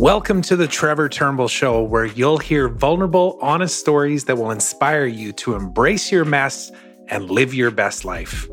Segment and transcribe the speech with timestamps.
[0.00, 5.06] Welcome to the Trevor Turnbull Show, where you'll hear vulnerable, honest stories that will inspire
[5.06, 6.70] you to embrace your mess
[7.08, 8.46] and live your best life.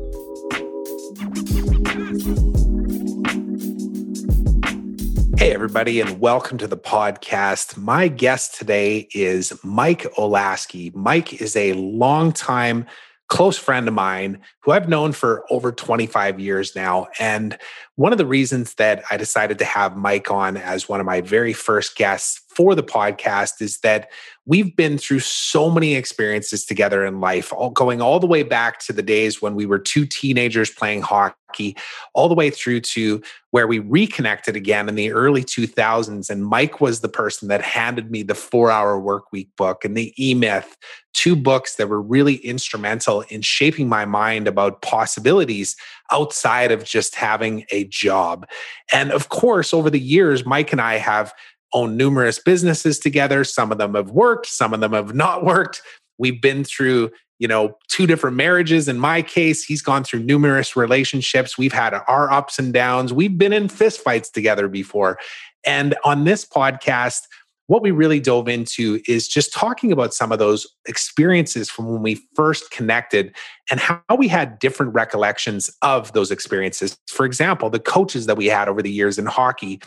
[5.38, 7.76] Hey, everybody, and welcome to the podcast.
[7.76, 10.92] My guest today is Mike Olasky.
[10.96, 12.86] Mike is a longtime
[13.28, 17.08] close friend of mine who I've known for over 25 years now.
[17.18, 17.58] And
[17.96, 21.20] one of the reasons that I decided to have Mike on as one of my
[21.20, 24.08] very first guests for the podcast is that
[24.46, 28.78] we've been through so many experiences together in life, all, going all the way back
[28.78, 31.76] to the days when we were two teenagers playing hockey,
[32.14, 33.20] all the way through to
[33.50, 36.30] where we reconnected again in the early 2000s.
[36.30, 39.94] And Mike was the person that handed me the four hour work week book and
[39.94, 40.78] the E Myth,
[41.12, 45.76] two books that were really instrumental in shaping my mind about possibilities
[46.10, 48.46] outside of just having a job.
[48.92, 51.34] And of course, over the years, Mike and I have
[51.76, 53.44] owned numerous businesses together.
[53.44, 55.82] Some of them have worked, some of them have not worked.
[56.18, 58.88] We've been through, you know, two different marriages.
[58.88, 61.58] In my case, he's gone through numerous relationships.
[61.58, 63.12] We've had our ups and downs.
[63.12, 65.18] We've been in fistfights together before.
[65.64, 67.22] And on this podcast,
[67.66, 72.02] what we really dove into is just talking about some of those experiences from when
[72.02, 73.34] we first connected
[73.70, 76.96] and how we had different recollections of those experiences.
[77.08, 79.80] For example, the coaches that we had over the years in hockey,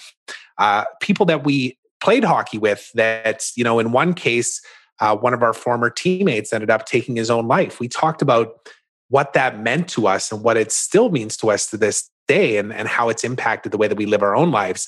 [0.57, 4.61] uh, people that we played hockey with that, you know, in one case,
[4.99, 7.79] uh, one of our former teammates ended up taking his own life.
[7.79, 8.69] We talked about
[9.09, 12.57] what that meant to us and what it still means to us to this day
[12.57, 14.87] and, and how it's impacted the way that we live our own lives.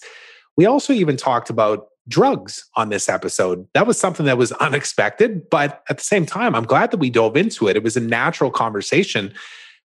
[0.57, 3.67] We also even talked about drugs on this episode.
[3.73, 7.09] That was something that was unexpected, but at the same time, I'm glad that we
[7.09, 7.75] dove into it.
[7.75, 9.33] It was a natural conversation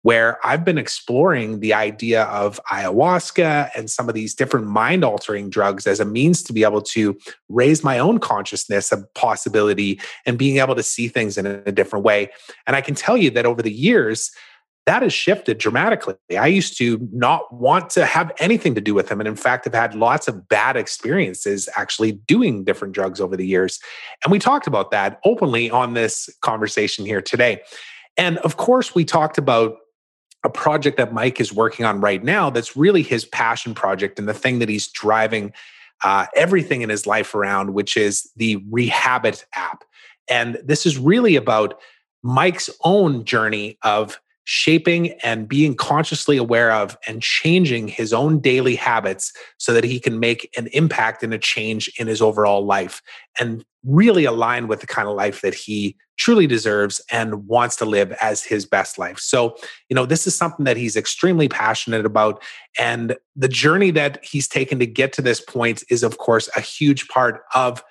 [0.02, 5.48] where I've been exploring the idea of ayahuasca and some of these different mind altering
[5.48, 7.16] drugs as a means to be able to
[7.48, 12.04] raise my own consciousness of possibility and being able to see things in a different
[12.04, 12.30] way.
[12.66, 14.32] And I can tell you that over the years,
[14.86, 16.16] that has shifted dramatically.
[16.36, 19.20] I used to not want to have anything to do with them.
[19.20, 23.46] And in fact, I've had lots of bad experiences actually doing different drugs over the
[23.46, 23.78] years.
[24.24, 27.62] And we talked about that openly on this conversation here today.
[28.16, 29.76] And of course, we talked about
[30.44, 34.28] a project that Mike is working on right now that's really his passion project and
[34.28, 35.52] the thing that he's driving
[36.02, 39.84] uh, everything in his life around, which is the Rehabit app.
[40.28, 41.80] And this is really about
[42.22, 48.74] Mike's own journey of shaping and being consciously aware of and changing his own daily
[48.74, 53.00] habits so that he can make an impact and a change in his overall life
[53.38, 57.84] and really align with the kind of life that he truly deserves and wants to
[57.84, 59.18] live as his best life.
[59.18, 59.56] So,
[59.88, 62.42] you know, this is something that he's extremely passionate about.
[62.78, 66.60] And the journey that he's taken to get to this point is, of course, a
[66.60, 67.82] huge part of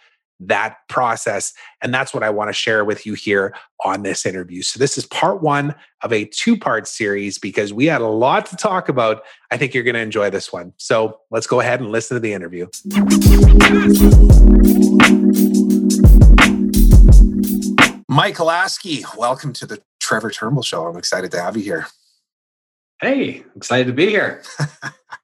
[0.44, 1.54] that process.
[1.82, 3.54] And that's what I want to share with you here
[3.86, 4.64] on this interview.
[4.64, 8.48] So, this is part one of a two part series because we had a lot
[8.48, 9.24] to talk about.
[9.52, 10.74] I think you're going to enjoy this one.
[10.78, 12.68] So, let's go ahead and listen to the interview.
[18.12, 20.86] Mike Olasky, welcome to the Trevor Turnbull Show.
[20.86, 21.88] I'm excited to have you here.
[23.00, 24.44] Hey, excited to be here.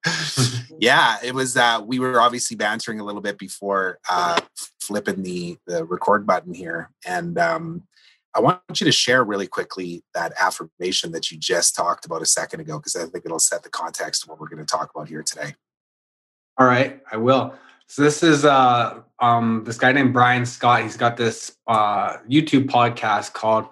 [0.80, 1.58] yeah, it was.
[1.58, 4.40] Uh, we were obviously bantering a little bit before uh,
[4.80, 7.84] flipping the the record button here, and um,
[8.34, 12.26] I want you to share really quickly that affirmation that you just talked about a
[12.26, 14.92] second ago, because I think it'll set the context of what we're going to talk
[14.96, 15.56] about here today.
[16.58, 17.54] All right, I will.
[17.88, 20.84] So this is uh, um, this guy named Brian Scott.
[20.84, 23.68] He's got this uh, YouTube podcast called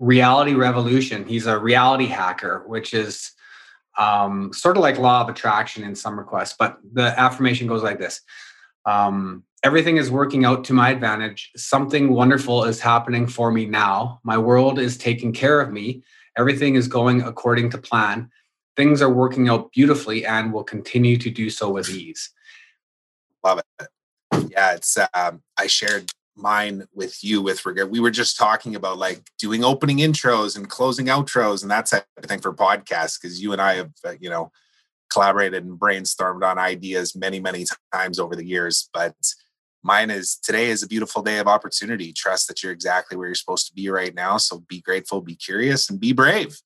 [0.00, 1.24] Reality Revolution.
[1.24, 3.30] He's a reality hacker, which is
[3.96, 6.56] um, sort of like law of attraction in some requests.
[6.58, 8.20] But the affirmation goes like this:
[8.86, 11.52] um, Everything is working out to my advantage.
[11.56, 14.20] Something wonderful is happening for me now.
[14.24, 16.02] My world is taking care of me.
[16.36, 18.30] Everything is going according to plan.
[18.76, 22.30] Things are working out beautifully and will continue to do so with ease.
[23.44, 23.88] Love it.
[24.50, 27.90] Yeah, it's um, I shared mine with you with regard.
[27.90, 32.06] We were just talking about like doing opening intros and closing outros and that type
[32.16, 34.50] of thing for podcasts because you and I have uh, you know
[35.12, 38.88] collaborated and brainstormed on ideas many many times over the years.
[38.92, 39.14] But
[39.82, 42.12] mine is today is a beautiful day of opportunity.
[42.12, 44.38] Trust that you're exactly where you're supposed to be right now.
[44.38, 46.56] So be grateful, be curious, and be brave.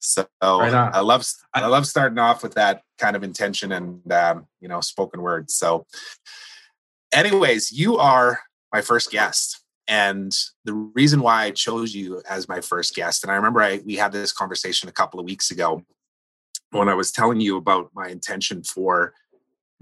[0.00, 4.46] So right I love I love starting off with that kind of intention and um,
[4.60, 5.54] you know spoken words.
[5.54, 5.86] So,
[7.12, 8.40] anyways, you are
[8.72, 10.32] my first guest, and
[10.64, 13.96] the reason why I chose you as my first guest, and I remember I we
[13.96, 15.84] had this conversation a couple of weeks ago
[16.70, 19.12] when I was telling you about my intention for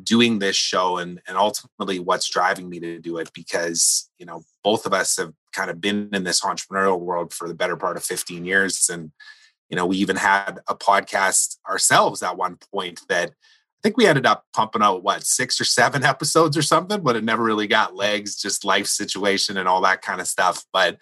[0.02, 4.42] doing this show and and ultimately what's driving me to do it because you know
[4.62, 7.96] both of us have kind of been in this entrepreneurial world for the better part
[7.96, 9.10] of 15 years and
[9.68, 14.06] you know we even had a podcast ourselves at one point that I think we
[14.06, 17.68] ended up pumping out what six or seven episodes or something, but it never really
[17.68, 20.64] got legs, just life situation and all that kind of stuff.
[20.72, 20.98] But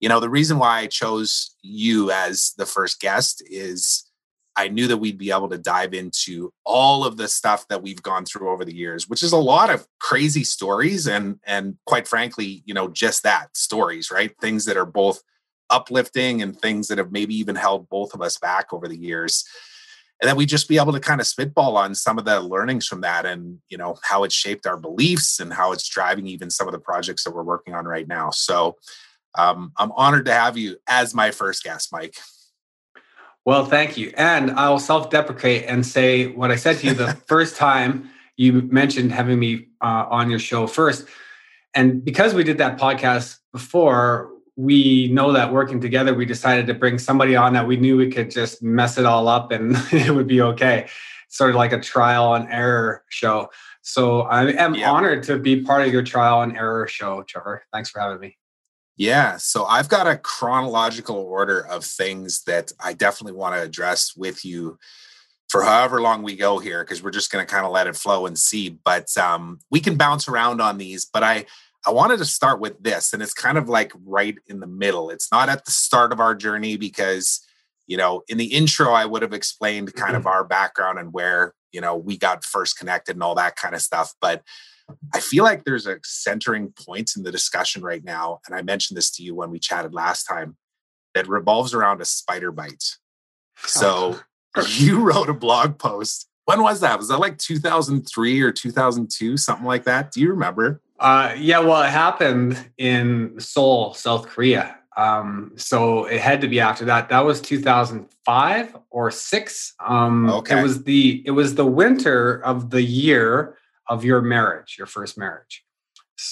[0.00, 4.04] you know, the reason why I chose you as the first guest is
[4.56, 8.02] I knew that we'd be able to dive into all of the stuff that we've
[8.02, 12.08] gone through over the years, which is a lot of crazy stories and and quite
[12.08, 14.34] frankly, you know, just that stories, right?
[14.40, 15.22] Things that are both
[15.70, 19.44] uplifting and things that have maybe even held both of us back over the years.
[20.20, 22.86] And then we just be able to kind of spitball on some of the learnings
[22.86, 26.48] from that and, you know, how it shaped our beliefs and how it's driving even
[26.50, 28.30] some of the projects that we're working on right now.
[28.30, 28.76] So
[29.36, 32.16] um, I'm honored to have you as my first guest, Mike.
[33.44, 34.12] Well, thank you.
[34.16, 38.52] And I'll self deprecate and say what I said to you the first time you
[38.62, 41.06] mentioned having me uh, on your show first.
[41.74, 46.74] And because we did that podcast before, we know that working together, we decided to
[46.74, 50.10] bring somebody on that we knew we could just mess it all up and it
[50.10, 50.88] would be okay.
[51.28, 53.50] Sort of like a trial and error show.
[53.82, 54.90] So I am yeah.
[54.90, 57.64] honored to be part of your trial and error show, Trevor.
[57.72, 58.36] Thanks for having me.
[58.96, 59.36] Yeah.
[59.36, 64.44] So I've got a chronological order of things that I definitely want to address with
[64.44, 64.78] you
[65.48, 67.94] for however long we go here, because we're just going to kind of let it
[67.94, 68.70] flow and see.
[68.70, 71.04] But um, we can bounce around on these.
[71.04, 71.44] But I,
[71.86, 75.10] I wanted to start with this, and it's kind of like right in the middle.
[75.10, 77.40] It's not at the start of our journey because,
[77.86, 80.16] you know, in the intro, I would have explained kind mm-hmm.
[80.16, 83.74] of our background and where, you know, we got first connected and all that kind
[83.74, 84.14] of stuff.
[84.20, 84.42] But
[85.14, 88.40] I feel like there's a centering point in the discussion right now.
[88.46, 90.56] And I mentioned this to you when we chatted last time
[91.14, 92.84] that revolves around a spider bite.
[93.58, 94.20] So
[94.56, 94.66] oh.
[94.76, 96.28] you wrote a blog post.
[96.46, 96.96] When was that?
[96.96, 100.12] Was that like 2003 or 2002, something like that?
[100.12, 100.80] Do you remember?
[100.98, 104.78] Uh, yeah, well, it happened in Seoul, South Korea.
[104.96, 107.08] Um, so it had to be after that.
[107.08, 109.74] That was 2005 or six.
[109.84, 110.60] Um, okay.
[110.60, 113.58] It was the it was the winter of the year
[113.88, 115.64] of your marriage, your first marriage.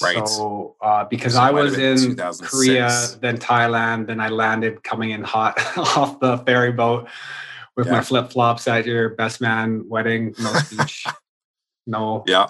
[0.01, 0.27] Right.
[0.27, 2.89] So, uh, because so I was in Korea,
[3.21, 7.09] then Thailand, then I landed coming in hot off the ferry boat
[7.77, 7.93] with yeah.
[7.93, 10.35] my flip flops at your best man wedding.
[10.39, 11.05] No speech,
[11.87, 12.47] no, yeah,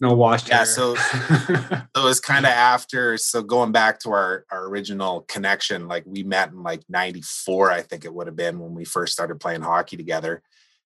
[0.00, 0.48] no wash.
[0.48, 0.64] Yeah.
[0.64, 0.94] So,
[1.48, 3.16] it was kind of after.
[3.16, 7.82] So going back to our our original connection, like we met in like '94, I
[7.82, 10.42] think it would have been when we first started playing hockey together,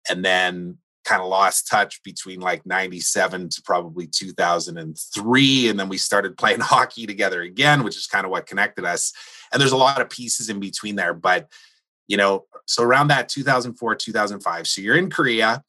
[0.08, 5.96] and then kind of lost touch between like 97 to probably 2003 and then we
[5.96, 9.12] started playing hockey together again which is kind of what connected us
[9.52, 11.48] and there's a lot of pieces in between there but
[12.08, 15.62] you know so around that 2004 2005 so you're in korea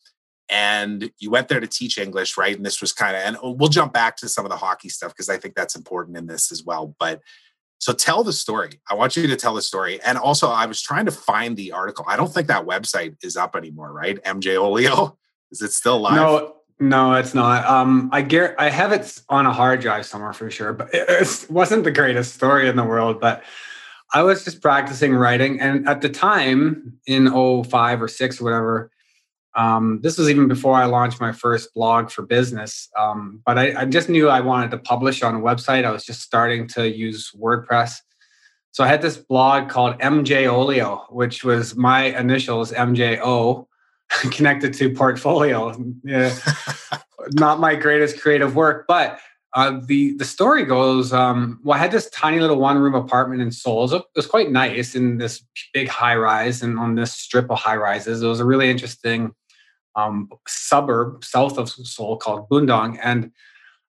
[0.49, 3.69] and you went there to teach english right and this was kind of and we'll
[3.69, 6.51] jump back to some of the hockey stuff because i think that's important in this
[6.51, 7.21] as well but
[7.79, 8.81] so tell the story.
[8.89, 10.01] I want you to tell the story.
[10.01, 12.05] And also, I was trying to find the article.
[12.07, 14.21] I don't think that website is up anymore, right?
[14.23, 15.17] MJ Olio.
[15.51, 16.15] Is it still live?
[16.15, 17.65] No, no, it's not.
[17.65, 21.45] Um, I get, I have it on a hard drive somewhere for sure, but it
[21.49, 23.21] wasn't the greatest story in the world.
[23.21, 23.43] But
[24.13, 28.91] I was just practicing writing, and at the time in 05 or six or whatever,
[29.55, 32.89] um, this was even before I launched my first blog for business.
[32.97, 35.83] Um, but I, I just knew I wanted to publish on a website.
[35.83, 37.95] I was just starting to use WordPress.
[38.71, 43.65] So I had this blog called MJ Olio, which was my initials MJO
[44.31, 45.75] connected to portfolio.
[46.03, 46.35] Yeah,
[47.31, 49.19] not my greatest creative work, but
[49.53, 51.13] uh, the the story goes.
[51.13, 53.79] Um, well, I had this tiny little one room apartment in Seoul.
[53.79, 57.49] It was, it was, quite nice in this big high rise and on this strip
[57.49, 58.21] of high rises.
[58.21, 59.33] It was a really interesting
[59.95, 63.31] um, suburb south of Seoul called Bundang, and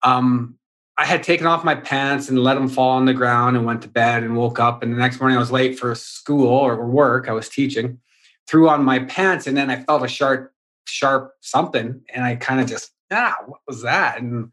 [0.04, 0.56] um,
[0.98, 3.82] I had taken off my pants and let them fall on the ground and went
[3.84, 4.84] to bed and woke up.
[4.84, 7.28] And the next morning I was late for school or work.
[7.28, 8.00] I was teaching
[8.50, 10.52] threw on my pants and then I felt a sharp,
[10.86, 12.02] sharp something.
[12.14, 14.20] And I kind of just, ah, what was that?
[14.20, 14.52] And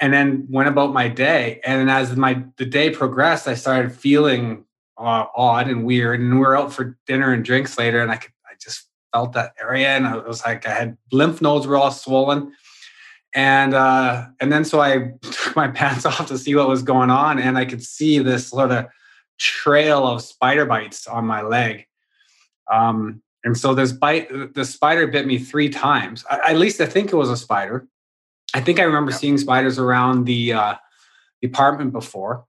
[0.00, 1.60] and then went about my day.
[1.64, 4.64] And as my the day progressed, I started feeling
[4.96, 6.20] uh, odd and weird.
[6.20, 9.32] And we were out for dinner and drinks later, and I could I just felt
[9.32, 12.52] that area, and I was like, I had lymph nodes were all swollen.
[13.34, 17.10] And uh, and then so I took my pants off to see what was going
[17.10, 18.86] on, and I could see this sort of
[19.38, 21.86] trail of spider bites on my leg.
[22.70, 26.24] Um, and so this bite, the spider bit me three times.
[26.28, 27.86] I, at least I think it was a spider.
[28.54, 30.74] I think I remember seeing spiders around the uh,
[31.40, 32.44] the apartment before.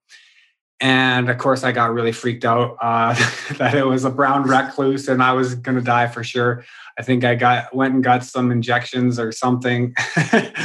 [0.82, 3.14] And of course, I got really freaked out uh,
[3.58, 6.64] that it was a brown recluse and I was going to die for sure.
[6.98, 9.94] I think I got went and got some injections or something,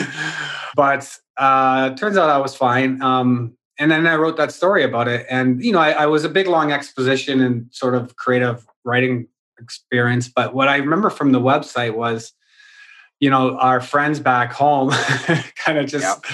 [0.77, 3.01] but uh, turns out I was fine.
[3.03, 6.25] Um, and then I wrote that story about it, and you know, I, I was
[6.25, 9.27] a big long exposition and sort of creative writing
[9.59, 10.29] experience.
[10.29, 12.33] But what I remember from the website was,
[13.25, 14.91] you know, our friends back home
[15.65, 16.25] kind of just.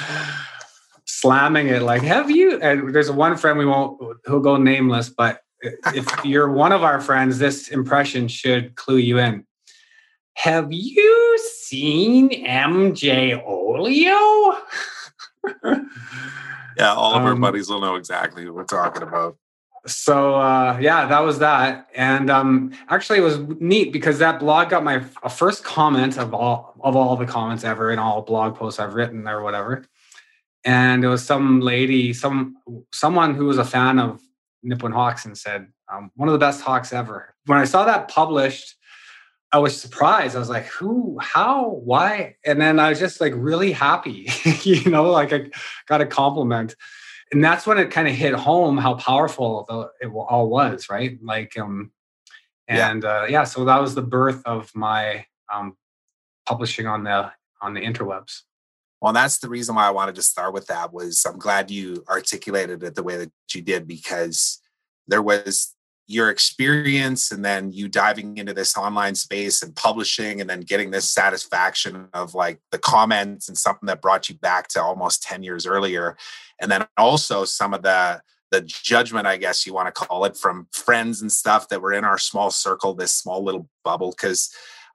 [1.05, 2.59] Slamming it like have you?
[2.61, 7.01] And there's one friend we won't who'll go nameless but if you're one of our
[7.01, 9.45] friends this impression should clue you in.
[10.35, 14.57] Have you seen mj olio?
[16.79, 19.37] Yeah all of um, our buddies will know exactly what we're talking about
[19.87, 24.71] so uh, yeah that was that and um, actually it was neat because that blog
[24.71, 28.79] got my first comment of all of all the comments ever in all blog posts
[28.79, 29.85] i've written or whatever
[30.65, 32.57] and it was some lady, some
[32.93, 34.21] someone who was a fan of
[34.65, 37.35] Nipawin Hawks and said, um, one of the best Hawks ever.
[37.47, 38.77] When I saw that published,
[39.53, 40.37] I was surprised.
[40.37, 42.37] I was like, who, how, why?
[42.45, 44.29] And then I was just like really happy,
[44.63, 45.51] you know, like I
[45.87, 46.77] got a compliment.
[47.33, 51.19] And that's when it kind of hit home how powerful the, it all was, right?
[51.23, 51.93] Like, um,
[52.67, 53.09] and yeah.
[53.09, 55.77] Uh, yeah, so that was the birth of my um,
[56.47, 57.31] publishing on the
[57.63, 58.43] on the interwebs.
[59.01, 62.05] Well, that's the reason why I wanted to start with that was I'm glad you
[62.09, 64.61] articulated it the way that you did because
[65.09, 65.75] there was
[66.11, 70.91] your experience and then you diving into this online space and publishing and then getting
[70.91, 75.45] this satisfaction of like the comments and something that brought you back to almost 10
[75.45, 76.17] years earlier.
[76.61, 80.37] And then also some of the the judgment i guess you want to call it
[80.37, 84.11] from friends and stuff that were in our small circle this small little bubble.
[84.11, 84.53] Because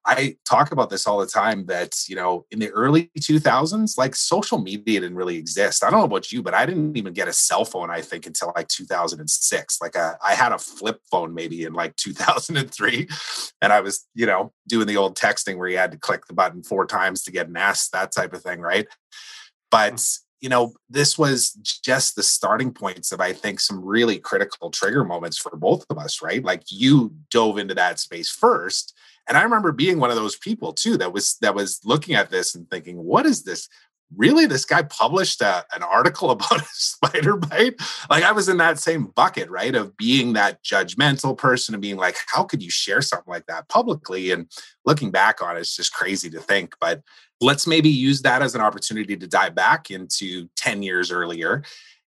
[0.08, 4.16] I talk about this all the time that, you know, in the early 2000s, like
[4.16, 5.84] social media didn't really exist.
[5.84, 8.28] I don't know about you, but I didn't even get a cell phone, I think,
[8.28, 9.82] until like 2006.
[9.82, 13.08] Like a, uh, I had a flip phone maybe in like 2003.
[13.62, 16.34] And I was, you know, doing the old texting where you had to click the
[16.34, 18.62] button four times to get an S, that type of thing.
[18.62, 18.88] Right.
[19.72, 20.08] But,
[20.40, 21.50] you know, this was
[21.84, 25.98] just the starting points of, I think, some really critical trigger moments for both of
[25.98, 26.44] us, right?
[26.44, 28.94] Like you dove into that space first
[29.27, 32.29] and I remember being one of those people too that was that was looking at
[32.29, 33.67] this and thinking, what is this?
[34.15, 37.75] Really, this guy published a, an article about a spider bite?
[38.10, 39.74] Like I was in that same bucket, right?
[39.74, 43.67] Of being that judgmental person and being like, how could you share something like that
[43.67, 44.32] publicly?
[44.32, 44.48] And
[44.86, 46.75] looking back on it, it's just crazy to think.
[46.79, 47.01] But
[47.41, 51.63] let's maybe use that as an opportunity to dive back into 10 years earlier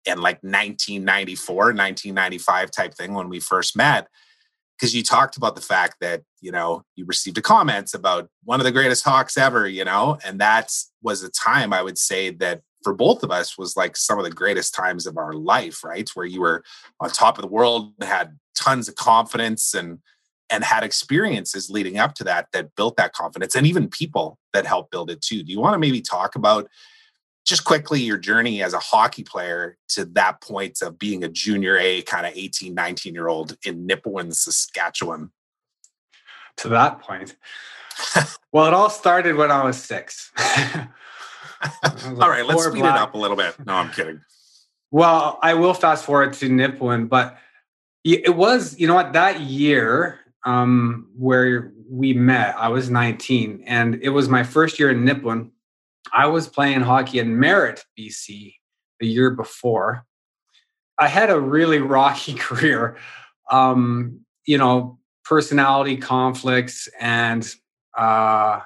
[0.07, 4.07] and like 1994, 1995 type thing when we first met
[4.81, 8.61] because you talked about the fact that you know you received a comment about one
[8.61, 10.73] of the greatest hawks ever you know and that
[11.03, 14.25] was a time i would say that for both of us was like some of
[14.25, 16.09] the greatest times of our life right?
[16.15, 16.65] Where you were
[17.01, 19.99] on top of the world had tons of confidence and
[20.53, 24.67] and had experiences leading up to that that built that confidence and even people that
[24.67, 25.43] helped build it too.
[25.43, 26.69] Do you want to maybe talk about
[27.47, 31.77] just quickly your journey as a hockey player to that point of being a junior
[31.79, 35.31] A kind of 18, 19 year old in Nipawin, Saskatchewan.
[36.59, 37.37] To that point.
[38.53, 40.31] well, it all started when I was six.
[40.37, 40.89] I
[41.83, 42.97] was like all right, let's speed black.
[42.97, 43.55] it up a little bit.
[43.67, 44.21] No, I'm kidding.
[44.91, 47.39] Well, I will fast forward to Nipawin, but
[48.05, 53.99] it was, you know what, that year um, where we met, I was 19, and
[54.03, 55.51] it was my first year in Nipawin
[56.13, 58.55] I was playing hockey in Merritt, BC,
[58.99, 60.05] the year before.
[60.99, 62.97] I had a really rocky career.
[63.51, 67.49] Um, you know, personality conflicts, and
[67.97, 68.61] uh,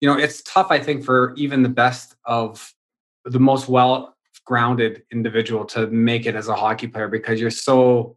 [0.00, 0.68] you know, it's tough.
[0.70, 2.72] I think for even the best of
[3.24, 8.16] the most well-grounded individual to make it as a hockey player because you're so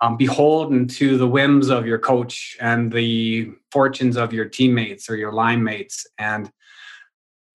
[0.00, 5.16] um, beholden to the whims of your coach and the fortunes of your teammates or
[5.16, 6.50] your line mates and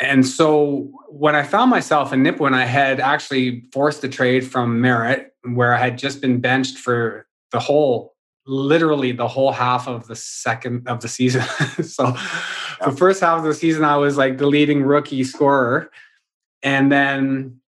[0.02, 4.82] and so when I found myself in Nipawin, I had actually forced a trade from
[4.82, 8.16] Merritt, where I had just been benched for the whole,
[8.48, 11.44] literally the whole half of the second of the season.
[11.84, 12.90] so yeah.
[12.90, 15.92] the first half of the season, I was like the leading rookie scorer.
[16.64, 17.60] And then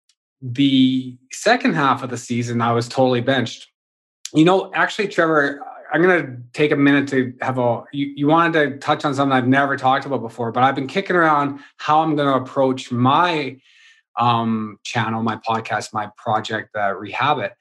[0.41, 3.67] the second half of the season, I was totally benched.
[4.33, 7.83] You know, actually, Trevor, I'm going to take a minute to have a.
[7.93, 10.87] You, you wanted to touch on something I've never talked about before, but I've been
[10.87, 13.57] kicking around how I'm going to approach my
[14.19, 17.51] um, channel, my podcast, my project, uh, Rehabit.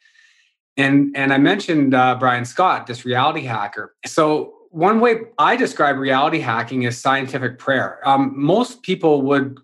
[0.78, 3.94] And, and I mentioned uh, Brian Scott, this reality hacker.
[4.06, 8.00] So, one way I describe reality hacking is scientific prayer.
[8.08, 9.60] Um, most people would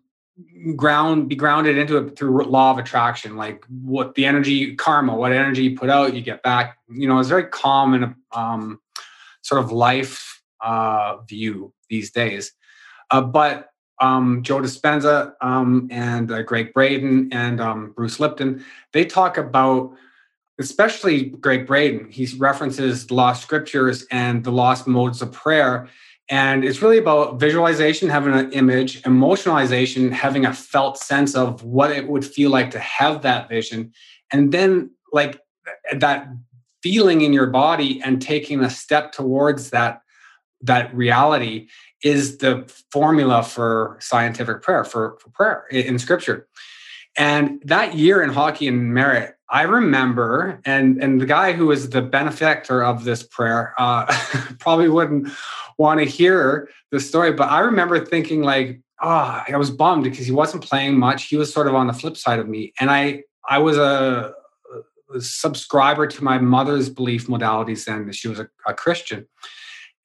[0.77, 5.33] ground be grounded into it through law of attraction like what the energy karma what
[5.33, 8.81] energy you put out you get back you know it's very calm and um,
[9.43, 12.53] sort of life uh, view these days
[13.11, 19.05] uh, but um, Joe Dispenza um, and uh, Gregg Braden and um, Bruce Lipton, they
[19.05, 19.93] talk about,
[20.59, 25.89] especially Gregg Braden, he references lost scriptures and the lost modes of prayer.
[26.31, 31.91] And it's really about visualization, having an image, emotionalization, having a felt sense of what
[31.91, 33.93] it would feel like to have that vision.
[34.31, 35.41] And then, like,
[35.97, 36.29] that
[36.83, 40.03] feeling in your body and taking a step towards that
[40.61, 41.69] that reality
[42.03, 46.49] is the formula for scientific prayer for, for prayer in scripture
[47.17, 51.91] and that year in hockey and Merritt i remember and and the guy who was
[51.91, 54.07] the benefactor of this prayer uh,
[54.59, 55.29] probably wouldn't
[55.79, 60.27] want to hear the story but i remember thinking like oh i was bummed because
[60.27, 62.91] he wasn't playing much he was sort of on the flip side of me and
[62.91, 64.33] i i was a,
[65.15, 69.27] a subscriber to my mother's belief modalities and she was a, a christian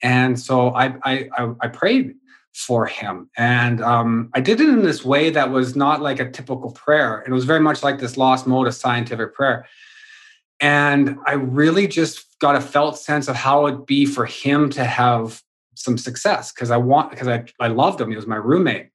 [0.04, 1.30] and so I, I,
[1.62, 2.16] I prayed
[2.54, 3.30] for him.
[3.38, 7.24] And um, I did it in this way that was not like a typical prayer.
[7.26, 9.66] It was very much like this lost mode of scientific prayer.
[10.60, 14.84] And I really just got a felt sense of how it'd be for him to
[14.84, 15.42] have
[15.76, 18.10] some success because I want because I, I loved him.
[18.10, 18.90] He was my roommate.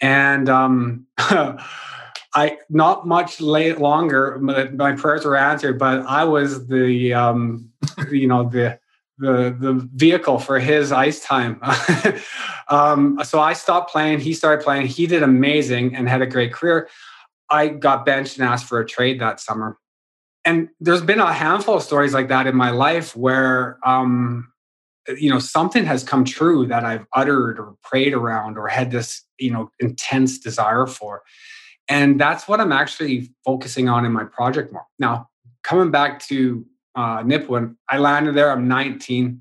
[0.00, 6.68] And um, I not much late longer, my, my, prayers were answered, but I was
[6.68, 7.70] the um,
[8.10, 8.78] you know the
[9.18, 11.60] the the vehicle for his ice time.
[12.68, 14.20] um, so I stopped playing.
[14.20, 14.86] He started playing.
[14.86, 16.88] He did amazing and had a great career.
[17.50, 19.76] I got benched and asked for a trade that summer.
[20.44, 24.50] And there's been a handful of stories like that in my life where, um,
[25.08, 29.24] you know, something has come true that I've uttered or prayed around or had this,
[29.38, 31.22] you know, intense desire for.
[31.88, 34.86] And that's what I'm actually focusing on in my project more.
[34.98, 35.28] Now,
[35.62, 36.64] coming back to
[36.94, 37.76] uh, Nipawin.
[37.88, 38.50] I landed there.
[38.50, 39.40] I'm 19,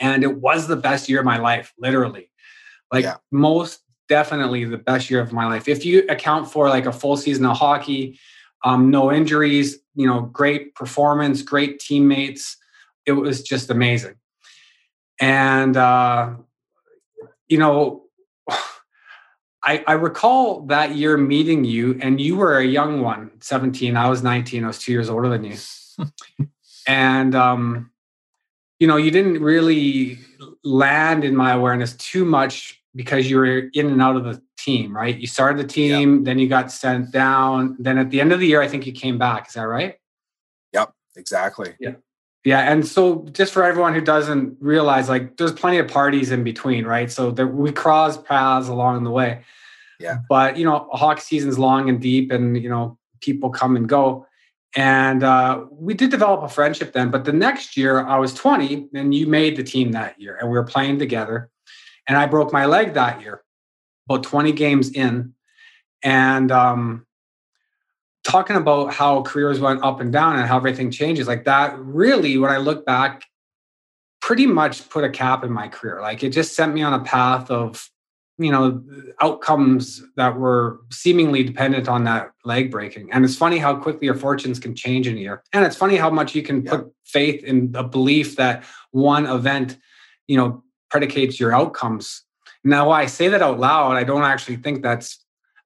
[0.00, 2.30] and it was the best year of my life, literally.
[2.92, 3.16] Like yeah.
[3.30, 5.68] most definitely the best year of my life.
[5.68, 8.18] If you account for like a full season of hockey,
[8.64, 12.56] um, no injuries, you know, great performance, great teammates.
[13.06, 14.14] It was just amazing.
[15.20, 16.34] And uh,
[17.48, 18.04] you know,
[19.62, 23.96] I, I recall that year meeting you, and you were a young one, 17.
[23.96, 24.64] I was 19.
[24.64, 25.56] I was two years older than you.
[26.86, 27.90] and um,
[28.80, 30.18] you know you didn't really
[30.64, 34.96] land in my awareness too much because you were in and out of the team
[34.96, 36.24] right you started the team yep.
[36.24, 38.92] then you got sent down then at the end of the year i think you
[38.92, 39.96] came back is that right
[40.72, 41.92] yep exactly yeah
[42.44, 46.42] yeah and so just for everyone who doesn't realize like there's plenty of parties in
[46.44, 49.42] between right so there, we cross paths along the way
[49.98, 53.88] yeah but you know hockey season's long and deep and you know people come and
[53.88, 54.26] go
[54.76, 57.10] and uh, we did develop a friendship then.
[57.10, 60.48] But the next year, I was 20, and you made the team that year, and
[60.48, 61.50] we were playing together.
[62.06, 63.42] And I broke my leg that year,
[64.08, 65.34] about 20 games in.
[66.02, 67.06] And um,
[68.24, 72.36] talking about how careers went up and down and how everything changes, like that really,
[72.38, 73.24] when I look back,
[74.20, 76.00] pretty much put a cap in my career.
[76.00, 77.90] Like it just sent me on a path of
[78.40, 78.82] you know
[79.20, 84.14] outcomes that were seemingly dependent on that leg breaking and it's funny how quickly your
[84.14, 86.70] fortunes can change in a year and it's funny how much you can yeah.
[86.70, 89.76] put faith in a belief that one event
[90.26, 92.22] you know predicates your outcomes
[92.64, 95.19] now i say that out loud i don't actually think that's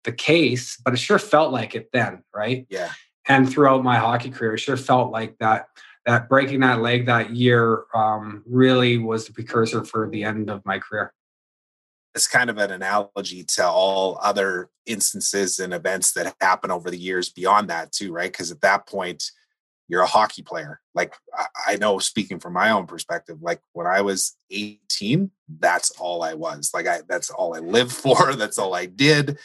[0.04, 2.66] the case but it sure felt like it then right?
[2.68, 2.90] Yeah.
[3.26, 5.68] And throughout my hockey career it sure felt like that
[6.06, 10.64] that breaking that leg that year um, really was the precursor for the end of
[10.66, 11.12] my career.
[12.14, 16.98] It's kind of an analogy to all other instances and events that happen over the
[16.98, 18.30] years beyond that too right?
[18.30, 19.24] Because at that point
[19.88, 20.80] you're a hockey player.
[20.94, 21.14] Like
[21.66, 26.34] i know speaking from my own perspective like when i was 18 that's all i
[26.34, 26.70] was.
[26.74, 29.38] Like i that's all i lived for that's all i did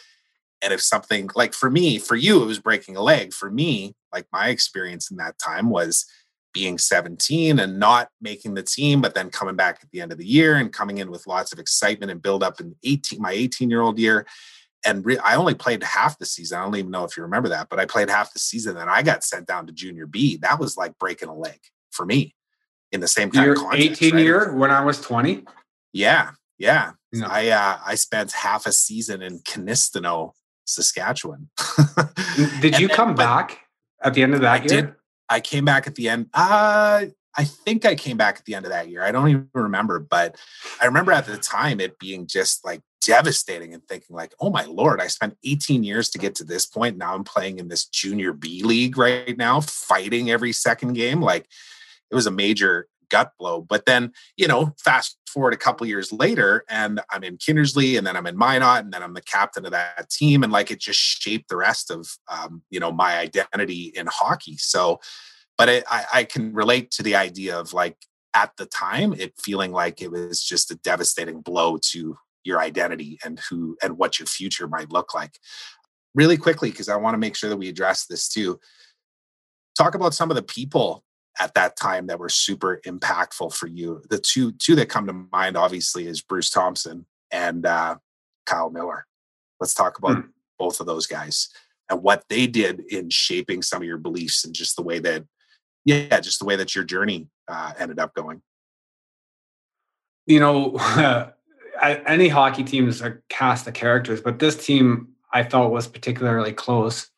[0.61, 3.93] and if something like for me for you it was breaking a leg for me
[4.13, 6.05] like my experience in that time was
[6.53, 10.17] being 17 and not making the team, but then coming back at the end of
[10.17, 13.31] the year and coming in with lots of excitement and build up in 18, my
[13.31, 14.25] 18 year old year.
[14.85, 16.57] And re- I only played half the season.
[16.57, 18.77] I don't even know if you remember that, but I played half the season.
[18.77, 20.37] And I got sent down to junior B.
[20.37, 21.59] That was like breaking a leg
[21.91, 22.35] for me
[22.91, 24.01] in the same kind Your of context.
[24.01, 24.23] 18 right?
[24.23, 25.43] year when I was 20.
[25.93, 26.31] Yeah.
[26.57, 26.91] Yeah.
[27.11, 27.27] No.
[27.29, 30.31] I, uh, I spent half a season in Kinistino,
[30.69, 31.49] Saskatchewan.
[32.61, 33.59] did you come back
[34.03, 34.81] at the end of that I year?
[34.81, 34.95] Did,
[35.29, 36.27] I came back at the end.
[36.33, 37.05] Uh,
[37.37, 39.03] I think I came back at the end of that year.
[39.03, 40.35] I don't even remember, but
[40.81, 44.65] I remember at the time it being just like devastating and thinking like, oh my
[44.65, 46.97] lord, I spent 18 years to get to this point.
[46.97, 51.21] Now I'm playing in this junior B league right now, fighting every second game.
[51.21, 51.47] Like
[52.11, 53.61] it was a major gut blow.
[53.61, 58.05] But then, you know, fast forward a couple years later, and I'm in Kindersley, and
[58.05, 60.79] then I'm in Minot, and then I'm the captain of that team, and like it
[60.79, 64.57] just shaped the rest of um, you know my identity in hockey.
[64.57, 64.99] So,
[65.57, 67.97] but it, I, I can relate to the idea of like
[68.33, 73.19] at the time it feeling like it was just a devastating blow to your identity
[73.23, 75.37] and who and what your future might look like.
[76.15, 78.59] Really quickly, because I want to make sure that we address this too.
[79.77, 81.03] Talk about some of the people
[81.39, 84.01] at that time that were super impactful for you.
[84.09, 87.97] The two two that come to mind obviously is Bruce Thompson and uh,
[88.45, 89.05] Kyle Miller.
[89.59, 90.27] Let's talk about hmm.
[90.57, 91.49] both of those guys
[91.89, 95.25] and what they did in shaping some of your beliefs and just the way that
[95.85, 98.41] yeah, just the way that your journey uh, ended up going.
[100.27, 101.31] You know,
[101.81, 106.53] any hockey teams is a cast of characters, but this team I felt was particularly
[106.53, 107.09] close.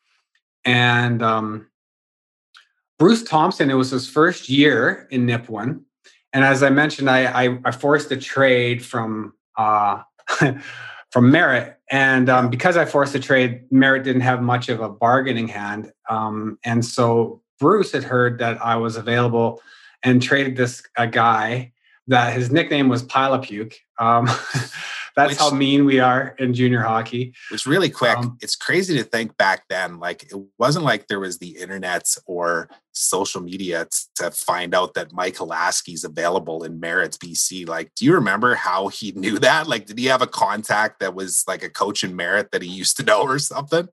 [0.64, 1.66] And um,
[2.98, 5.82] Bruce Thompson, it was his first year in Nipawin.
[6.32, 10.02] And as I mentioned, I, I, I forced a trade from uh,
[11.10, 11.78] from Merritt.
[11.90, 15.92] And um, because I forced a trade, Merritt didn't have much of a bargaining hand.
[16.08, 19.60] Um, and so Bruce had heard that I was available
[20.02, 21.72] and traded this a guy
[22.06, 23.74] that his nickname was Pile of Puke.
[23.98, 24.28] Um,
[25.16, 27.34] that's Which, how mean we are in junior hockey.
[27.50, 28.16] It's really quick.
[28.16, 29.98] Um, it's crazy to think back then.
[29.98, 35.12] Like it wasn't like there was the internet or social media to find out that
[35.12, 37.68] Mike Olasky's available in Merritt, BC.
[37.68, 39.66] Like, do you remember how he knew that?
[39.66, 42.68] Like, did he have a contact that was like a coach in Merritt that he
[42.68, 43.88] used to know or something?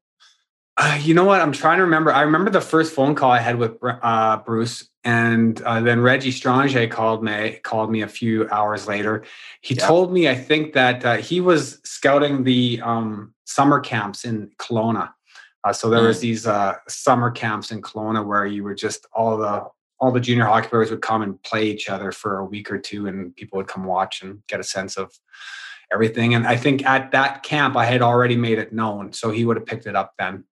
[0.82, 1.42] Uh, you know what?
[1.42, 2.13] I'm trying to remember.
[2.13, 6.32] I remember the first phone call I had with uh, Bruce, and uh, then Reggie
[6.32, 7.60] Strange called me.
[7.63, 9.26] Called me a few hours later.
[9.60, 9.86] He yeah.
[9.86, 15.12] told me, I think that uh, he was scouting the um, summer camps in Kelowna.
[15.65, 16.08] Uh, so there mm.
[16.08, 19.65] was these uh, summer camps in Kelowna where you were just all the
[20.00, 22.78] all the junior hockey players would come and play each other for a week or
[22.78, 25.12] two, and people would come watch and get a sense of
[25.92, 26.36] everything.
[26.36, 29.58] And I think at that camp, I had already made it known, so he would
[29.58, 30.46] have picked it up then.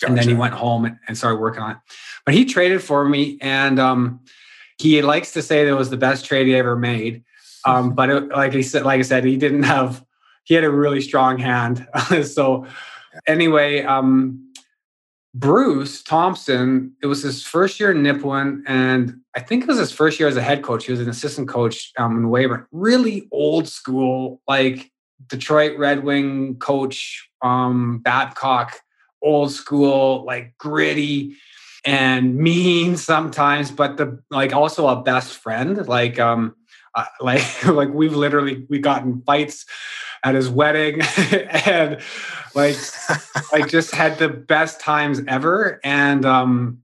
[0.00, 0.10] Gotcha.
[0.10, 1.76] And then he went home and, started working on it.
[2.24, 4.20] But he traded for me, and um,
[4.78, 7.24] he likes to say that it was the best trade he ever made.
[7.66, 10.04] Um, but it, like he said, like I said, he didn't have.
[10.44, 11.86] He had a really strong hand.
[12.24, 12.66] so
[13.26, 14.50] anyway, um,
[15.34, 16.94] Bruce Thompson.
[17.02, 20.28] It was his first year in Nipawin, and I think it was his first year
[20.28, 20.86] as a head coach.
[20.86, 22.66] He was an assistant coach um, in Weyburn.
[22.72, 24.90] Really old school, like
[25.26, 28.80] Detroit Red Wing coach um, Babcock
[29.22, 31.36] old school, like gritty
[31.84, 35.86] and mean sometimes, but the like also a best friend.
[35.86, 36.54] Like um
[36.94, 39.66] uh, like like we've literally we gotten fights
[40.22, 41.00] at his wedding
[41.66, 42.00] and
[42.54, 42.76] like
[43.52, 46.78] like just had the best times ever and um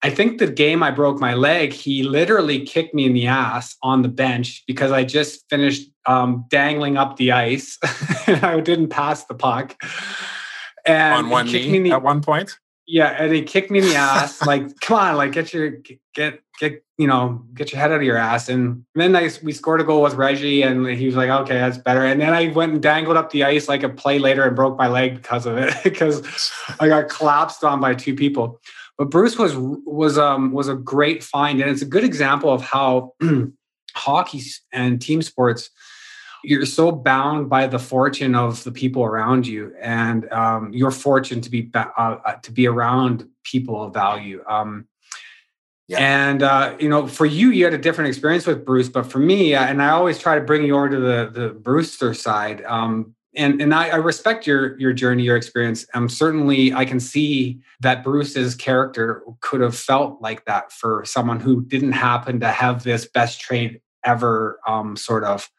[0.00, 3.76] I think the game I broke my leg, he literally kicked me in the ass
[3.82, 7.76] on the bench because I just finished um, dangling up the ice.
[8.28, 9.74] And I didn't pass the puck
[10.86, 12.58] and on one knee the, at one point.
[12.86, 14.44] Yeah, and he kicked me in the ass.
[14.46, 15.70] like, come on, like get your
[16.14, 18.48] get get you know get your head out of your ass.
[18.48, 21.76] And then I we scored a goal with Reggie, and he was like, okay, that's
[21.76, 22.04] better.
[22.04, 24.78] And then I went and dangled up the ice like a play later and broke
[24.78, 28.58] my leg because of it because I got collapsed on by two people.
[28.96, 32.62] But Bruce was was um was a great find, and it's a good example of
[32.62, 33.12] how
[33.94, 35.70] hockey and team sports
[36.44, 41.40] you're so bound by the fortune of the people around you and um, your fortune
[41.40, 44.86] to be uh, uh, to be around people of value um,
[45.88, 45.98] yeah.
[45.98, 49.18] and uh, you know for you you had a different experience with bruce but for
[49.18, 52.62] me uh, and i always try to bring you over to the the brewster side
[52.64, 57.00] um, and and I, I, respect your your journey your experience um certainly i can
[57.00, 62.48] see that bruce's character could have felt like that for someone who didn't happen to
[62.48, 65.50] have this best trade ever um, sort of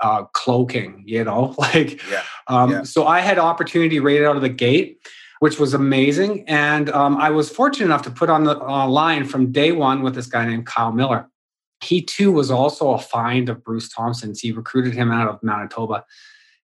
[0.00, 2.22] uh, cloaking, you know, like, yeah.
[2.48, 2.82] Um, yeah.
[2.82, 5.00] so I had opportunity right out of the gate,
[5.40, 6.48] which was amazing.
[6.48, 10.02] And um, I was fortunate enough to put on the uh, line from day one
[10.02, 11.28] with this guy named Kyle Miller.
[11.82, 14.40] He too was also a find of Bruce Thompson's.
[14.40, 16.04] He recruited him out of Manitoba.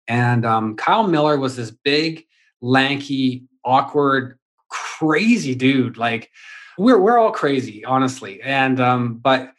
[0.07, 2.25] And um, Kyle Miller was this big,
[2.61, 4.39] lanky, awkward,
[4.69, 5.97] crazy dude.
[5.97, 6.31] Like
[6.77, 8.41] we're we're all crazy, honestly.
[8.43, 9.53] And um, but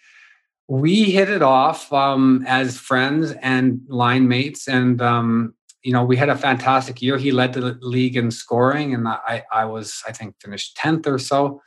[0.69, 5.53] we hit it off um, as friends and line mates and um,
[5.83, 9.43] you know we had a fantastic year he led the league in scoring and i,
[9.51, 11.61] I was i think finished 10th or so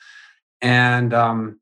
[0.63, 1.61] and um,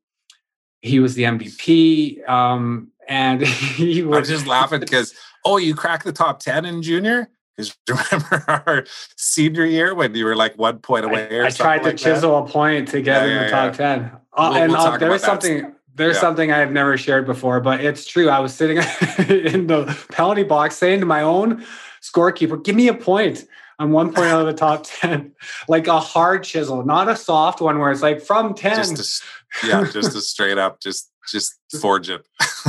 [0.81, 2.27] he was the MVP.
[2.29, 6.81] Um, and he was I'm just laughing because oh, you cracked the top ten in
[6.81, 7.29] junior.
[7.57, 8.85] Because remember our
[9.17, 11.41] senior year when you were like one point away?
[11.41, 12.49] I, I tried to like chisel that?
[12.49, 13.95] a point to get yeah, in yeah, the top yeah.
[13.95, 14.11] ten.
[14.33, 15.75] Uh, we'll, and we'll uh, there's something.
[15.95, 18.29] There's something I have never shared before, but it's true.
[18.29, 18.77] I was sitting
[19.27, 21.65] in the penalty box saying to my own
[22.01, 23.45] scorekeeper, "Give me a point."
[23.81, 25.33] I'm one point out of the top 10,
[25.67, 28.75] like a hard chisel, not a soft one where it's like from 10.
[28.75, 29.23] Just
[29.63, 32.23] a, yeah, just a straight up, just just forge it.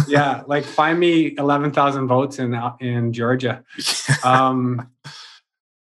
[0.09, 3.63] yeah, like find me 11,000 votes in in Georgia.
[4.25, 4.89] Um,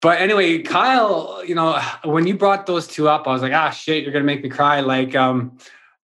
[0.01, 3.71] but anyway, Kyle, you know, when you brought those two up, I was like, ah,
[3.71, 4.79] shit, you're gonna make me cry.
[4.79, 5.57] Like um,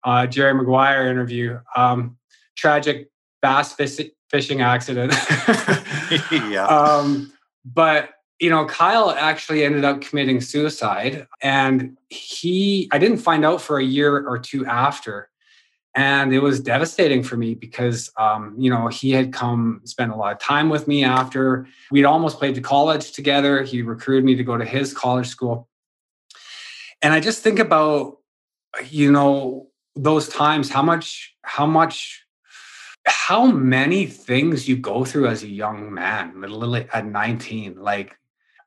[0.03, 2.17] uh, Jerry Maguire interview, um,
[2.55, 3.09] tragic
[3.41, 3.75] bass
[4.29, 5.13] fishing accident.
[6.31, 6.65] yeah.
[6.65, 7.31] Um,
[7.65, 13.61] but you know, Kyle actually ended up committing suicide, and he, I didn't find out
[13.61, 15.29] for a year or two after.
[15.93, 20.15] And it was devastating for me because um, you know he had come spent a
[20.15, 21.67] lot of time with me after.
[21.91, 23.61] We'd almost played to college together.
[23.61, 25.67] He recruited me to go to his college school.
[27.03, 28.17] And i just think about
[28.89, 32.23] you know those times how much how much
[33.05, 38.17] how many things you go through as a young man literally at 19 like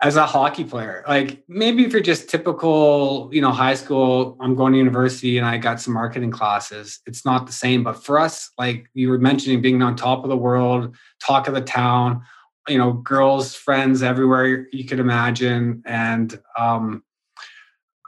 [0.02, 4.54] as a hockey player like maybe if you're just typical you know high school i'm
[4.54, 8.18] going to university and i got some marketing classes it's not the same but for
[8.18, 12.20] us like you were mentioning being on top of the world talk of the town
[12.68, 17.02] you know girls friends everywhere you could imagine and um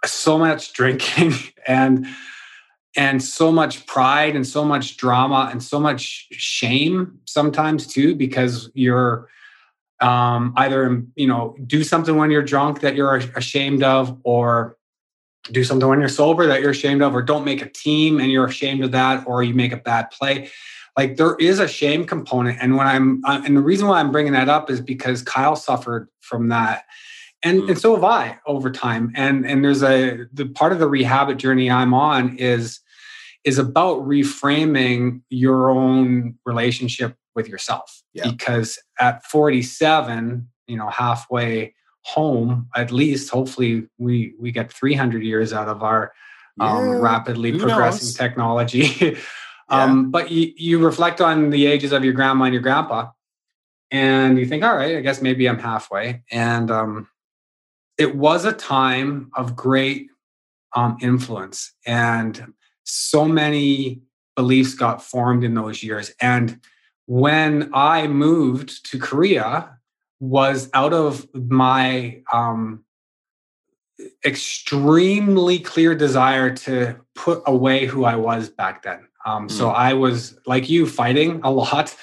[0.05, 1.33] so much drinking
[1.66, 2.07] and
[2.96, 8.70] and so much pride and so much drama and so much shame sometimes too because
[8.74, 9.28] you're
[10.00, 14.76] um, either you know do something when you're drunk that you're ashamed of or
[15.52, 18.32] do something when you're sober that you're ashamed of or don't make a team and
[18.32, 20.50] you're ashamed of that or you make a bad play
[20.96, 24.11] like there is a shame component and when i'm uh, and the reason why i'm
[24.11, 26.85] bringing that up is because kyle suffered from that
[27.42, 27.68] and mm.
[27.70, 31.37] and so have i over time and and there's a the part of the rehab
[31.38, 32.80] journey i'm on is
[33.46, 38.28] is about reframing your own relationship with yourself yeah.
[38.28, 45.52] because at 47 you know halfway home at least hopefully we we get 300 years
[45.52, 46.12] out of our
[46.59, 48.14] um, rapidly Who progressing knows?
[48.14, 49.16] technology
[49.68, 50.09] um, yeah.
[50.09, 53.11] but you, you reflect on the ages of your grandma and your grandpa
[53.90, 57.09] and you think all right i guess maybe i'm halfway and um,
[57.98, 60.09] it was a time of great
[60.74, 62.52] um, influence and
[62.87, 64.01] so many
[64.35, 66.61] beliefs got formed in those years and
[67.07, 69.79] when I moved to Korea
[70.18, 72.85] was out of my um,
[74.25, 79.07] extremely clear desire to put away who I was back then.
[79.25, 79.51] Um, mm.
[79.51, 81.94] So I was like you, fighting a lot.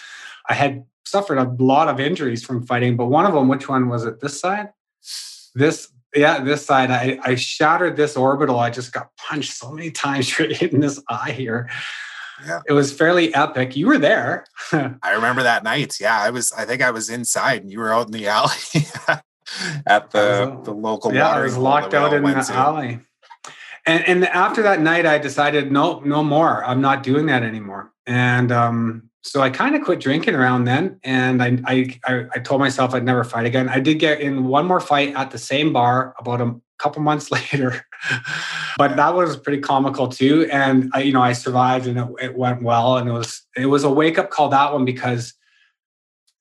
[0.50, 3.90] I had suffered a lot of injuries from fighting, but one of them, which one
[3.90, 4.20] was it?
[4.20, 4.70] This side?
[5.56, 6.92] This, yeah, this side.
[6.92, 8.60] I, I shattered this orbital.
[8.60, 11.70] I just got punched so many times right in this eye here.
[12.46, 12.62] Yeah.
[12.68, 13.76] It was fairly epic.
[13.76, 14.46] You were there.
[14.72, 16.00] I remember that night.
[16.00, 18.58] Yeah, I was I think I was inside and you were out in the alley
[19.88, 22.54] at the the local Yeah, I was locked out in the to.
[22.54, 23.00] alley.
[23.86, 26.64] And and after that night I decided no no more.
[26.66, 27.92] I'm not doing that anymore.
[28.06, 32.00] And um so I kind of quit drinking around then, and I, I
[32.36, 33.70] I told myself I'd never fight again.
[33.70, 37.32] I did get in one more fight at the same bar about a couple months
[37.54, 37.86] later,
[38.78, 40.50] but that was pretty comical too.
[40.52, 43.68] And I, you know, I survived, and it, it went well, and it was it
[43.68, 45.34] was a wake up call that one because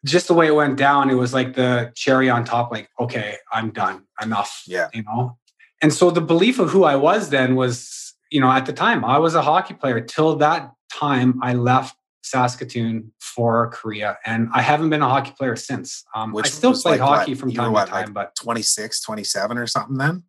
[0.04, 2.72] just the way it went down, it was like the cherry on top.
[2.72, 4.64] Like, okay, I'm done, enough.
[4.66, 5.38] Yeah, you know.
[5.82, 9.04] And so the belief of who I was then was, you know, at the time
[9.04, 10.00] I was a hockey player.
[10.00, 14.18] Till that time, I left Saskatoon for Korea.
[14.24, 16.04] And I haven't been a hockey player since.
[16.14, 17.40] Um, Which I still play like hockey what?
[17.40, 20.22] from time what, to time, like but 26, 27 or something then?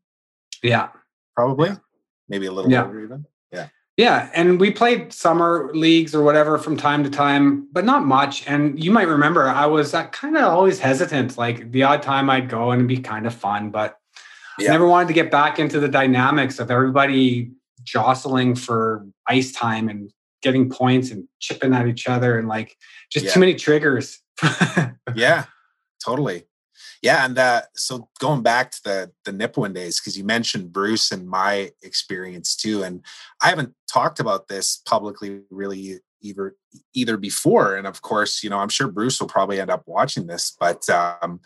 [0.61, 0.89] Yeah.
[1.35, 1.69] Probably.
[1.69, 1.75] Yeah.
[2.29, 2.85] Maybe a little yeah.
[2.85, 3.25] older even.
[3.51, 3.67] Yeah.
[3.97, 4.29] Yeah.
[4.33, 8.47] And we played summer leagues or whatever from time to time, but not much.
[8.47, 11.37] And you might remember I was kind of always hesitant.
[11.37, 13.97] Like the odd time I'd go and it'd be kind of fun, but
[14.57, 14.69] yeah.
[14.69, 17.51] I never wanted to get back into the dynamics of everybody
[17.83, 20.11] jostling for ice time and
[20.43, 22.77] getting points and chipping at each other and like
[23.11, 23.31] just yeah.
[23.31, 24.19] too many triggers.
[25.15, 25.45] yeah,
[26.05, 26.43] totally.
[27.01, 31.11] Yeah, and uh, so going back to the the Nipawin days, because you mentioned Bruce
[31.11, 33.01] and my experience too, and
[33.41, 36.55] I haven't talked about this publicly really either
[36.93, 40.27] either before, and of course, you know, I'm sure Bruce will probably end up watching
[40.27, 41.41] this, but um,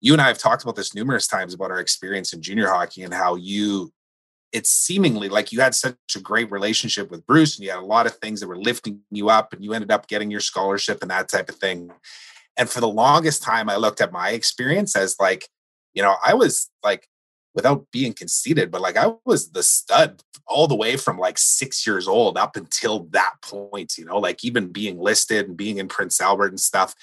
[0.00, 3.02] you and I have talked about this numerous times about our experience in junior hockey
[3.02, 3.92] and how you
[4.52, 7.86] it's seemingly like you had such a great relationship with Bruce and you had a
[7.86, 11.00] lot of things that were lifting you up and you ended up getting your scholarship
[11.00, 11.90] and that type of thing.
[12.58, 15.48] And for the longest time, I looked at my experience as like,
[15.94, 17.08] you know, I was like,
[17.54, 21.86] without being conceited, but like I was the stud all the way from like six
[21.86, 25.88] years old up until that point, you know, like even being listed and being in
[25.88, 26.94] Prince Albert and stuff.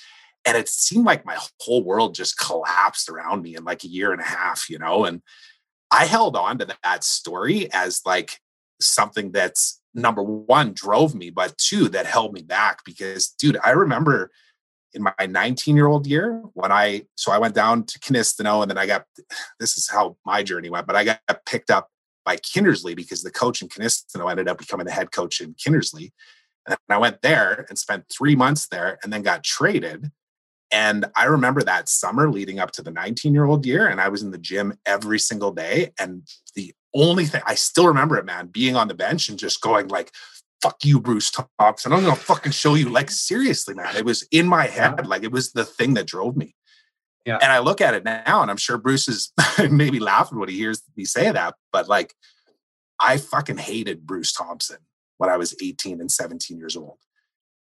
[0.46, 4.12] And it seemed like my whole world just collapsed around me in like a year
[4.12, 5.22] and a half, you know, and
[5.91, 8.39] I held on to that story as like
[8.80, 13.71] something that's number one drove me, but two that held me back because, dude, I
[13.71, 14.32] remember
[14.93, 18.71] in my 19 year old year when I so I went down to Kinistino and
[18.71, 19.06] then I got
[19.60, 21.89] this is how my journey went, but I got picked up
[22.25, 26.12] by Kindersley because the coach in Kinistino ended up becoming the head coach in Kindersley.
[26.67, 30.12] And I went there and spent three months there and then got traded.
[30.71, 34.10] And I remember that summer leading up to the 19 year old year, and I
[34.10, 35.91] was in the gym every single day.
[35.99, 39.62] And the only thing I still remember it, man, being on the bench and just
[39.62, 40.12] going like,
[40.62, 41.93] fuck you, Bruce Thompson.
[41.93, 42.89] I'm gonna fucking show you.
[42.89, 43.95] Like, seriously, man.
[43.95, 45.08] It was in my head.
[45.08, 46.55] Like it was the thing that drove me.
[47.25, 47.38] Yeah.
[47.41, 49.32] And I look at it now, and I'm sure Bruce is
[49.69, 52.13] maybe laughing when he hears me say that, but like
[52.99, 54.77] I fucking hated Bruce Thompson
[55.17, 56.97] when I was 18 and 17 years old.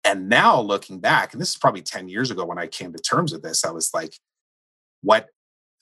[0.05, 2.99] And now looking back, and this is probably 10 years ago when I came to
[2.99, 4.15] terms with this, I was like,
[5.03, 5.29] what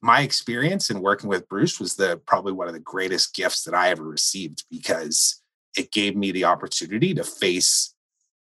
[0.01, 3.75] my experience in working with Bruce was the probably one of the greatest gifts that
[3.75, 5.43] I ever received because
[5.77, 7.95] it gave me the opportunity to face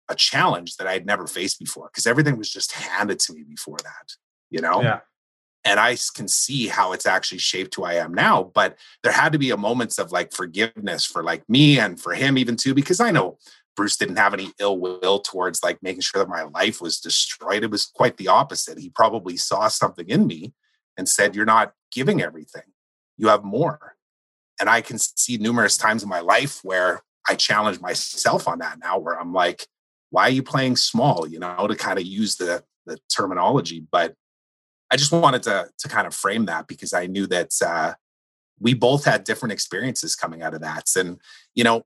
[0.09, 3.43] a challenge that I had never faced before because everything was just handed to me
[3.43, 4.13] before that,
[4.49, 4.81] you know?
[4.81, 4.99] Yeah.
[5.63, 8.51] And I can see how it's actually shaped who I am now.
[8.53, 12.13] But there had to be a moments of like forgiveness for like me and for
[12.13, 13.39] him even too, because I know
[13.75, 17.63] Bruce didn't have any ill will towards like making sure that my life was destroyed.
[17.63, 18.79] It was quite the opposite.
[18.79, 20.53] He probably saw something in me
[20.97, 22.73] and said, You're not giving everything,
[23.17, 23.95] you have more.
[24.59, 28.79] And I can see numerous times in my life where I challenge myself on that
[28.79, 29.67] now, where I'm like,
[30.11, 31.27] why are you playing small?
[31.27, 33.85] You know, to kind of use the the terminology.
[33.91, 34.13] But
[34.91, 37.93] I just wanted to to kind of frame that because I knew that uh,
[38.59, 40.85] we both had different experiences coming out of that.
[40.95, 41.19] And
[41.53, 41.83] you know,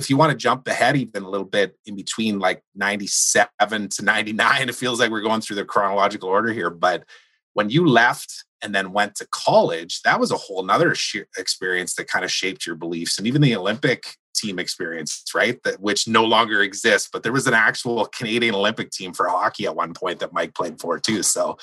[0.00, 4.04] if you want to jump ahead even a little bit in between like 97 to
[4.04, 6.70] 99, it feels like we're going through the chronological order here.
[6.70, 7.04] But
[7.52, 12.08] when you left and then went to college, that was a whole nother experience that
[12.08, 15.62] kind of shaped your beliefs and even the Olympic team experience, right?
[15.64, 19.66] That which no longer exists, but there was an actual Canadian Olympic team for hockey
[19.66, 21.22] at one point that Mike played for too.
[21.22, 21.58] So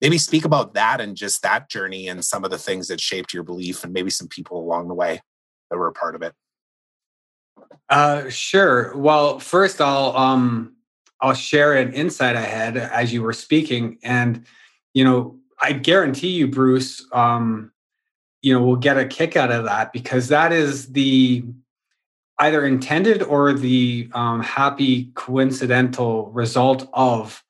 [0.00, 3.32] maybe speak about that and just that journey and some of the things that shaped
[3.32, 5.22] your belief and maybe some people along the way
[5.70, 6.34] that were a part of it.
[7.88, 8.96] Uh sure.
[8.96, 10.74] Well, first I'll um
[11.20, 14.44] I'll share an insight I had as you were speaking and
[14.92, 17.70] you know, I guarantee you Bruce um
[18.42, 21.44] you know, we'll get a kick out of that because that is the
[22.38, 27.42] either intended or the um, happy coincidental result of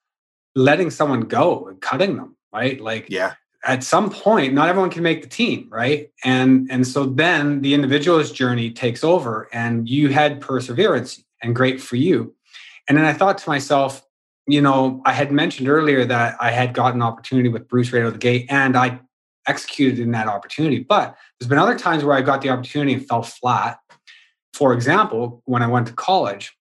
[0.54, 3.34] letting someone go and cutting them right like yeah
[3.66, 6.10] at some point not everyone can make the team right?
[6.24, 11.80] And and so then the individual's journey takes over and you had perseverance and great
[11.80, 12.34] for you.
[12.88, 14.02] And then i thought to myself
[14.46, 18.02] you know i had mentioned earlier that i had gotten an opportunity with bruce right
[18.02, 19.00] out of the gate and i
[19.46, 20.80] executed in that opportunity.
[20.80, 23.78] But there's been other times where i got the opportunity and fell flat.
[24.52, 26.56] For example, when I went to college.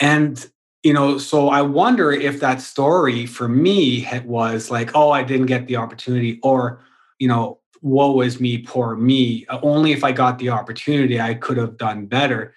[0.00, 0.44] And,
[0.84, 5.46] you know, so I wonder if that story for me was like, oh, I didn't
[5.46, 6.80] get the opportunity, or,
[7.18, 9.46] you know, woe is me, poor me.
[9.48, 12.54] Only if I got the opportunity, I could have done better.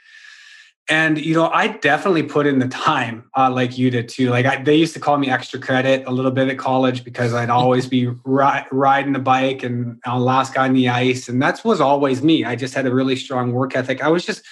[0.90, 4.30] And you know i definitely put in the time uh, like you did too.
[4.30, 7.34] Like I, they used to call me extra credit a little bit at college because
[7.34, 11.42] i'd always be ri- riding the bike and on last guy on the ice and
[11.42, 12.46] that was always me.
[12.46, 14.02] I just had a really strong work ethic.
[14.02, 14.44] I was just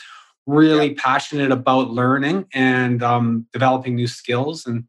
[0.46, 1.02] really yeah.
[1.02, 4.86] passionate about learning and um, developing new skills and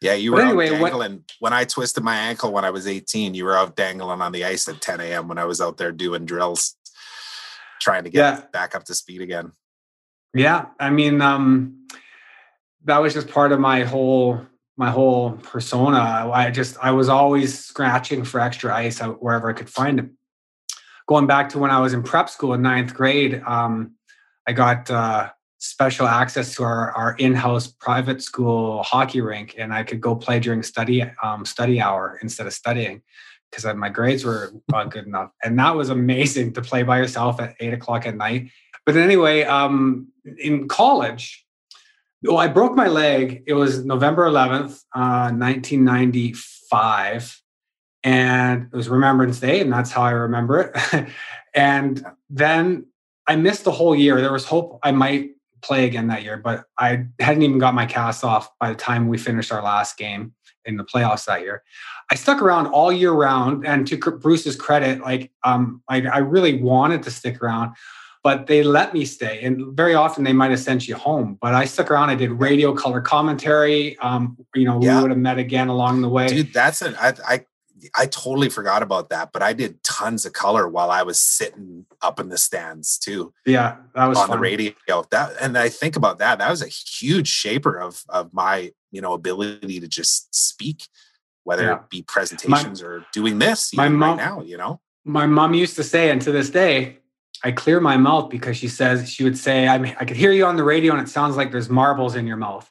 [0.00, 3.32] yeah you were anyway, dangling what, when i twisted my ankle when i was 18
[3.32, 5.90] you were out dangling on the ice at 10 a.m when i was out there
[5.90, 6.76] doing drills
[7.80, 8.42] trying to get yeah.
[8.52, 9.52] back up to speed again
[10.36, 11.86] yeah, I mean, um,
[12.84, 14.46] that was just part of my whole
[14.76, 15.98] my whole persona.
[15.98, 20.10] I just I was always scratching for extra ice out wherever I could find it.
[21.08, 23.94] Going back to when I was in prep school in ninth grade, um,
[24.46, 29.82] I got uh, special access to our, our in-house private school hockey rink, and I
[29.82, 33.02] could go play during study um, study hour instead of studying
[33.50, 35.30] because my grades were uh, good enough.
[35.42, 38.50] And that was amazing to play by yourself at eight o'clock at night
[38.86, 40.08] but anyway, um,
[40.38, 41.44] in college,
[42.22, 43.42] well, I broke my leg.
[43.46, 47.42] It was November 11th, uh, 1995.
[48.04, 51.08] And it was Remembrance Day, and that's how I remember it.
[51.54, 52.86] and then
[53.26, 54.20] I missed the whole year.
[54.20, 55.30] There was hope I might
[55.62, 59.08] play again that year, but I hadn't even got my cast off by the time
[59.08, 60.32] we finished our last game
[60.64, 61.62] in the playoffs that year.
[62.10, 66.60] I stuck around all year round, and to Bruce's credit, like um, I, I really
[66.60, 67.74] wanted to stick around,
[68.22, 69.42] but they let me stay.
[69.42, 72.10] And very often they might have sent you home, but I stuck around.
[72.10, 73.98] I did radio color commentary.
[73.98, 74.96] Um, you know, yeah.
[74.96, 76.28] we would have met again along the way.
[76.28, 77.46] Dude, that's an I, I
[77.94, 81.86] I totally forgot about that, but I did tons of color while I was sitting
[82.02, 83.32] up in the stands too.
[83.44, 84.36] Yeah, that was on fun.
[84.36, 84.72] the radio.
[85.10, 86.38] That and I think about that.
[86.38, 90.88] That was a huge shaper of of my you know ability to just speak,
[91.44, 91.76] whether yeah.
[91.76, 94.42] it be presentations my, or doing this my mom, right now.
[94.42, 96.98] You know, my mom used to say, and to this day,
[97.44, 100.32] I clear my mouth because she says she would say, I mean, I could hear
[100.32, 102.70] you on the radio and it sounds like there's marbles in your mouth.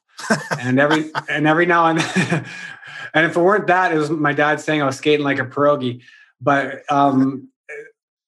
[0.59, 2.45] And every and every now and then
[3.13, 5.45] and if it weren't that, it was my dad saying I was skating like a
[5.45, 6.01] pierogi.
[6.41, 7.49] But um,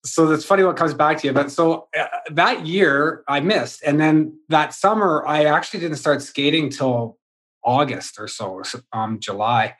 [0.05, 1.33] so that's funny what comes back to you.
[1.33, 6.21] But so uh, that year I missed, and then that summer I actually didn't start
[6.21, 7.17] skating till
[7.63, 8.63] August or so,
[8.93, 9.75] um, July.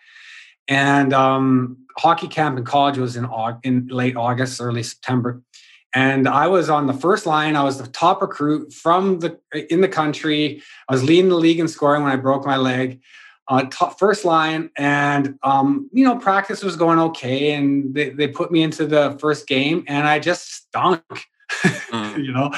[0.67, 3.27] And um, hockey camp in college was in
[3.63, 5.41] in late August, early September.
[5.93, 7.55] And I was on the first line.
[7.55, 9.39] I was the top recruit from the
[9.71, 10.61] in the country.
[10.89, 13.01] I was leading the league in scoring when I broke my leg
[13.47, 18.27] uh, top, first line, and um, you know, practice was going okay, and they, they
[18.27, 21.01] put me into the first game, and I just stunk,
[21.63, 22.17] mm.
[22.23, 22.51] you know.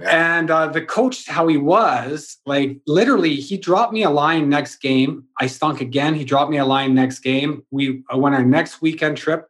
[0.00, 0.36] Yeah.
[0.36, 4.76] And uh, the coach, how he was, like literally, he dropped me a line next
[4.76, 5.24] game.
[5.40, 6.14] I stunk again.
[6.14, 7.64] He dropped me a line next game.
[7.72, 9.47] We I went our next weekend trip,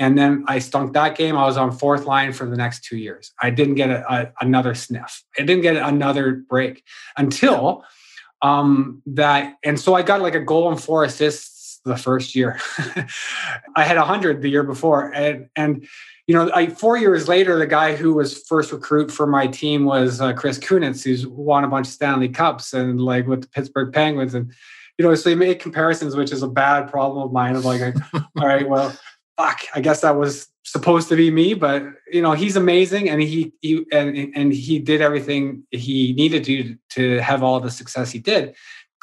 [0.00, 1.36] and then I stunk that game.
[1.36, 3.32] I was on fourth line for the next two years.
[3.40, 5.22] I didn't get a, a, another sniff.
[5.38, 6.82] I didn't get another break
[7.18, 7.84] until.
[8.40, 12.58] Um, that and so I got like a goal and four assists the first year.
[13.76, 15.86] I had a hundred the year before, and and
[16.26, 19.84] you know, I, four years later, the guy who was first recruit for my team
[19.84, 23.48] was uh, Chris Kunitz, who's won a bunch of Stanley Cups and like with the
[23.48, 24.50] Pittsburgh Penguins, and
[24.96, 27.56] you know, so you make comparisons, which is a bad problem of mine.
[27.56, 28.96] Of like, all right, well,
[29.40, 31.82] fuck, I guess that was supposed to be me, but
[32.12, 36.76] you know, he's amazing and he, he and, and he did everything he needed to
[36.90, 38.54] to have all the success he did.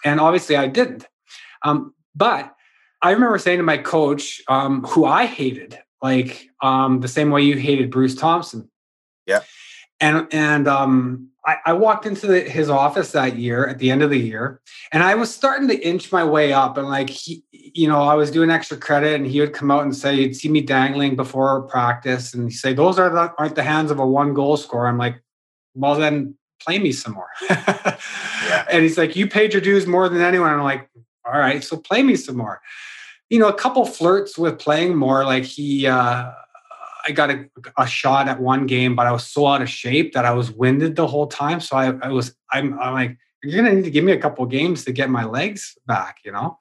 [0.05, 1.07] And obviously I didn't.
[1.63, 2.53] Um, but
[3.01, 7.41] I remember saying to my coach, um, who I hated, like um, the same way
[7.41, 8.69] you hated Bruce Thompson.
[9.25, 9.41] Yeah.
[9.99, 14.03] And and um, I, I walked into the, his office that year at the end
[14.03, 14.61] of the year,
[14.91, 16.77] and I was starting to inch my way up.
[16.77, 17.43] And like he,
[17.73, 20.35] you know, I was doing extra credit, and he would come out and say he'd
[20.35, 23.99] see me dangling before practice, and he'd say, "Those are the, aren't the hands of
[23.99, 25.21] a one goal scorer." I'm like,
[25.75, 27.97] "Well, then play me some more." yeah.
[28.71, 30.89] And he's like, "You paid your dues more than anyone." I'm like,
[31.25, 32.61] "All right, so play me some more."
[33.29, 35.25] You know, a couple flirts with playing more.
[35.25, 35.87] Like he.
[35.87, 36.31] uh
[37.07, 40.11] I got a, a, shot at one game, but I was so out of shape
[40.11, 41.61] that I was winded the whole time.
[41.61, 44.45] So I, I was, I'm, I'm like, you're gonna need to give me a couple
[44.45, 46.59] games to get my legs back, you know.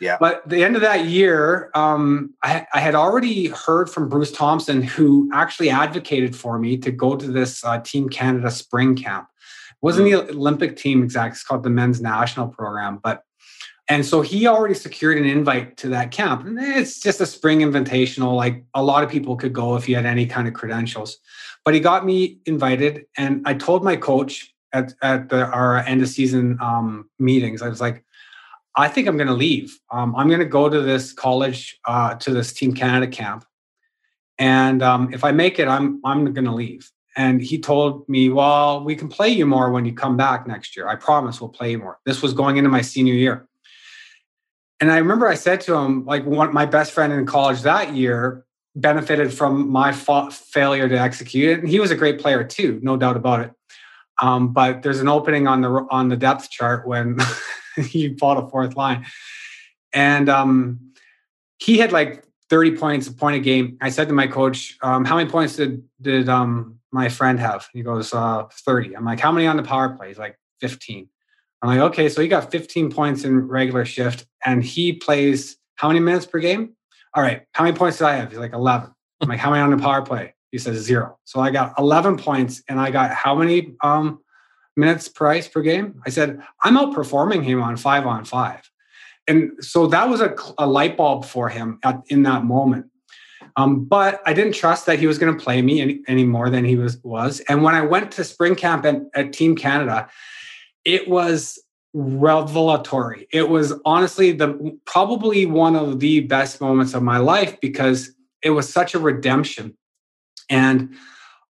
[0.00, 0.16] Yeah.
[0.20, 4.82] But the end of that year, um, I, I, had already heard from Bruce Thompson,
[4.82, 9.28] who actually advocated for me to go to this uh, Team Canada spring camp.
[9.70, 10.26] It wasn't mm.
[10.26, 13.24] the Olympic team exact; it's called the Men's National Program, but
[13.88, 16.46] and so he already secured an invite to that camp.
[16.46, 18.36] And it's just a spring invitational.
[18.36, 21.16] Like a lot of people could go if you had any kind of credentials.
[21.64, 23.06] But he got me invited.
[23.16, 27.68] And I told my coach at, at the, our end of season um, meetings, I
[27.68, 28.04] was like,
[28.78, 29.76] I think I'm going to leave.
[29.90, 33.44] Um, I'm going to go to this college, uh, to this Team Canada camp.
[34.38, 36.90] And um, if I make it, I'm, I'm going to leave.
[37.16, 40.76] And he told me, well, we can play you more when you come back next
[40.76, 40.86] year.
[40.86, 41.98] I promise we'll play you more.
[42.06, 43.48] This was going into my senior year.
[44.80, 47.96] And I remember I said to him, like, one, my best friend in college that
[47.96, 48.44] year
[48.76, 51.58] benefited from my fa- failure to execute it.
[51.58, 53.50] And he was a great player too, no doubt about it.
[54.22, 57.18] Um, but there's an opening on the on the depth chart when
[57.86, 59.06] he fought a fourth line,
[59.92, 60.92] and um,
[61.58, 63.76] he had like 30 points, a point a game.
[63.80, 67.68] I said to my coach, um, "How many points did did um, my friend have?"
[67.72, 71.08] He goes, uh, "30." I'm like, "How many on the power play?" He's like, "15."
[71.62, 75.88] I'm like, okay, so he got 15 points in regular shift and he plays how
[75.88, 76.74] many minutes per game?
[77.14, 78.30] All right, how many points did I have?
[78.30, 78.90] He's like 11.
[79.20, 80.34] I'm like, how many on the power play?
[80.52, 81.18] He says zero.
[81.24, 84.20] So I got 11 points and I got how many um,
[84.78, 86.00] minutes per ice per game?
[86.06, 88.70] I said, I'm outperforming him on five on five.
[89.26, 92.86] And so that was a, a light bulb for him at, in that moment.
[93.56, 96.48] Um, but I didn't trust that he was going to play me any, any, more
[96.48, 97.40] than he was was.
[97.48, 100.08] And when I went to spring camp at, at Team Canada,
[100.84, 101.58] it was
[101.92, 103.26] revelatory.
[103.32, 108.12] It was honestly the probably one of the best moments of my life because
[108.42, 109.76] it was such a redemption.
[110.48, 110.94] And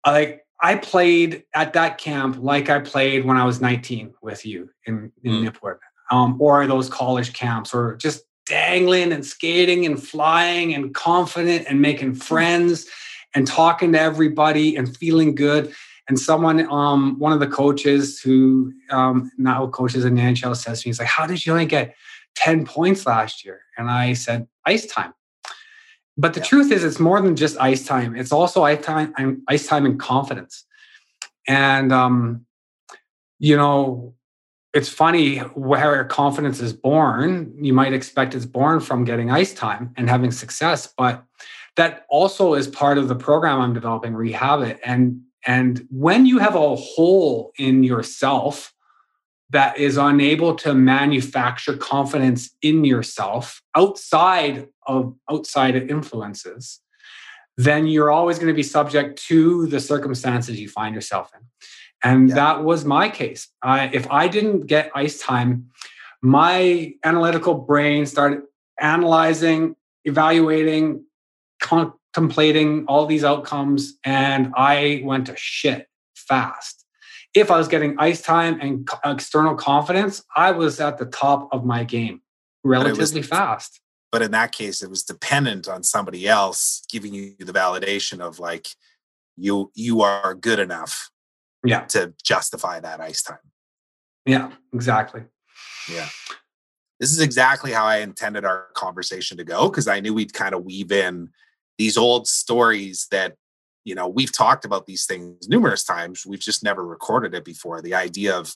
[0.05, 4.47] I like I played at that camp like I played when I was 19 with
[4.47, 5.47] you in, in mm.
[5.47, 5.77] Nipawin,
[6.11, 11.83] um, or those college camps, or just dangling and skating and flying and confident and
[11.83, 12.23] making mm.
[12.23, 12.87] friends
[13.35, 15.75] and talking to everybody and feeling good.
[16.09, 20.81] And someone, um, one of the coaches who um, now coaches in the NHL says
[20.81, 21.95] to me, he's like, How did you only get
[22.37, 23.61] 10 points last year?
[23.77, 25.12] And I said, Ice time.
[26.17, 26.47] But the yeah.
[26.47, 28.15] truth is, it's more than just ice time.
[28.17, 30.65] It's also ice time, ice time and confidence.
[31.49, 32.47] And um,
[33.39, 34.15] you know,
[34.73, 37.55] it's funny where confidence is born.
[37.61, 41.25] You might expect it's born from getting ice time and having success, but
[41.77, 44.79] that also is part of the program I'm developing, Rehabit.
[44.85, 48.73] And and when you have a hole in yourself
[49.55, 56.80] that is unable to manufacture confidence in yourself outside of outside influences,
[57.57, 61.46] then you're always going to be subject to the circumstances you find yourself in.
[62.02, 62.34] And yeah.
[62.34, 63.46] that was my case.
[63.62, 65.70] I, if I didn't get ice time,
[66.20, 68.40] my analytical brain started
[68.80, 71.05] analyzing, evaluating,
[71.61, 75.86] contemplating all these outcomes, and I went to shit
[76.16, 76.84] fast.
[77.35, 81.64] If I was getting ice time and external confidence, I was at the top of
[81.64, 82.22] my game
[82.62, 83.80] relatively was, fast.
[84.12, 88.39] But in that case, it was dependent on somebody else giving you the validation of
[88.39, 88.68] like
[89.37, 91.11] you you are good enough
[91.64, 91.80] yeah.
[91.87, 93.39] to justify that ice time.
[94.26, 95.22] Yeah exactly.
[95.91, 96.09] Yeah.
[97.01, 100.55] This is exactly how i intended our conversation to go because i knew we'd kind
[100.55, 101.28] of weave in
[101.76, 103.35] these old stories that
[103.85, 107.80] you know we've talked about these things numerous times we've just never recorded it before.
[107.80, 108.55] The idea of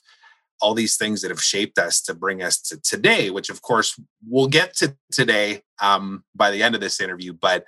[0.61, 3.99] all these things that have shaped us to bring us to today which of course
[4.27, 7.65] we'll get to today um, by the end of this interview but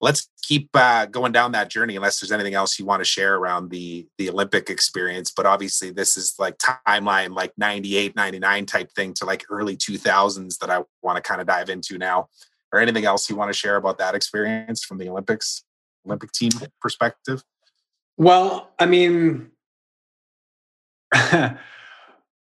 [0.00, 3.36] let's keep uh, going down that journey unless there's anything else you want to share
[3.36, 5.32] around the the olympic experience.
[5.34, 10.58] But obviously this is like timeline like 98 99 type thing to like early 2000s
[10.58, 12.28] that i want to kind of dive into now.
[12.72, 15.64] Or anything else you want to share about that experience from the olympics
[16.06, 16.50] olympic team
[16.80, 17.42] perspective
[18.16, 19.50] well i mean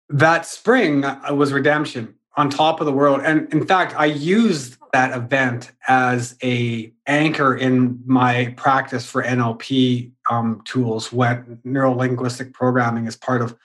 [0.09, 4.77] that spring uh, was redemption on top of the world and in fact i used
[4.93, 11.11] that event as a anchor in my practice for NLP um, tools.
[11.11, 13.57] When neuro linguistic programming is part of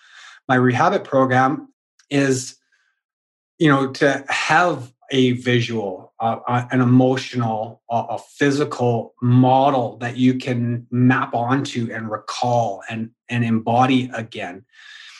[0.47, 1.73] my Rehabit program,
[2.09, 2.55] is
[3.59, 10.85] you know to have a visual, uh, an emotional, a physical model that you can
[10.91, 14.65] map onto and recall and and embody again.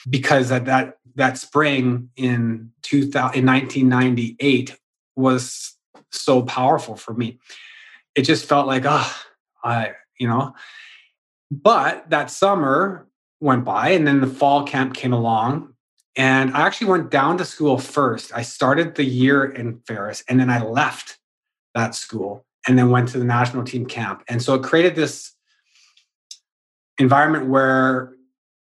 [0.10, 4.78] Because at that that spring in 2000, in 1998
[5.16, 5.76] was
[6.12, 7.40] so powerful for me.
[8.16, 9.26] It just felt like, ah,
[9.64, 10.54] oh, I, you know.
[11.52, 13.08] But that summer
[13.40, 15.74] went by, and then the fall camp came along.
[16.18, 18.32] And I actually went down to school first.
[18.36, 21.20] I started the year in Ferris, and then I left
[21.76, 24.24] that school and then went to the national team camp.
[24.28, 25.34] And so it created this
[26.98, 28.14] environment where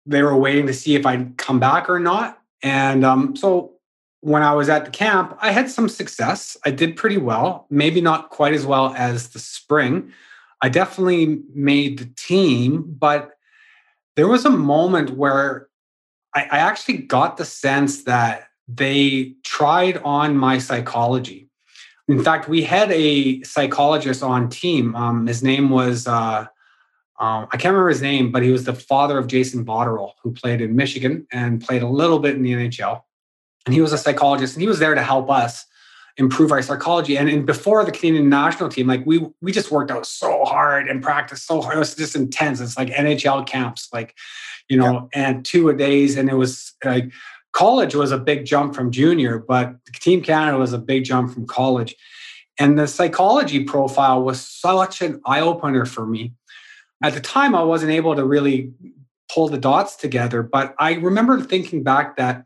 [0.08, 2.42] they were waiting to see if I'd come back or not.
[2.64, 3.74] And um, so
[4.22, 6.58] when I was at the camp, I had some success.
[6.66, 10.12] I did pretty well, maybe not quite as well as the spring.
[10.62, 13.32] I definitely made the team, but
[14.16, 15.68] there was a moment where
[16.38, 21.50] I, I actually got the sense that they tried on my psychology.
[22.08, 24.96] In fact, we had a psychologist on team.
[24.96, 26.46] Um, his name was uh,
[27.20, 30.32] um, I can't remember his name, but he was the father of Jason Botterill, who
[30.32, 33.02] played in Michigan and played a little bit in the NHL
[33.68, 35.66] and he was a psychologist and he was there to help us
[36.16, 39.92] improve our psychology and, and before the canadian national team like we we just worked
[39.92, 43.90] out so hard and practiced so hard it was just intense it's like nhl camps
[43.94, 44.16] like
[44.70, 45.30] you know yeah.
[45.30, 47.12] and two a days and it was like
[47.54, 51.46] college was a big jump from junior but team canada was a big jump from
[51.46, 51.96] college
[52.60, 56.34] and the psychology profile was such an eye-opener for me
[57.04, 58.72] at the time i wasn't able to really
[59.34, 62.46] pull the dots together but i remember thinking back that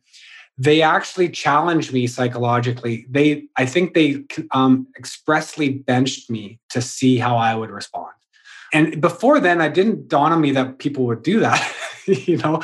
[0.62, 3.08] they actually challenged me psychologically.
[3.10, 8.12] They, I think they um, expressly benched me to see how I would respond.
[8.72, 11.60] And before then, I didn't dawn on me that people would do that.
[12.28, 12.62] you know,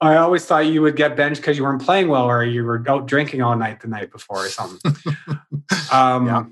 [0.00, 2.82] I always thought you would get benched because you weren't playing well or you were
[2.88, 4.96] out drinking all night the night before or something.
[5.92, 6.44] um, yeah.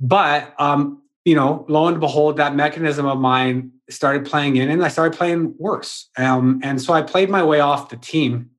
[0.00, 4.84] But um, you know, lo and behold, that mechanism of mine started playing in, and
[4.84, 6.08] I started playing worse.
[6.16, 8.50] Um, and so I played my way off the team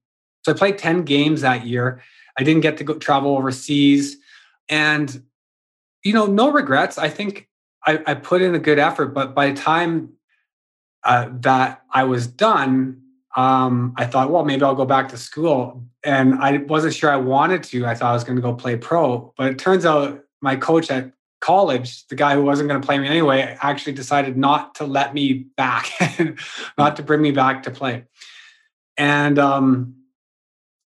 [0.43, 2.01] so I played 10 games that year.
[2.37, 4.17] I didn't get to go travel overseas.
[4.69, 5.23] And,
[6.03, 6.97] you know, no regrets.
[6.97, 7.47] I think
[7.85, 10.13] I, I put in a good effort, but by the time
[11.03, 13.01] uh, that I was done,
[13.35, 15.83] um, I thought, well, maybe I'll go back to school.
[16.03, 17.85] And I wasn't sure I wanted to.
[17.85, 19.33] I thought I was going to go play pro.
[19.37, 22.97] But it turns out my coach at college, the guy who wasn't going to play
[22.99, 25.89] me anyway, actually decided not to let me back,
[26.77, 28.05] not to bring me back to play.
[28.97, 29.95] And, um,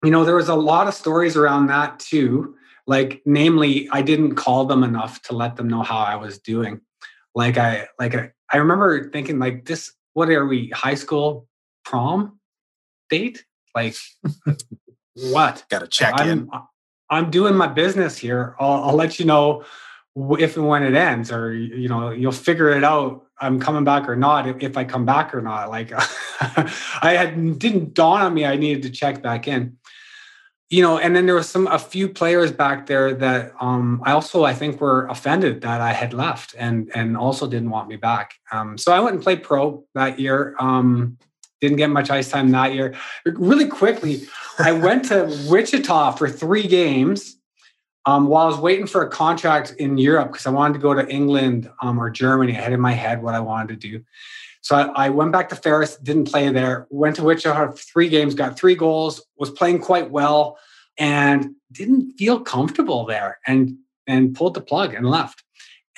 [0.04, 2.56] you know, there was a lot of stories around that too.
[2.86, 6.80] Like, namely, I didn't call them enough to let them know how I was doing.
[7.34, 11.46] Like, I, like, I, I remember thinking, like, this, what are we, high school
[11.84, 12.40] prom
[13.10, 13.44] date?
[13.74, 13.96] Like,
[15.14, 15.64] what?
[15.70, 16.48] Got to check I'm, in.
[16.52, 16.62] Uh,
[17.10, 18.56] I'm doing my business here.
[18.58, 19.64] I'll, I'll let you know
[20.38, 24.08] if and when it ends or you know you'll figure it out i'm coming back
[24.08, 25.90] or not if, if i come back or not like
[27.02, 29.76] i had didn't dawn on me i needed to check back in
[30.70, 34.12] you know and then there was some a few players back there that um i
[34.12, 37.96] also i think were offended that i had left and and also didn't want me
[37.96, 38.34] back.
[38.50, 40.54] Um so i went and played pro that year.
[40.58, 41.18] Um
[41.60, 42.94] didn't get much ice time that year.
[43.24, 44.22] Really quickly
[44.58, 47.36] i went to wichita for three games
[48.06, 50.92] um, while I was waiting for a contract in Europe, because I wanted to go
[50.92, 54.04] to England um, or Germany, I had in my head what I wanted to do.
[54.64, 58.34] So I, I, went back to Ferris, didn't play there, went to Wichita three games,
[58.34, 60.58] got three goals, was playing quite well,
[60.96, 65.44] and didn't feel comfortable there and and pulled the plug and left.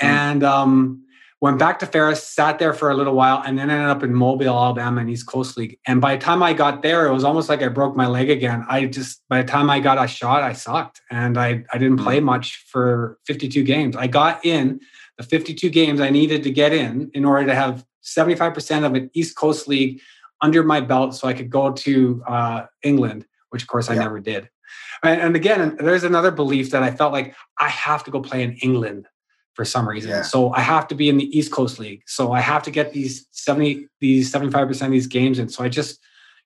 [0.03, 0.07] Mm.
[0.09, 1.05] And um,
[1.41, 4.13] went back to Ferris, sat there for a little while, and then ended up in
[4.13, 5.79] Mobile, Alabama, in East Coast League.
[5.87, 8.31] And by the time I got there, it was almost like I broke my leg
[8.31, 8.65] again.
[8.69, 11.99] I just by the time I got a shot, I sucked, and I I didn't
[11.99, 12.27] play mm-hmm.
[12.27, 13.95] much for 52 games.
[13.95, 14.81] I got in
[15.19, 19.11] the 52 games I needed to get in in order to have 75% of an
[19.15, 20.01] East Coast League
[20.41, 24.03] under my belt, so I could go to uh, England, which of course I yeah.
[24.03, 24.49] never did.
[25.03, 28.43] And, and again, there's another belief that I felt like I have to go play
[28.43, 29.07] in England
[29.55, 30.11] for some reason.
[30.11, 30.23] Yeah.
[30.23, 32.03] So I have to be in the East Coast League.
[32.07, 35.49] So I have to get these 70, these 75% of these games in.
[35.49, 35.99] So I just,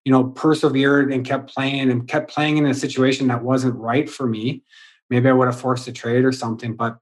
[0.05, 4.09] you know, persevered and kept playing and kept playing in a situation that wasn't right
[4.09, 4.62] for me.
[5.11, 6.77] Maybe I would have forced a trade or something.
[6.77, 6.99] But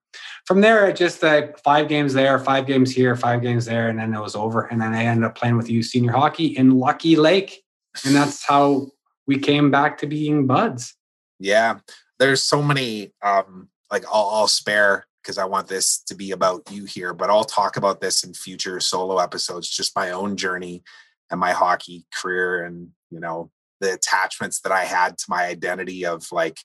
[0.49, 3.99] from there, I just uh, five games there, five games here, five games there, and
[3.99, 4.63] then it was over.
[4.63, 7.63] And then I ended up playing with you senior hockey in Lucky Lake.
[8.07, 8.87] And that's how
[9.27, 10.97] we came back to being buds.
[11.39, 11.81] Yeah.
[12.19, 16.63] There's so many um like I'll, I'll spare because I want this to be about
[16.71, 20.83] you here, but I'll talk about this in future solo episodes, just my own journey
[21.31, 23.51] and my hockey career and, you know,
[23.83, 26.57] the attachments that I had to my identity of like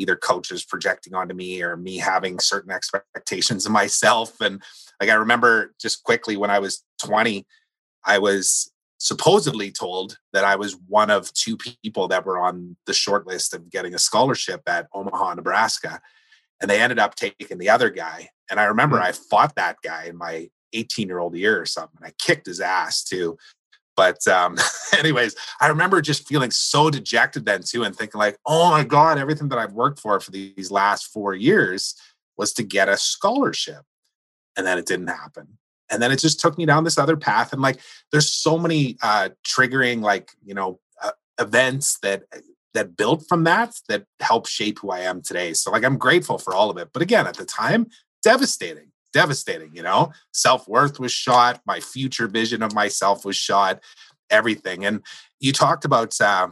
[0.00, 4.40] either coaches projecting onto me or me having certain expectations of myself.
[4.40, 4.62] And
[5.00, 7.46] like, I remember just quickly when I was 20,
[8.04, 12.92] I was supposedly told that I was one of two people that were on the
[12.92, 16.00] short list of getting a scholarship at Omaha, Nebraska
[16.60, 18.28] and they ended up taking the other guy.
[18.50, 19.06] And I remember mm-hmm.
[19.06, 21.96] I fought that guy in my 18 year old year or something.
[21.98, 23.38] And I kicked his ass too.
[24.00, 24.56] But um,
[24.98, 29.18] anyways, I remember just feeling so dejected then too, and thinking like, oh my god,
[29.18, 31.94] everything that I've worked for for these last four years
[32.38, 33.82] was to get a scholarship,
[34.56, 35.58] and then it didn't happen.
[35.90, 37.52] And then it just took me down this other path.
[37.52, 37.78] And like,
[38.10, 42.22] there's so many uh, triggering like you know uh, events that
[42.72, 45.52] that built from that that helped shape who I am today.
[45.52, 46.88] So like I'm grateful for all of it.
[46.94, 47.88] But again, at the time,
[48.22, 53.80] devastating, devastating, you know, self-worth was shot, my future vision of myself was shot,
[54.30, 54.84] everything.
[54.84, 55.02] And
[55.40, 56.48] you talked about uh,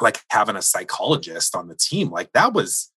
[0.00, 2.10] like having a psychologist on the team.
[2.10, 2.90] Like that was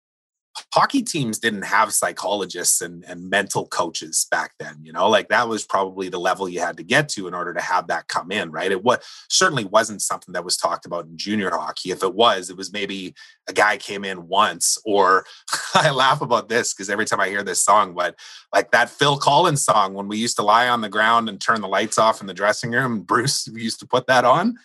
[0.74, 5.10] hockey teams didn't have psychologists and, and mental coaches back then you know?
[5.10, 7.88] Like that was probably the level you had to get to in order to have
[7.88, 8.72] that come in right?
[8.72, 9.00] It was
[9.30, 11.92] certainly wasn't something that was talked about in junior hockey.
[11.92, 13.14] If it was it was maybe
[13.48, 15.26] a guy came in once or
[15.74, 18.16] i laugh about this because every time i hear this song but
[18.54, 21.62] like that phil collins song when we used to lie on the ground and turn
[21.62, 24.56] the lights off in the dressing room bruce used to put that on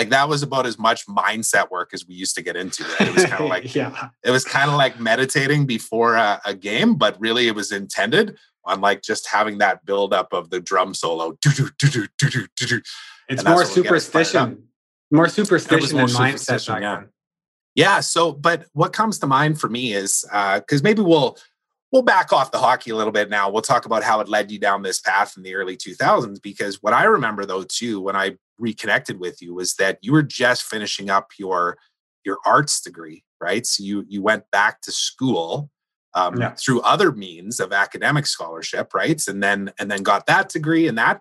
[0.00, 2.84] like that was about as much mindset work as we used to get into.
[2.84, 3.08] Right?
[3.08, 4.08] It was kind of like yeah.
[4.24, 8.38] it was kind of like meditating before a, a, game, but really it was intended
[8.64, 11.36] on like just having that buildup of the drum solo.
[13.28, 14.68] It's more superstition,
[15.10, 16.80] more superstition more and mindset.
[16.80, 17.02] Yeah.
[17.74, 18.00] yeah.
[18.00, 21.36] So, but what comes to mind for me is because uh, maybe we'll
[21.92, 23.50] we'll back off the hockey a little bit now.
[23.50, 26.40] We'll talk about how it led you down this path in the early 2000s.
[26.42, 30.22] Because what I remember though too, when I reconnected with you, was that you were
[30.22, 31.78] just finishing up your
[32.24, 33.66] your arts degree, right?
[33.66, 35.70] So you you went back to school
[36.14, 36.54] um, yeah.
[36.54, 39.20] through other means of academic scholarship, right?
[39.26, 41.20] And then and then got that degree, and that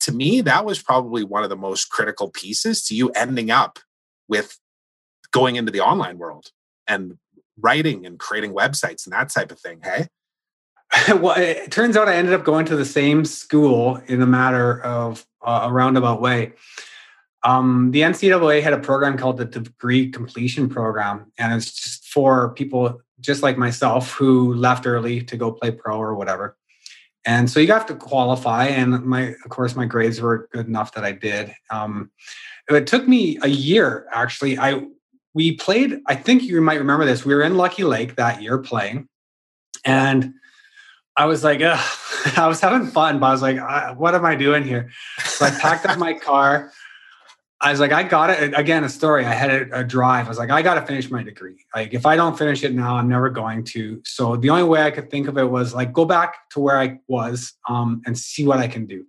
[0.00, 3.78] to me that was probably one of the most critical pieces to you ending up
[4.28, 4.58] with
[5.30, 6.50] going into the online world
[6.88, 7.18] and
[7.60, 9.80] writing and creating websites and that type of thing.
[9.82, 10.08] Hey.
[11.14, 14.82] well, it turns out I ended up going to the same school in a matter
[14.82, 16.52] of uh, a roundabout way.
[17.42, 22.52] Um, the NCAA had a program called the Degree Completion Program, and it's just for
[22.54, 26.56] people just like myself who left early to go play pro or whatever.
[27.24, 30.92] And so you have to qualify, and my, of course, my grades were good enough
[30.94, 31.54] that I did.
[31.70, 32.10] Um,
[32.68, 34.58] it took me a year actually.
[34.58, 34.86] I
[35.34, 36.00] we played.
[36.06, 37.24] I think you might remember this.
[37.24, 39.08] We were in Lucky Lake that year playing,
[39.84, 40.34] and
[41.16, 41.96] I was like, Ugh.
[42.36, 44.90] I was having fun, but I was like, what am I doing here?
[45.24, 46.72] So I packed up my car.
[47.60, 48.58] I was like, I got it.
[48.58, 49.24] Again, a story.
[49.24, 50.26] I had a, a, drive.
[50.26, 51.64] I was like, I got to finish my degree.
[51.74, 54.00] Like, if I don't finish it now, I'm never going to.
[54.04, 56.78] So the only way I could think of it was like, go back to where
[56.78, 59.04] I was um, and see what I can do.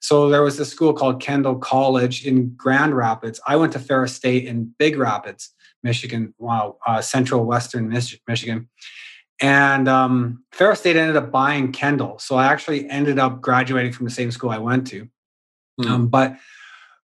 [0.00, 3.40] So there was a school called Kendall College in Grand Rapids.
[3.46, 6.34] I went to Ferris State in Big Rapids, Michigan.
[6.38, 8.68] Wow, uh, Central Western Michigan.
[9.40, 12.18] And um, Ferris State ended up buying Kendall.
[12.18, 15.08] So I actually ended up graduating from the same school I went to.
[15.80, 15.86] Mm.
[15.90, 16.36] Um, but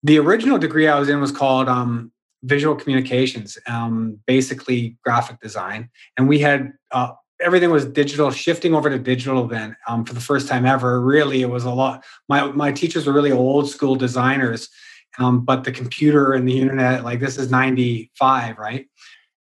[0.04, 2.12] the original degree I was in was called um,
[2.44, 5.90] visual communications, um, basically graphic design.
[6.18, 10.22] And we had uh, everything was digital, shifting over to digital then um, for the
[10.22, 11.02] first time ever.
[11.02, 12.04] Really, it was a lot.
[12.28, 14.70] My, my teachers were really old school designers,
[15.20, 18.88] um, but the computer and the internet, like this is 95, right?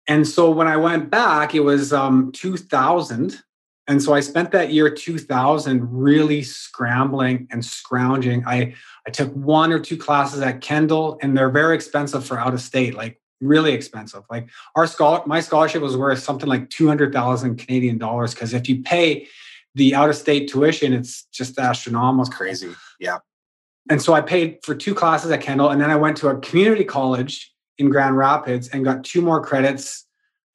[0.08, 3.42] And so when I went back, it was um, 2000.
[3.88, 8.44] And so I spent that year 2000 really scrambling and scrounging.
[8.46, 8.74] I,
[9.06, 12.60] I took one or two classes at Kendall, and they're very expensive for out of
[12.60, 14.22] state, like really expensive.
[14.30, 18.34] Like our scholar, my scholarship was worth something like 200,000 Canadian dollars.
[18.34, 19.26] Cause if you pay
[19.74, 22.22] the out of state tuition, it's just astronomical.
[22.26, 22.72] It's crazy.
[23.00, 23.18] Yeah.
[23.90, 26.38] And so I paid for two classes at Kendall, and then I went to a
[26.38, 30.06] community college in Grand Rapids and got two more credits.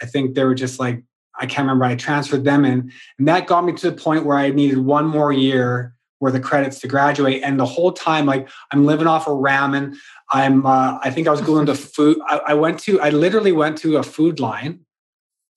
[0.02, 1.04] I think they were just like,
[1.40, 1.86] I can't remember.
[1.86, 2.92] I transferred them in.
[3.20, 6.42] And that got me to the point where I needed one more year worth of
[6.42, 7.44] credits to graduate.
[7.44, 9.96] And the whole time, like I'm living off of ramen.
[10.32, 12.18] I'm uh, I think I was going to food.
[12.28, 14.80] I, I, went to I literally went to a food line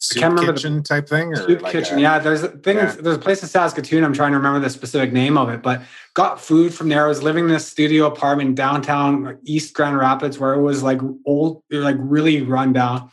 [0.00, 2.48] soup can't remember kitchen the, type thing or soup like kitchen a, yeah there's a
[2.48, 2.94] thing yeah.
[3.00, 5.82] there's a place in saskatoon i'm trying to remember the specific name of it but
[6.14, 7.04] got food from there.
[7.04, 11.00] I was living in this studio apartment downtown east grand rapids where it was like
[11.24, 13.10] old like really run down.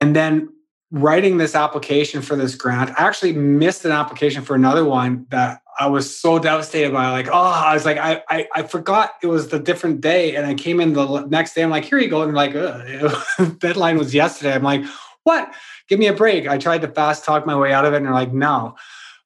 [0.00, 0.48] And then
[0.92, 5.60] writing this application for this grant i actually missed an application for another one that
[5.80, 9.26] i was so devastated by like oh i was like i i, I forgot it
[9.26, 12.08] was the different day and i came in the next day i'm like here you
[12.08, 12.52] go and like
[13.58, 14.54] deadline was yesterday.
[14.54, 14.84] I'm like
[15.26, 15.52] what
[15.88, 16.46] give me a break.
[16.46, 18.76] I tried to fast talk my way out of it and they're like, no.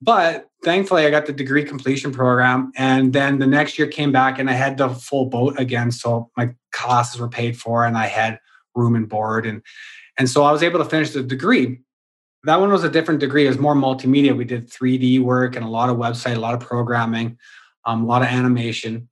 [0.01, 2.71] But thankfully, I got the degree completion program.
[2.75, 5.91] And then the next year came back and I had the full boat again.
[5.91, 8.39] So my classes were paid for and I had
[8.73, 9.45] room and board.
[9.45, 9.61] And,
[10.17, 11.81] and so I was able to finish the degree.
[12.45, 13.45] That one was a different degree.
[13.45, 14.35] It was more multimedia.
[14.35, 17.37] We did 3D work and a lot of website, a lot of programming,
[17.85, 19.07] um, a lot of animation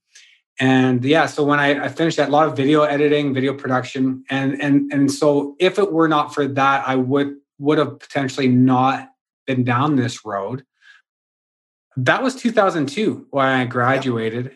[0.60, 4.24] and yeah so when I, I, finished that a lot of video editing video production.
[4.30, 8.48] And and and so if it were not for that i would would have potentially
[8.48, 9.10] not
[9.48, 10.64] been down this road.
[11.98, 14.52] That was 2002 when i graduated.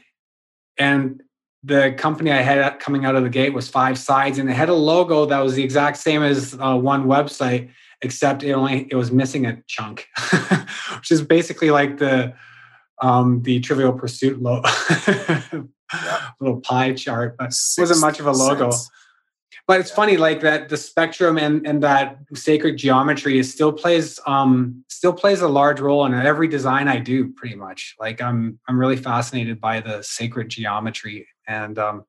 [0.77, 1.21] And
[1.63, 4.69] the company i had coming out of the gate was five sides and it had
[4.69, 7.69] a logo that was the exact same as uh, one website
[8.01, 10.07] except it only it was missing a chunk
[10.97, 12.33] which is basically like the
[13.01, 14.37] um, the trivial pursuit
[16.39, 18.71] little pie chart, but Six wasn't much of a logo.
[19.65, 19.95] But it's yeah.
[19.95, 25.13] funny, like that the spectrum and, and that sacred geometry is still plays um still
[25.13, 27.95] plays a large role in every design I do, pretty much.
[27.99, 32.05] Like I'm I'm really fascinated by the sacred geometry and um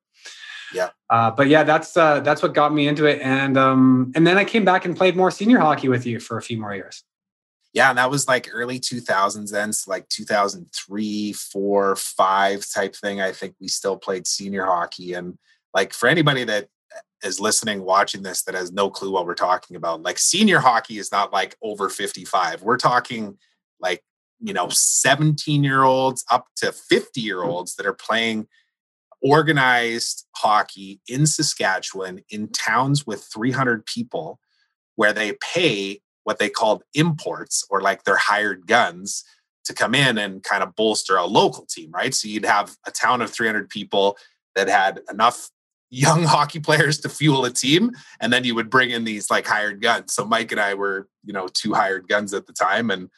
[0.73, 0.89] yeah.
[1.09, 4.37] Uh, but yeah, that's uh, that's what got me into it, and um, and then
[4.37, 7.03] I came back and played more senior hockey with you for a few more years
[7.75, 13.19] yeah, and that was like early 2000s then, so like 2003, 4, 5 type thing.
[13.19, 15.11] I think we still played senior hockey.
[15.11, 15.37] And
[15.73, 19.35] like for anybody that uh, is listening, watching this that has no clue what we're
[19.35, 22.61] talking about, like senior hockey is not like over 55.
[22.61, 23.37] We're talking
[23.81, 24.01] like,
[24.39, 28.47] you know, 17 year olds up to 50 year olds that are playing
[29.21, 34.39] organized hockey in Saskatchewan in towns with 300 people
[34.95, 39.23] where they pay what they called imports or like their hired guns
[39.63, 42.13] to come in and kind of bolster a local team, right?
[42.13, 44.17] So you'd have a town of 300 people
[44.55, 45.49] that had enough
[45.89, 49.47] young hockey players to fuel a team and then you would bring in these like
[49.47, 50.13] hired guns.
[50.13, 53.09] So Mike and I were, you know, two hired guns at the time and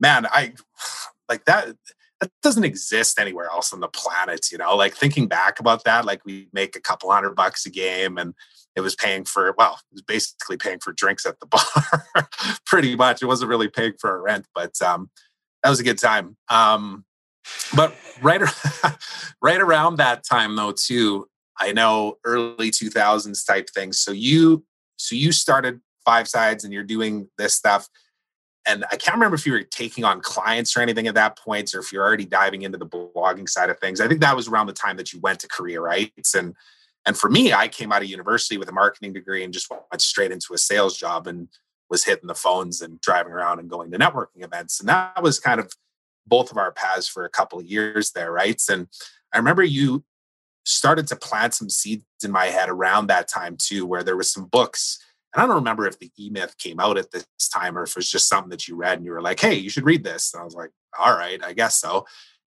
[0.00, 0.54] man, I
[1.28, 1.76] like that
[2.20, 4.74] that doesn't exist anywhere else on the planet, you know.
[4.74, 8.32] Like thinking back about that, like we make a couple hundred bucks a game and
[8.76, 11.46] it was paying for well it was basically paying for drinks at the
[12.14, 12.28] bar
[12.66, 15.10] pretty much it wasn't really paying for our rent but um
[15.66, 16.36] that was a good time.
[16.48, 17.04] Um,
[17.74, 18.40] but right,
[19.42, 21.26] right around that time though, too,
[21.58, 23.98] I know early 2000s type things.
[23.98, 24.64] So you,
[24.96, 27.88] so you started Five Sides and you're doing this stuff.
[28.64, 31.74] And I can't remember if you were taking on clients or anything at that point,
[31.74, 34.00] or if you're already diving into the blogging side of things.
[34.00, 36.34] I think that was around the time that you went to Career Rights.
[36.34, 36.54] And
[37.06, 40.02] and for me, I came out of university with a marketing degree and just went
[40.02, 41.48] straight into a sales job and
[41.88, 44.80] was hitting the phones and driving around and going to networking events.
[44.80, 45.72] And that was kind of
[46.26, 48.60] both of our paths for a couple of years there, right?
[48.68, 48.88] And
[49.32, 50.04] I remember you
[50.64, 54.30] started to plant some seeds in my head around that time too, where there was
[54.30, 54.98] some books.
[55.32, 57.90] And I don't remember if the E Myth came out at this time or if
[57.90, 60.02] it was just something that you read and you were like, hey, you should read
[60.02, 60.34] this.
[60.34, 62.04] And I was like, all right, I guess so.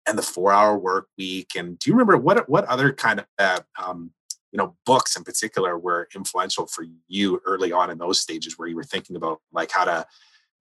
[0.07, 1.51] And the four hour work week.
[1.55, 4.11] And do you remember what what other kind of uh, um,
[4.51, 8.67] you know books in particular were influential for you early on in those stages where
[8.67, 10.05] you were thinking about like how to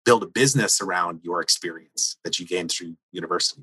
[0.04, 3.62] build a business around your experience that you gained through university?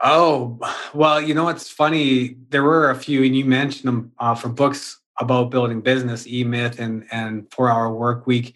[0.00, 0.58] Oh,
[0.94, 2.36] well, you know what's funny?
[2.50, 6.44] There were a few, and you mentioned them uh, for books about building business, E
[6.44, 8.54] Myth and and Four Hour Work Week,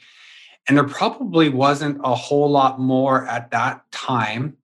[0.68, 4.56] and there probably wasn't a whole lot more at that time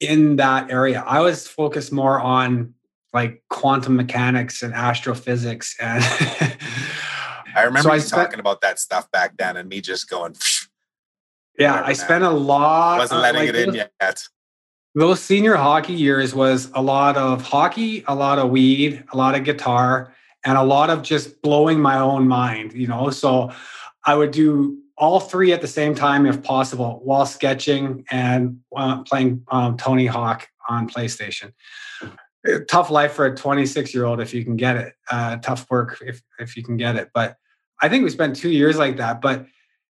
[0.00, 1.04] in that area.
[1.06, 2.74] I was focused more on
[3.12, 6.02] like quantum mechanics and astrophysics, and
[7.54, 10.36] I remember so I spent, talking about that stuff back then, and me just going.
[11.58, 12.98] Yeah, I spent a lot.
[12.98, 14.22] Wasn't letting like it in yet.
[14.94, 19.34] Those senior hockey years was a lot of hockey, a lot of weed, a lot
[19.34, 22.74] of guitar, and a lot of just blowing my own mind.
[22.74, 23.50] You know, so
[24.06, 29.02] I would do all three at the same time if possible, while sketching and uh,
[29.02, 31.52] playing um, Tony Hawk on PlayStation.
[32.68, 34.94] Tough life for a 26 year old if you can get it.
[35.10, 37.10] Uh, tough work if if you can get it.
[37.12, 37.36] But
[37.82, 39.20] I think we spent two years like that.
[39.20, 39.46] But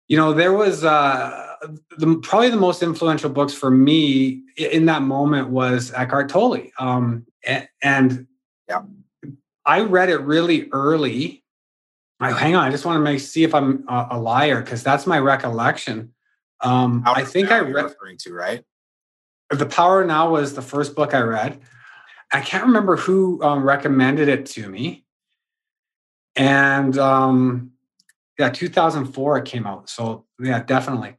[0.07, 0.83] you know, there was.
[0.83, 1.49] Uh,
[1.97, 6.69] the, probably the most influential books for me in that moment was Eckhart Tolle.
[6.79, 8.27] Um, and, and
[8.67, 8.81] yeah.
[9.65, 11.43] I read it really early.
[12.19, 14.83] I, hang on, I just want to make see if I'm a, a liar because
[14.83, 16.13] that's my recollection.
[16.61, 18.63] Um, I think I read referring to right.
[19.49, 21.59] The Power Now was the first book I read.
[22.33, 25.05] I can't remember who um, recommended it to me,
[26.35, 27.71] and um,
[28.37, 29.89] yeah, 2004 it came out.
[29.89, 31.15] So yeah, definitely.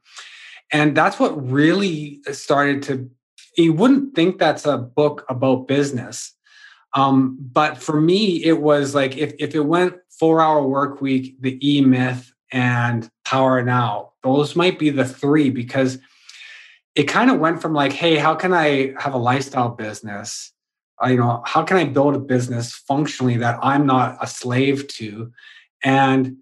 [0.72, 3.08] And that's what really started to,
[3.56, 6.34] you wouldn't think that's a book about business.
[6.94, 11.36] Um, but for me, it was like if, if it went four hour work week,
[11.40, 15.98] the E Myth, and Power Now, those might be the three because
[16.94, 20.52] it kind of went from like, hey, how can I have a lifestyle business?
[21.06, 25.32] You know, how can I build a business functionally that I'm not a slave to?
[25.82, 26.36] And,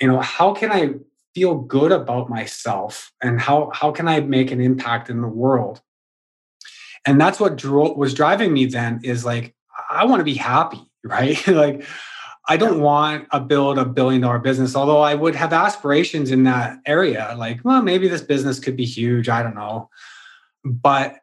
[0.00, 0.94] you know, how can I
[1.34, 5.80] feel good about myself and how how can I make an impact in the world?
[7.06, 9.54] And that's what was driving me then is like
[9.90, 11.46] I want to be happy, right?
[11.46, 11.84] like
[12.46, 16.44] I don't want to build a billion dollar business, although I would have aspirations in
[16.44, 17.34] that area.
[17.38, 19.30] Like, well, maybe this business could be huge.
[19.30, 19.88] I don't know.
[20.62, 21.20] But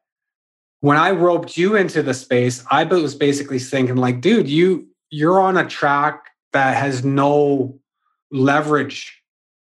[0.82, 5.40] when I roped you into the space, I was basically thinking, like, dude, you you're
[5.40, 7.80] on a track that has no
[8.32, 9.22] leverage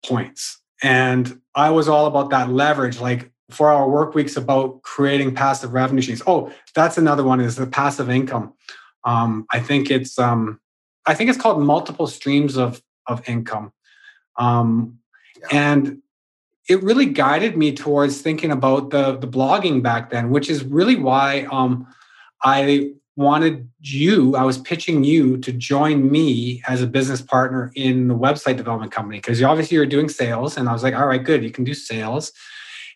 [0.06, 0.60] points.
[0.82, 5.74] And I was all about that leverage, like four hour work weeks about creating passive
[5.74, 6.24] revenue streams.
[6.26, 8.54] Oh, that's another one is the passive income.
[9.06, 10.60] Um, I think it's um,
[11.06, 13.72] I think it's called multiple streams of of income.
[14.38, 14.98] Um,
[15.40, 15.48] yeah.
[15.52, 16.02] and
[16.70, 20.96] it really guided me towards thinking about the the blogging back then, which is really
[20.96, 21.88] why um,
[22.44, 28.08] I wanted you, I was pitching you to join me as a business partner in
[28.08, 30.58] the website development company because you obviously you're doing sales.
[30.58, 32.32] And I was like, all right, good, you can do sales.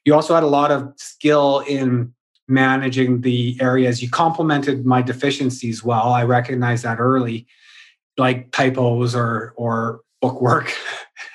[0.05, 2.13] You also had a lot of skill in
[2.47, 4.01] managing the areas.
[4.01, 6.13] You complemented my deficiencies well.
[6.13, 7.45] I recognized that early,
[8.17, 10.73] like typos or or bookwork.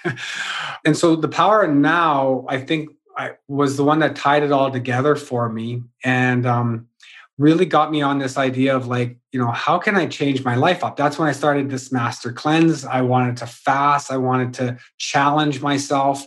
[0.85, 4.70] and so the power now, I think I was the one that tied it all
[4.70, 5.83] together for me.
[6.05, 6.89] And um,
[7.39, 10.55] really got me on this idea of like, you know, how can I change my
[10.55, 10.97] life up?
[10.97, 12.85] That's when I started this master cleanse.
[12.85, 14.11] I wanted to fast.
[14.11, 16.26] I wanted to challenge myself.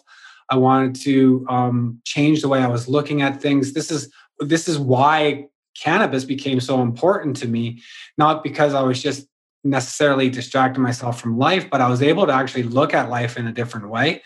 [0.49, 3.73] I wanted to um, change the way I was looking at things.
[3.73, 5.45] This is this is why
[5.75, 7.81] cannabis became so important to me,
[8.17, 9.27] not because I was just
[9.65, 13.47] necessarily distracting myself from life, but I was able to actually look at life in
[13.47, 14.21] a different way.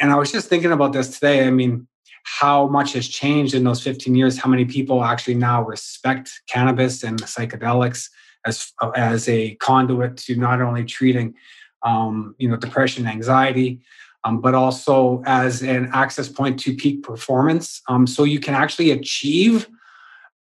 [0.00, 1.46] And I was just thinking about this today.
[1.46, 1.86] I mean,
[2.24, 7.02] how much has changed in those 15 years how many people actually now respect cannabis
[7.02, 8.08] and psychedelics
[8.46, 11.34] as as a conduit to not only treating
[11.82, 13.80] um, you know depression anxiety
[14.24, 17.82] um, but also as an access point to peak performance.
[17.88, 19.68] Um, so you can actually achieve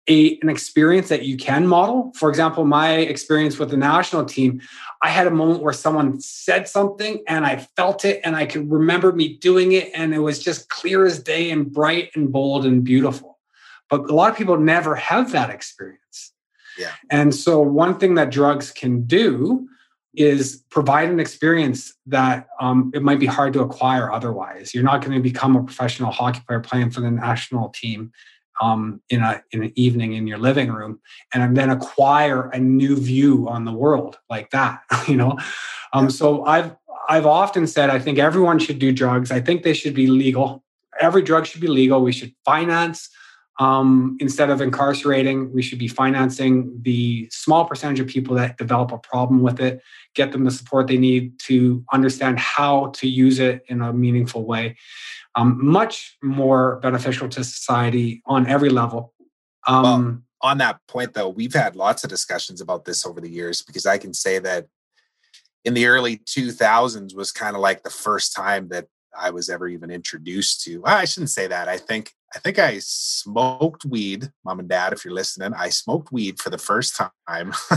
[0.08, 2.12] a, an experience that you can model.
[2.16, 4.62] For example, my experience with the national team,
[5.02, 8.72] I had a moment where someone said something and I felt it and I could
[8.72, 12.66] remember me doing it and it was just clear as day and bright and bold
[12.66, 13.38] and beautiful.
[13.90, 16.34] But a lot of people never have that experience.
[16.78, 16.92] Yeah.
[17.10, 19.68] And so one thing that drugs can do
[20.14, 24.74] is provide an experience that um, it might be hard to acquire otherwise.
[24.74, 28.12] You're not going to become a professional hockey player playing for the national team
[28.62, 31.00] um, in a in an evening in your living room,
[31.34, 34.82] and then acquire a new view on the world like that.
[35.08, 35.38] You know,
[35.94, 36.76] um, so I've
[37.08, 39.32] I've often said I think everyone should do drugs.
[39.32, 40.64] I think they should be legal.
[41.00, 42.02] Every drug should be legal.
[42.02, 43.10] We should finance
[43.60, 45.54] um, instead of incarcerating.
[45.54, 49.82] We should be financing the small percentage of people that develop a problem with it,
[50.14, 54.46] get them the support they need to understand how to use it in a meaningful
[54.46, 54.76] way
[55.38, 59.14] um, much more beneficial to society on every level.
[59.68, 63.30] Um, well, on that point, though, we've had lots of discussions about this over the
[63.30, 64.68] years because I can say that
[65.64, 69.68] in the early 2000s was kind of like the first time that I was ever
[69.68, 70.80] even introduced to.
[70.80, 71.68] Well, I shouldn't say that.
[71.68, 75.54] I think I think I smoked weed, mom and dad, if you're listening.
[75.54, 77.12] I smoked weed for the first time.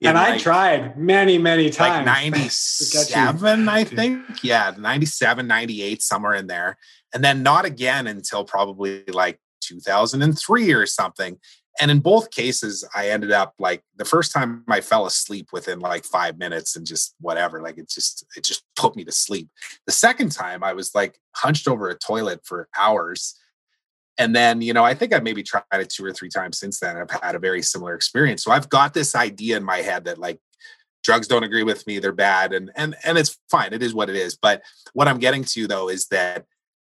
[0.00, 1.78] and I like, tried many, many times.
[1.88, 4.44] Like 97, I think.
[4.44, 6.76] Yeah, 97, 98, somewhere in there.
[7.12, 11.38] And then not again until probably like 2003 or something
[11.80, 15.80] and in both cases i ended up like the first time i fell asleep within
[15.80, 19.48] like five minutes and just whatever like it just it just put me to sleep
[19.86, 23.34] the second time i was like hunched over a toilet for hours
[24.18, 26.80] and then you know i think i've maybe tried it two or three times since
[26.80, 28.42] then i've had a very similar experience.
[28.42, 30.38] So i've got this idea in my head that like
[31.02, 34.10] drugs don't agree with me they're bad and and and it's fine it is what
[34.10, 34.36] it is.
[34.36, 34.62] But
[34.92, 36.44] what i'm getting to though is that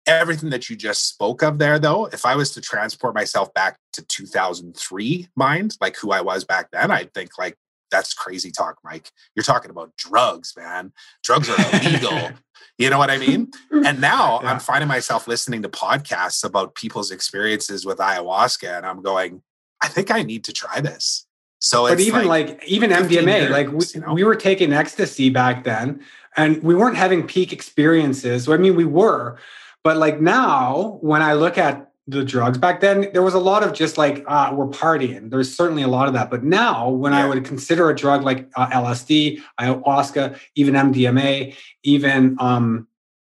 [0.07, 3.77] everything that you just spoke of there though if i was to transport myself back
[3.93, 7.55] to 2003 mind like who i was back then i'd think like
[7.91, 9.11] that's crazy talk mike.
[9.35, 10.93] You're talking about drugs man.
[11.23, 12.31] Drugs are illegal.
[12.77, 13.51] You know what i mean?
[13.71, 14.51] And now yeah.
[14.51, 19.41] i'm finding myself listening to podcasts about people's experiences with ayahuasca and i'm going
[19.81, 21.25] i think i need to try this.
[21.59, 24.13] So but even like, like even mdma years, like we, you know?
[24.13, 26.01] we were taking ecstasy back then
[26.37, 28.47] and we weren't having peak experiences.
[28.47, 29.37] I mean we were
[29.83, 33.63] but like now, when I look at the drugs back then, there was a lot
[33.63, 35.29] of just like uh, we're partying.
[35.29, 36.29] There's certainly a lot of that.
[36.29, 37.23] But now, when yeah.
[37.23, 42.87] I would consider a drug like uh, LSD, ayahuasca, even MDMA, even um,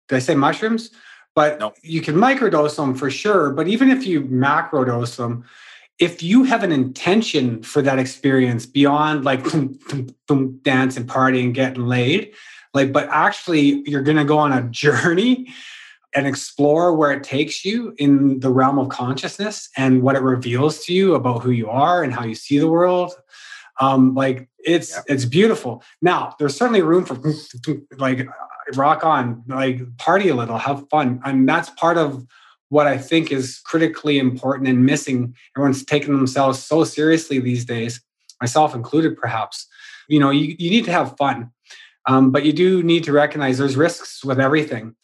[0.07, 0.91] did I say mushrooms?
[1.35, 1.75] But nope.
[1.81, 3.51] you can microdose them for sure.
[3.51, 5.45] But even if you macrodose them,
[5.99, 9.43] if you have an intention for that experience beyond like
[10.63, 12.33] dance and party and getting laid,
[12.73, 15.47] like, but actually you're going to go on a journey
[16.17, 20.83] and explore where it takes you in the realm of consciousness and what it reveals
[20.83, 23.13] to you about who you are and how you see the world.
[23.79, 25.03] Um like it's yeah.
[25.07, 25.83] it's beautiful.
[26.01, 27.19] Now there's certainly room for
[27.99, 28.27] like
[28.73, 31.21] rock on like party a little have fun.
[31.23, 32.25] And that's part of
[32.69, 35.35] what i think is critically important and missing.
[35.55, 38.01] Everyone's taking themselves so seriously these days
[38.41, 39.67] myself included perhaps.
[40.09, 41.51] You know you, you need to have fun.
[42.07, 44.95] Um, but you do need to recognize there's risks with everything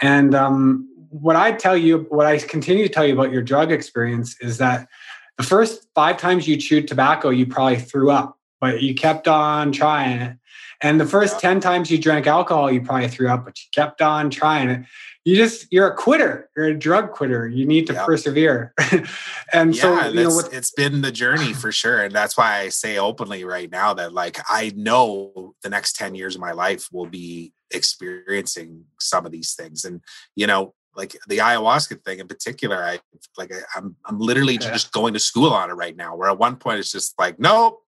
[0.00, 3.72] and um, what I tell you, what I continue to tell you about your drug
[3.72, 4.88] experience is that
[5.36, 9.72] the first five times you chewed tobacco, you probably threw up, but you kept on
[9.72, 10.36] trying it.
[10.82, 11.50] And the first yeah.
[11.50, 14.86] 10 times you drank alcohol, you probably threw up, but you kept on trying it.
[15.24, 16.48] You just, you're a quitter.
[16.56, 17.46] You're a drug quitter.
[17.46, 18.72] You need to persevere.
[19.52, 22.02] and yeah, so, you know, with, it's been the journey for sure.
[22.02, 26.14] And that's why I say openly right now that, like, I know the next 10
[26.14, 29.84] years of my life will be experiencing some of these things.
[29.84, 30.00] And,
[30.36, 32.98] you know, like the ayahuasca thing in particular, I
[33.38, 34.72] like I, am I'm, I'm literally yeah.
[34.72, 36.16] just going to school on it right now.
[36.16, 37.80] Where at one point it's just like, nope,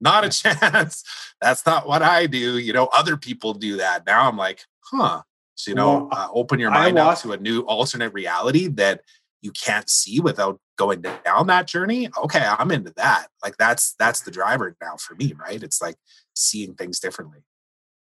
[0.00, 1.04] not a chance.
[1.40, 2.58] That's not what I do.
[2.58, 4.06] You know, other people do that.
[4.06, 5.22] Now I'm like, huh.
[5.54, 8.68] So you know, well, uh, open your mind ayahuasca- up to a new alternate reality
[8.68, 9.02] that
[9.42, 12.08] you can't see without going down that journey.
[12.24, 13.26] Okay, I'm into that.
[13.42, 15.62] Like that's that's the driver now for me, right?
[15.62, 15.96] It's like
[16.34, 17.40] seeing things differently.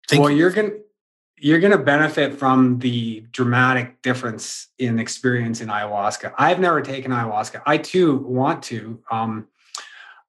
[0.08, 0.72] Thinking well, you're gonna
[1.38, 6.32] you're going to benefit from the dramatic difference in experience in ayahuasca.
[6.38, 7.62] I've never taken ayahuasca.
[7.66, 9.02] I too want to.
[9.10, 9.48] Um,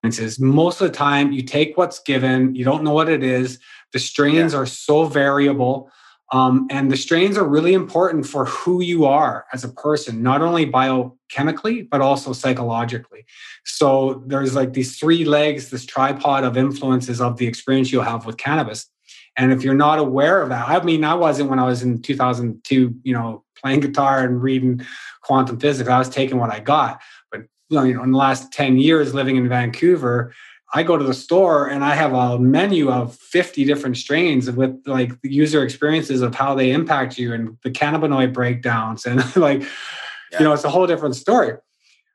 [0.02, 3.22] it says most of the time you take what's given, you don't know what it
[3.22, 3.58] is.
[3.92, 4.60] The strains yeah.
[4.60, 5.90] are so variable.
[6.32, 10.42] Um, and the strains are really important for who you are as a person, not
[10.42, 13.24] only biochemically, but also psychologically.
[13.64, 18.26] So there's like these three legs, this tripod of influences of the experience you'll have
[18.26, 18.90] with cannabis.
[19.36, 22.00] And if you're not aware of that, I mean, I wasn't when I was in
[22.00, 24.84] 2002, you know, playing guitar and reading
[25.22, 25.88] quantum physics.
[25.88, 27.00] I was taking what I got.
[27.30, 30.32] But you know, in the last 10 years living in Vancouver,
[30.74, 34.82] I go to the store and I have a menu of 50 different strains with
[34.86, 39.06] like the user experiences of how they impact you and the cannabinoid breakdowns.
[39.06, 40.38] And like, yeah.
[40.38, 41.52] you know, it's a whole different story.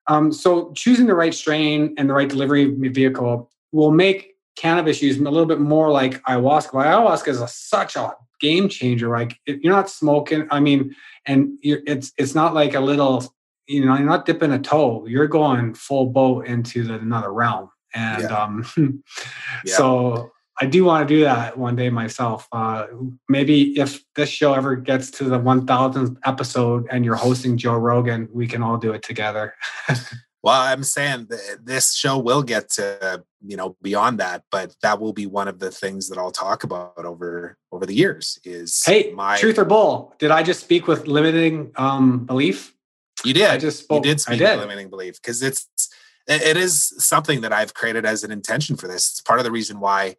[0.07, 5.17] Um, so choosing the right strain and the right delivery vehicle will make cannabis use
[5.17, 6.71] a little bit more like ayahuasca.
[6.73, 9.09] But ayahuasca is a, such a game changer.
[9.09, 10.47] Like you're not smoking.
[10.51, 10.95] I mean,
[11.25, 13.33] and it's it's not like a little.
[13.67, 15.05] You know, you're not dipping a toe.
[15.07, 17.69] You're going full boat into the, another realm.
[17.93, 18.43] And yeah.
[18.43, 18.65] um,
[19.65, 19.75] yeah.
[19.77, 22.47] so I do want to do that one day myself.
[22.51, 22.87] Uh,
[23.29, 28.27] maybe if this show ever gets to the 1000th episode and you're hosting Joe Rogan,
[28.31, 29.55] we can all do it together.
[30.43, 31.29] well, I'm saying
[31.63, 35.59] this show will get to you know beyond that, but that will be one of
[35.59, 38.39] the things that I'll talk about over over the years.
[38.43, 40.15] Is hey, my truth or bull?
[40.19, 42.75] Did I just speak with limiting um, belief?
[43.23, 43.49] You did.
[43.49, 44.03] I just spoke.
[44.03, 44.59] You did speak I did.
[44.59, 45.67] limiting belief because it's
[46.27, 49.11] it is something that I've created as an intention for this.
[49.11, 50.15] It's part of the reason why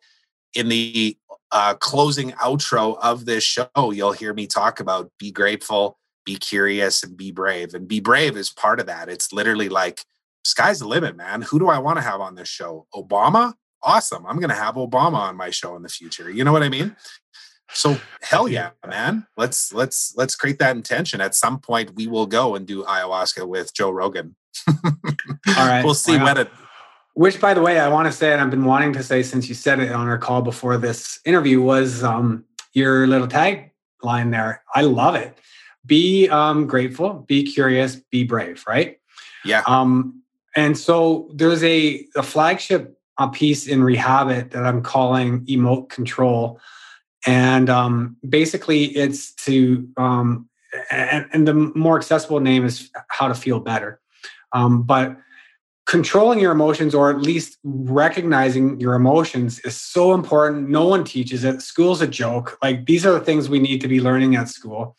[0.55, 1.17] in the
[1.51, 7.03] uh, closing outro of this show, you'll hear me talk about be grateful, be curious,
[7.03, 7.75] and be brave.
[7.75, 9.09] And be brave is part of that.
[9.09, 10.05] It's literally like,
[10.45, 11.43] sky's the limit, man.
[11.43, 12.87] Who do I want to have on this show?
[12.95, 13.55] Obama?
[13.83, 14.25] Awesome.
[14.27, 16.31] I'm going to have Obama on my show in the future.
[16.31, 16.97] You know what I mean?
[17.73, 19.27] So hell yeah, man.
[19.37, 21.21] Let's let's let's create that intention.
[21.21, 24.37] At some point, we will go and do ayahuasca with Joe Rogan.
[24.69, 24.85] All
[25.57, 25.83] right.
[25.83, 26.25] We'll see wow.
[26.25, 26.51] when it
[27.15, 29.49] which, by the way, I want to say, and I've been wanting to say since
[29.49, 33.71] you said it on our call before this interview, was um, your little tag
[34.03, 34.63] line there.
[34.75, 35.39] I love it.
[35.85, 38.99] Be um, grateful, be curious, be brave, right?
[39.45, 39.63] Yeah.
[39.67, 40.22] Um,
[40.55, 46.59] and so there's a, a flagship a piece in Rehabit that I'm calling Emote Control.
[47.27, 50.49] And um, basically, it's to, um,
[50.91, 54.01] and, and, the more accessible name is How to Feel Better.
[54.53, 55.17] Um, but
[55.87, 60.69] controlling your emotions or at least recognizing your emotions is so important.
[60.69, 61.61] No one teaches it.
[61.61, 62.59] School's a joke.
[62.63, 64.97] Like these are the things we need to be learning at school.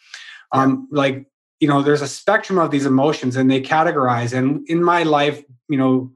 [0.51, 1.25] Um like
[1.63, 5.41] you know there's a spectrum of these emotions and they categorize and in my life
[5.69, 6.11] you know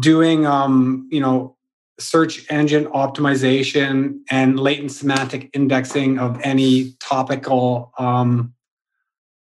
[0.00, 1.56] doing um you know
[2.00, 8.52] search engine optimization and latent semantic indexing of any topical um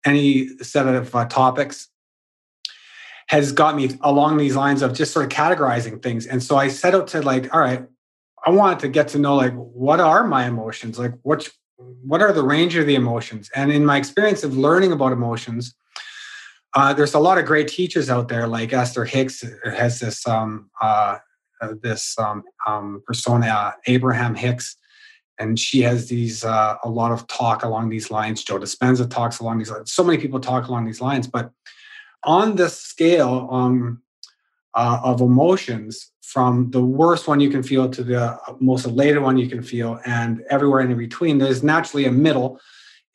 [0.05, 1.89] any set of uh, topics
[3.29, 6.27] has got me along these lines of just sort of categorizing things.
[6.27, 7.87] And so I set out to like, all right,
[8.45, 10.99] I wanted to get to know like what are my emotions?
[10.99, 11.49] Like what
[12.03, 13.51] what are the range of the emotions?
[13.55, 15.75] And in my experience of learning about emotions,
[16.75, 18.47] uh, there's a lot of great teachers out there.
[18.47, 21.19] Like Esther Hicks has this um, uh,
[21.83, 24.77] this um, um, persona, Abraham Hicks,
[25.39, 28.45] and she has these uh, a lot of talk along these lines.
[28.45, 29.93] Joe Dispenza talks along these lines.
[29.93, 31.51] So many people talk along these lines, but
[32.23, 34.03] on the scale um,
[34.75, 39.37] uh, of emotions from the worst one you can feel to the most elated one
[39.37, 41.39] you can feel and everywhere in between.
[41.39, 42.61] There's naturally a middle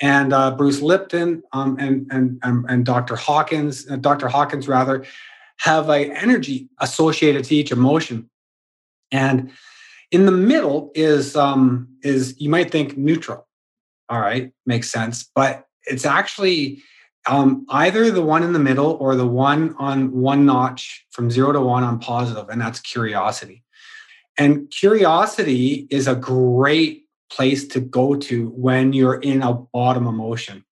[0.01, 5.05] and uh, bruce lipton um, and, and, and, and, dr hawkins uh, dr hawkins rather
[5.57, 8.29] have a energy associated to each emotion.
[9.11, 9.51] And
[10.11, 13.47] in the middle is um, is you might think neutral.
[14.09, 15.29] All right makes sense.
[15.33, 16.83] But it's actually
[17.27, 21.51] um, either the one in the middle or the one on one notch from zero
[21.51, 23.63] to one on positive, and that's curiosity.
[24.37, 30.65] And curiosity is a great place to go to when you're in a bottom emotion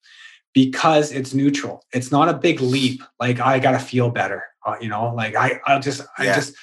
[0.53, 1.83] because it's neutral.
[1.93, 3.01] It's not a big leap.
[3.19, 5.13] Like I gotta feel better, uh, you know.
[5.13, 6.55] Like I, I just, I just,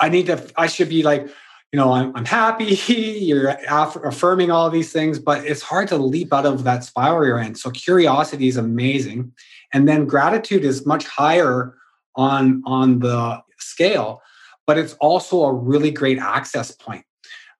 [0.00, 0.50] I need to.
[0.56, 1.28] I should be like
[1.72, 6.32] you know, I'm, I'm happy, you're affirming all these things, but it's hard to leap
[6.32, 7.54] out of that spiral you're in.
[7.54, 9.32] So curiosity is amazing.
[9.72, 11.74] And then gratitude is much higher
[12.16, 14.22] on, on the scale,
[14.66, 17.04] but it's also a really great access point.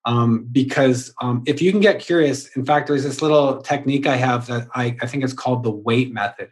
[0.05, 4.15] Um, because um, if you can get curious, in fact, there's this little technique I
[4.15, 6.49] have that I, I think it's called the wait method.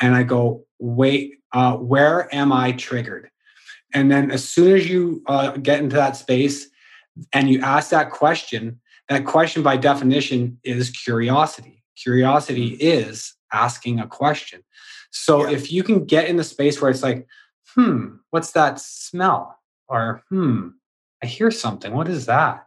[0.00, 3.30] And I go, wait, uh, where am I triggered?
[3.94, 6.68] And then as soon as you uh, get into that space,
[7.32, 11.82] and you ask that question, that question by definition is curiosity.
[11.96, 12.76] Curiosity mm.
[12.80, 14.62] is asking a question.
[15.10, 15.56] So yeah.
[15.56, 17.26] if you can get in the space where it's like,
[17.74, 19.58] hmm, what's that smell?
[19.88, 20.68] Or hmm,
[21.22, 21.92] I hear something.
[21.92, 22.66] What is that?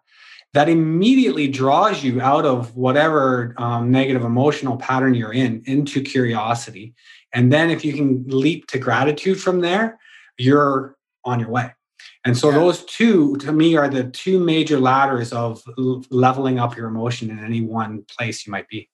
[0.53, 6.93] That immediately draws you out of whatever um, negative emotional pattern you're in into curiosity.
[7.33, 9.99] And then if you can leap to gratitude from there,
[10.37, 10.95] you're
[11.25, 11.71] on your way.
[12.27, 12.55] And so yeah.
[12.55, 15.63] those two, to me, are the two major ladders of
[16.09, 18.89] leveling up your emotion in any one place you might be.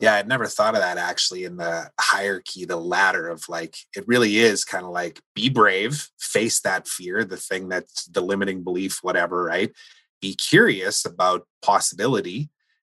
[0.00, 4.06] Yeah, I'd never thought of that actually in the hierarchy, the ladder of like, it
[4.06, 8.62] really is kind of like be brave, face that fear, the thing that's the limiting
[8.62, 9.72] belief, whatever, right?
[10.20, 12.50] Be curious about possibility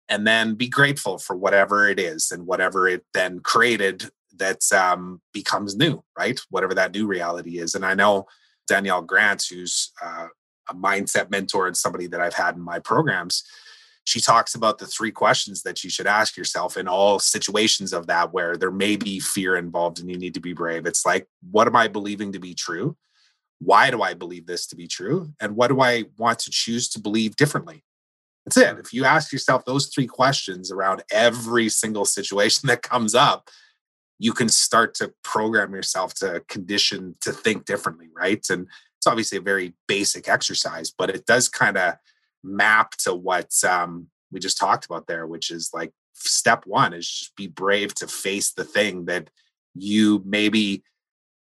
[0.09, 5.21] and then be grateful for whatever it is and whatever it then created that um,
[5.33, 6.41] becomes new, right?
[6.49, 7.75] Whatever that new reality is.
[7.75, 8.27] And I know
[8.67, 10.29] Danielle Grant, who's uh,
[10.69, 13.45] a mindset mentor and somebody that I've had in my programs,
[14.05, 18.07] she talks about the three questions that you should ask yourself in all situations of
[18.07, 20.87] that where there may be fear involved and you need to be brave.
[20.87, 22.97] It's like, what am I believing to be true?
[23.61, 25.33] Why do I believe this to be true?
[25.41, 27.83] And what do I want to choose to believe differently?
[28.45, 28.79] That's it.
[28.79, 33.49] If you ask yourself those three questions around every single situation that comes up,
[34.25, 38.43] you can start to program yourself to condition to think differently, right?
[38.49, 41.97] And it's obviously a very basic exercise, but it does kind of
[42.43, 47.07] map to what um, we just talked about there, which is like step one is
[47.07, 49.29] just be brave to face the thing that
[49.75, 50.83] you maybe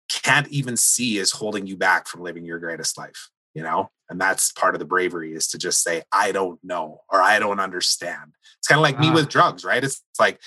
[0.09, 3.91] can't even see is holding you back from living your greatest life, you know?
[4.09, 7.39] And that's part of the bravery is to just say, I don't know or I
[7.39, 8.33] don't understand.
[8.59, 9.85] It's kind of like me with drugs, right?
[9.85, 10.41] It's, it's like,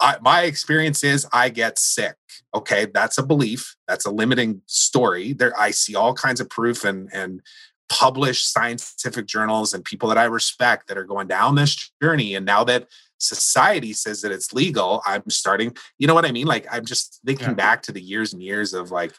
[0.00, 2.16] I, my experience is I get sick.
[2.54, 3.76] Okay, that's a belief.
[3.86, 5.32] That's a limiting story.
[5.32, 7.42] There, I see all kinds of proof and and
[7.88, 12.34] published scientific journals and people that I respect that are going down this journey.
[12.34, 12.86] And now that
[13.18, 15.74] society says that it's legal, I'm starting.
[15.98, 16.46] You know what I mean?
[16.46, 17.54] Like I'm just thinking yeah.
[17.54, 19.12] back to the years and years of like,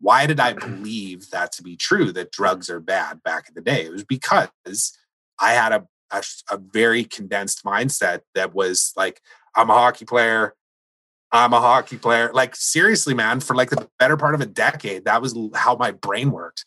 [0.00, 2.12] why did I believe that to be true?
[2.12, 3.86] That drugs are bad back in the day.
[3.86, 4.50] It was because
[5.40, 9.20] I had a a, a very condensed mindset that was like
[9.56, 10.54] I'm a hockey player.
[11.32, 12.30] I'm a hockey player.
[12.32, 15.90] Like seriously, man, for like the better part of a decade, that was how my
[15.90, 16.64] brain worked.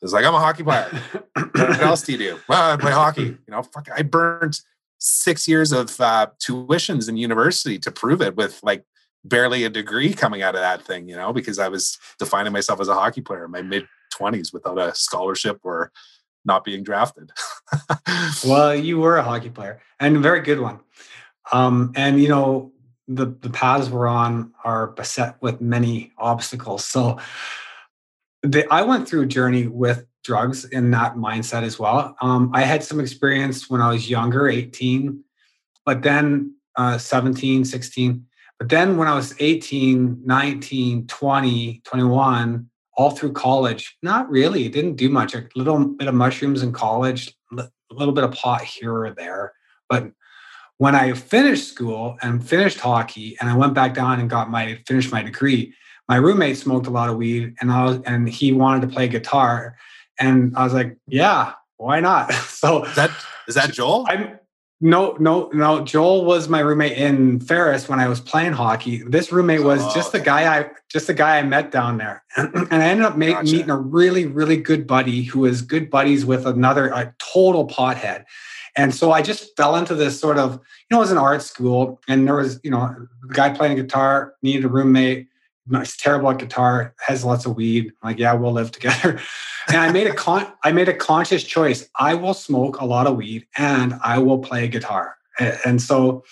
[0.00, 0.88] It was like, I'm a hockey player.
[1.34, 2.38] what else do you do?
[2.48, 3.22] Well, I play hockey.
[3.22, 4.60] You know, fuck, I burned
[4.98, 8.84] six years of uh, tuitions in university to prove it with like
[9.24, 12.80] barely a degree coming out of that thing, you know, because I was defining myself
[12.80, 15.90] as a hockey player in my mid 20s without a scholarship or
[16.44, 17.30] not being drafted.
[18.46, 20.80] well, you were a hockey player and a very good one.
[21.52, 22.72] Um, and you know,
[23.06, 26.84] the the paths we're on are beset with many obstacles.
[26.84, 27.18] So
[28.42, 32.14] the, I went through a journey with drugs in that mindset as well.
[32.20, 35.24] Um, I had some experience when I was younger, 18,
[35.86, 38.26] but then uh, 17, 16.
[38.58, 44.68] But then when I was 18, 19, 20, 21, all through college, not really.
[44.68, 45.34] Didn't do much.
[45.34, 49.52] A little bit of mushrooms in college, a little bit of pot here or there,
[49.88, 50.10] but
[50.78, 54.80] when I finished school and finished hockey and I went back down and got my
[54.86, 55.74] finished my degree,
[56.08, 59.08] my roommate smoked a lot of weed and I was and he wanted to play
[59.08, 59.76] guitar.
[60.18, 62.32] And I was like, yeah, why not?
[62.58, 63.10] So is that
[63.46, 64.06] is that Joel?
[64.08, 64.38] I'm
[64.80, 65.84] no, no, no.
[65.84, 69.02] Joel was my roommate in Ferris when I was playing hockey.
[69.02, 72.22] This roommate was oh, just the guy I just the guy I met down there,
[72.36, 73.52] and I ended up ma- gotcha.
[73.52, 78.24] meeting a really, really good buddy who was good buddies with another a total pothead.
[78.78, 80.58] And so I just fell into this sort of, you
[80.92, 82.94] know, it was an art school and there was, you know,
[83.26, 85.26] the guy playing guitar needed a roommate.
[85.70, 87.86] He's terrible at guitar, has lots of weed.
[87.86, 89.20] I'm like, yeah, we'll live together.
[89.66, 91.90] and I made a con I made a conscious choice.
[91.96, 95.16] I will smoke a lot of weed and I will play guitar.
[95.64, 96.24] And so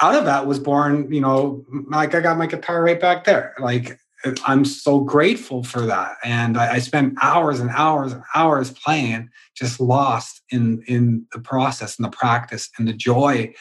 [0.00, 3.54] out of that was born, you know, like I got my guitar right back there.
[3.58, 3.98] Like
[4.44, 6.16] I'm so grateful for that.
[6.24, 11.40] And I, I spent hours and hours and hours playing, just lost in in the
[11.40, 13.52] process and the practice and the joy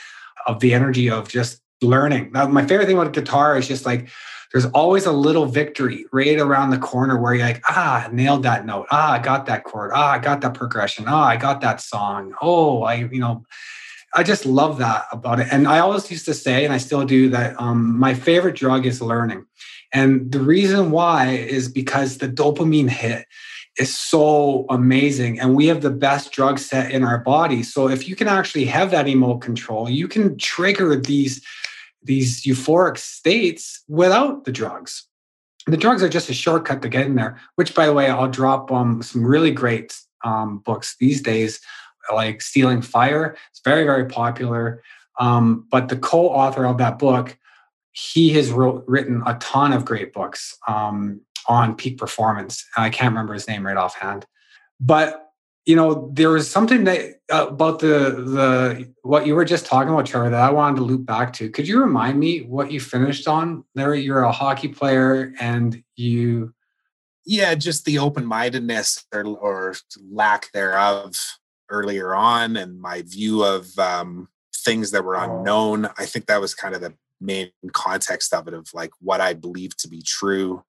[0.48, 2.32] of the energy of just learning.
[2.32, 4.10] Now, my favorite thing about guitar is just like
[4.52, 8.66] there's always a little victory right around the corner where you're like, ah, nailed that
[8.66, 8.88] note.
[8.92, 9.92] Ah, I got that chord.
[9.94, 11.06] Ah, I got that progression.
[11.08, 12.34] Ah, I got that song.
[12.42, 13.46] Oh, I, you know,
[14.14, 15.48] I just love that about it.
[15.52, 18.86] And I always used to say, and I still do, that um, my favorite drug
[18.86, 19.46] is learning.
[19.94, 23.26] And the reason why is because the dopamine hit
[23.78, 25.40] is so amazing.
[25.40, 27.64] And we have the best drug set in our body.
[27.64, 31.46] So if you can actually have that Emote Control, you can trigger these,
[32.04, 35.06] these euphoric states without the drugs.
[35.68, 38.28] The drugs are just a shortcut to get in there, which by the way, I'll
[38.28, 41.60] drop um, some really great um, books these days,
[42.14, 43.38] like Stealing Fire.
[43.52, 44.82] It's very, very popular.
[45.20, 47.38] Um, but the co-author of that book
[47.92, 52.66] he has wrote, written a ton of great books um, on peak performance.
[52.78, 54.26] I can't remember his name right offhand,
[54.80, 55.28] but
[55.66, 59.94] you know there was something that uh, about the the what you were just talking
[59.94, 61.50] about, Trevor, that I wanted to loop back to.
[61.50, 63.64] Could you remind me what you finished on?
[63.76, 66.54] There, you're a hockey player, and you
[67.26, 69.76] yeah, just the open mindedness or, or
[70.12, 71.16] lack thereof
[71.70, 75.40] earlier on, and my view of um, things that were oh.
[75.40, 75.90] unknown.
[75.98, 79.34] I think that was kind of the main context of it, of like what I
[79.34, 80.64] believe to be true,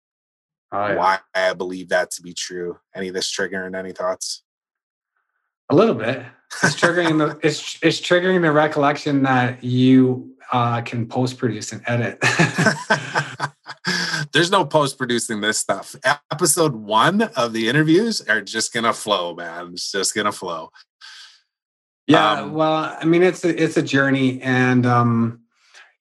[0.70, 0.94] oh, yeah.
[0.94, 2.78] why I believe that to be true.
[2.94, 4.44] Any of this triggering any thoughts?
[5.70, 6.22] A little bit.
[6.62, 11.82] It's triggering the it's it's triggering the recollection that you uh, can post produce and
[11.86, 12.18] edit.
[14.32, 15.96] There's no post producing this stuff.
[16.30, 19.70] Episode one of the interviews are just gonna flow, man.
[19.72, 20.70] It's just gonna flow.
[22.06, 25.41] Yeah, um, well, I mean, it's a, it's a journey, and um,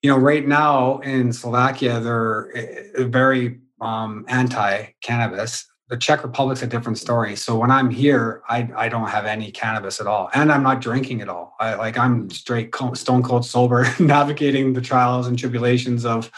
[0.02, 5.64] you know, right now in Slovakia, they're eh, very um, anti-cannabis.
[5.88, 7.36] The Czech Republic's a different story.
[7.36, 10.80] So when I'm here, I I don't have any cannabis at all, and I'm not
[10.80, 11.54] drinking at all.
[11.60, 16.30] I like I'm straight stone cold sober, navigating the trials and tribulations of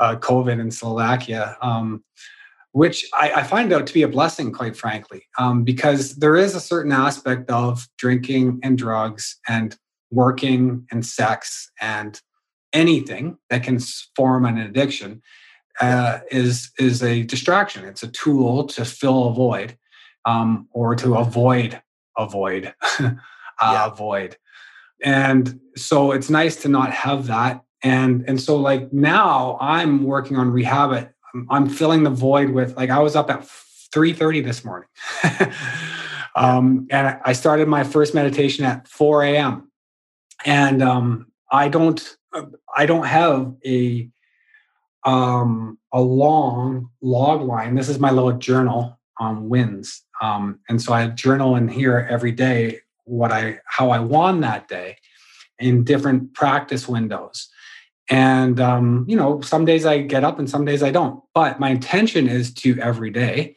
[0.00, 2.04] uh, COVID in Slovakia, um,
[2.72, 6.54] which I, I, find out to be a blessing, quite frankly, um, because there is
[6.54, 9.76] a certain aspect of drinking and drugs and
[10.12, 12.20] working and sex and
[12.72, 13.78] anything that can
[14.14, 15.22] form an addiction
[15.80, 17.84] uh, is is a distraction.
[17.84, 19.76] It's a tool to fill a void
[20.24, 21.80] um, or to avoid
[22.16, 22.74] a void,
[23.60, 24.36] a void.
[25.02, 27.62] And so it's nice to not have that.
[27.82, 31.12] And and so like now i'm working on Rehabit
[31.48, 33.42] i'm filling the void with like i was up at
[33.94, 34.88] 3.30 this morning.
[36.36, 39.72] Um, and i started my first meditation at 4 a.m
[40.44, 42.17] and um, i don't
[42.76, 44.08] i don't have a
[45.04, 50.92] um, a long log line this is my little journal on wins um, and so
[50.92, 54.96] i journal in here every day what i how i won that day
[55.58, 57.48] in different practice windows
[58.10, 61.22] and, um, you know, some days I get up and some days I don't.
[61.34, 63.54] But my intention is to every day.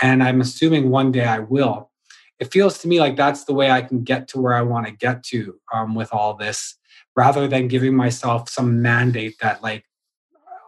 [0.00, 1.90] And I'm assuming one day I will.
[2.38, 4.86] It feels to me like that's the way I can get to where I want
[4.86, 6.76] to get to um, with all this,
[7.16, 9.84] rather than giving myself some mandate that, like,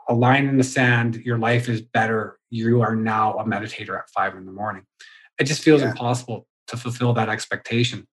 [0.09, 2.39] a line in the sand, your life is better.
[2.51, 4.85] You are now a meditator at five in the morning.
[5.39, 5.91] It just feels yeah.
[5.91, 8.07] impossible to fulfill that expectation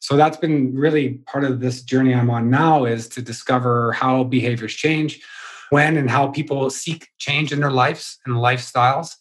[0.00, 4.24] so that's been really part of this journey i'm on now is to discover how
[4.24, 5.22] behaviors change
[5.70, 9.14] when and how people seek change in their lives and lifestyles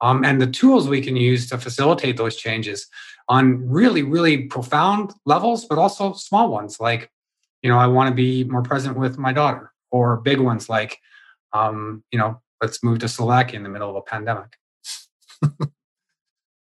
[0.00, 2.86] um, and the tools we can use to facilitate those changes
[3.28, 7.10] on really really profound levels but also small ones like
[7.62, 10.98] you know i want to be more present with my daughter or big ones like
[11.52, 14.56] um, you know let's move to slovakia in the middle of a pandemic.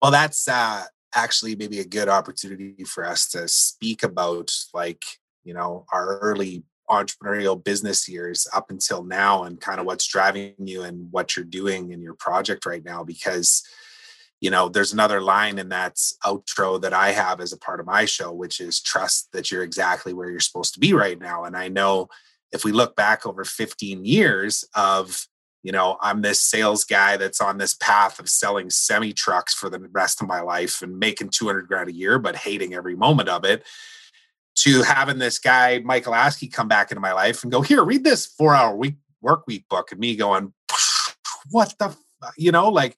[0.01, 5.03] Well that's uh actually maybe a good opportunity for us to speak about like
[5.43, 10.53] you know our early entrepreneurial business years up until now and kind of what's driving
[10.59, 13.63] you and what you're doing in your project right now because
[14.39, 15.95] you know there's another line in that
[16.25, 19.63] outro that i have as a part of my show which is trust that you're
[19.63, 21.43] exactly where you're supposed to be right now.
[21.43, 22.07] And i know
[22.51, 25.27] if we look back over 15 years of
[25.63, 29.69] you know i'm this sales guy that's on this path of selling semi trucks for
[29.69, 33.29] the rest of my life and making 200 grand a year but hating every moment
[33.29, 33.65] of it
[34.55, 38.03] to having this guy michael askey come back into my life and go here read
[38.03, 40.53] this four hour week work week book and me going
[41.49, 41.95] what the
[42.37, 42.97] you know like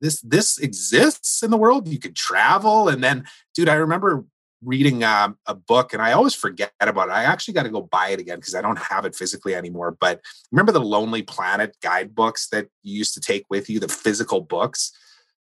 [0.00, 3.24] this this exists in the world you could travel and then
[3.54, 4.24] dude i remember
[4.62, 7.12] reading um, a book and I always forget about it.
[7.12, 9.96] I actually got to go buy it again because I don't have it physically anymore.
[9.98, 10.20] But
[10.52, 14.92] remember the Lonely Planet guidebooks that you used to take with you, the physical books?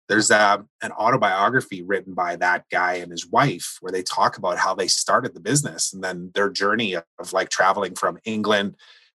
[0.09, 4.57] There's uh, an autobiography written by that guy and his wife where they talk about
[4.57, 8.75] how they started the business and then their journey of, of like traveling from England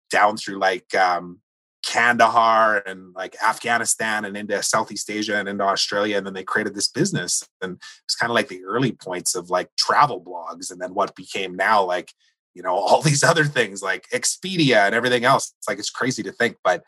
[0.10, 1.40] down through like um,
[1.86, 6.18] Kandahar and like Afghanistan and into Southeast Asia and into Australia.
[6.18, 7.48] And then they created this business.
[7.62, 10.72] And it's kind of like the early points of like travel blogs.
[10.72, 12.12] And then what became now like,
[12.54, 15.54] you know, all these other things like Expedia and everything else.
[15.58, 16.84] It's like, it's crazy to think, but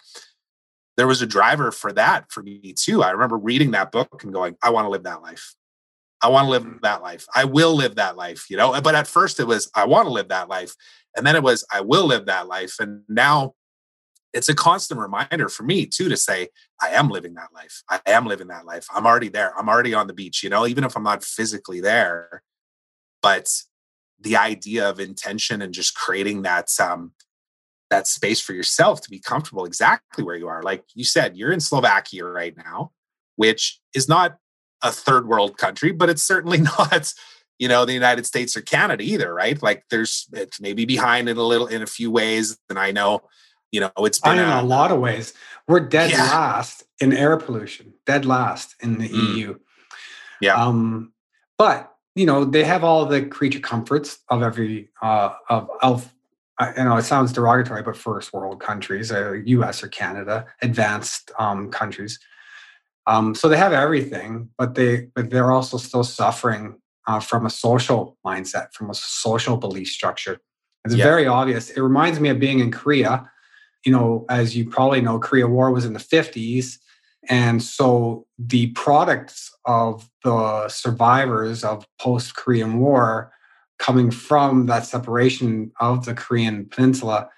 [0.98, 3.04] there was a driver for that for me too.
[3.04, 5.56] I remember reading that book and going, I want to live that life.
[6.22, 6.82] I want to live mm.
[6.82, 7.26] that life.
[7.34, 8.80] I will live that life, you know.
[8.82, 10.74] But at first it was, I want to live that life.
[11.16, 12.76] And then it was, I will live that life.
[12.80, 13.54] And now
[14.34, 16.50] it's a constant reminder for me too to say
[16.82, 17.84] i am living that life.
[17.90, 18.88] I am living that life.
[18.94, 19.58] I'm already there.
[19.58, 22.44] I'm already on the beach you know even if i'm not physically there.
[23.22, 23.50] But
[24.22, 27.14] the idea of intention and just creating that um
[27.90, 30.62] that space for yourself to be comfortable exactly where you are.
[30.62, 32.92] Like you said you're in slovakia right now
[33.36, 34.38] which is not
[34.82, 37.14] a third world country but it's certainly not
[37.58, 39.62] you know the united states or canada either right?
[39.62, 43.22] Like there's it's maybe behind in a little in a few ways and i know
[43.72, 45.34] You know, it's been in a, a, lot of ways.
[45.68, 46.24] We're dead yeah.
[46.24, 49.36] last in air pollution, dead last in the mm.
[49.36, 49.60] EU.
[50.42, 50.56] Yeah.
[50.56, 51.14] Um,
[51.58, 56.14] but you know, they have all the creature comforts of every uh, of of
[56.78, 59.82] you know, it sounds derogatory, but first world countries, uh, U.S.
[59.82, 62.20] or Canada, advanced um, countries.
[63.08, 67.50] Um, so they have everything, but they but they're also still suffering uh, from a
[67.50, 70.40] social mindset, from a social belief structure.
[70.86, 71.04] It's yeah.
[71.04, 71.70] very obvious.
[71.70, 73.30] It reminds me of being in Korea.
[73.86, 76.78] You know, as you probably know, Korea War was in the 50s.
[77.28, 83.32] And so the products of the survivors of post Korean War
[83.78, 87.30] coming from that separation of the Korean Peninsula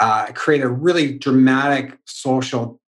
[0.00, 2.80] uh, create a really dramatic social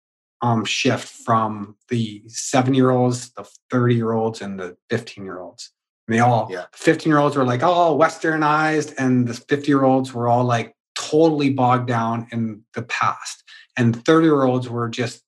[0.42, 5.40] um, shift from the seven year olds, the 30 year olds, and the 15 year
[5.40, 5.70] olds.
[6.08, 10.28] They all, 15 year olds were like, oh, westernized, and the 50 year olds were
[10.28, 10.75] all like
[11.10, 13.42] totally bogged down in the past.
[13.76, 15.22] And 30 year olds were just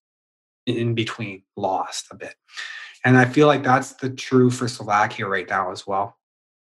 [0.67, 2.35] in between, lost a bit.
[3.05, 6.17] And I feel like that's the true for Slovakia right now as well.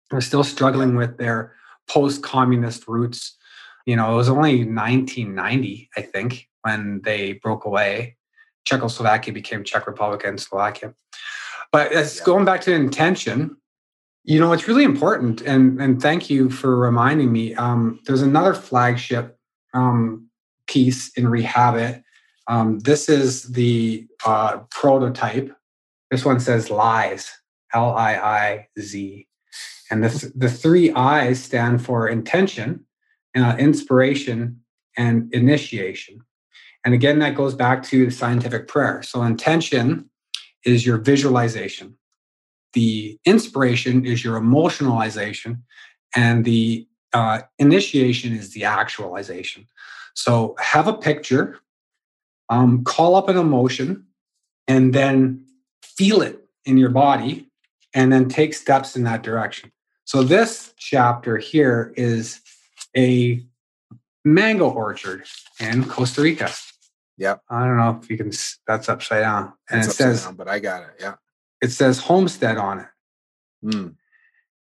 [0.10, 1.54] They're still struggling with their
[1.90, 3.38] post communist roots.
[3.86, 8.18] You know, it was only 1990, I think, when they broke away.
[8.66, 10.94] Czechoslovakia became Czech Republic and Slovakia.
[11.72, 12.26] But as yeah.
[12.26, 13.58] going back to intention,
[14.24, 15.42] you know, it's really important.
[15.42, 17.56] And, and thank you for reminding me.
[17.56, 19.38] Um, there's another flagship
[19.74, 20.30] um,
[20.68, 22.04] piece in Rehabit.
[22.48, 25.54] Um, this is the uh, prototype.
[26.10, 27.32] This one says lies,
[27.74, 29.28] L I I Z.
[29.92, 32.86] And the, th- the three I's stand for intention,
[33.36, 34.62] uh, inspiration,
[34.98, 36.20] and initiation.
[36.86, 39.04] And again, that goes back to the scientific prayer.
[39.04, 40.10] So, intention
[40.66, 41.98] is your visualization,
[42.74, 45.62] the inspiration is your emotionalization,
[46.16, 49.68] and the uh, initiation is the actualization.
[50.16, 51.60] So, have a picture,
[52.50, 54.06] um, call up an emotion,
[54.68, 55.46] and then
[55.82, 57.50] feel it in your body,
[57.94, 59.72] and then take steps in that direction.
[60.06, 62.42] So this chapter here is
[62.96, 63.44] a
[64.26, 65.24] mango orchard
[65.60, 66.52] in Costa Rica.
[67.18, 67.42] Yep.
[67.50, 68.32] I don't know if you can.
[68.68, 70.90] That's upside down, and it's it says, down, but I got it.
[71.00, 71.16] Yeah.
[71.64, 72.88] It says homestead on it.
[73.64, 73.96] Mm.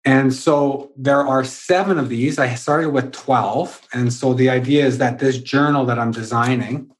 [0.04, 2.38] And so there are seven of these.
[2.38, 3.88] I started with 12.
[3.92, 6.90] And so the idea is that this journal that I'm designing,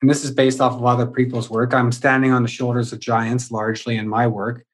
[0.00, 2.98] and this is based off of other people's work, I'm standing on the shoulders of
[2.98, 4.64] giants largely in my work.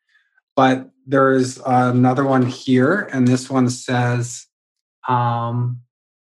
[0.56, 4.46] But there's another one here, and this one says
[5.06, 5.80] um,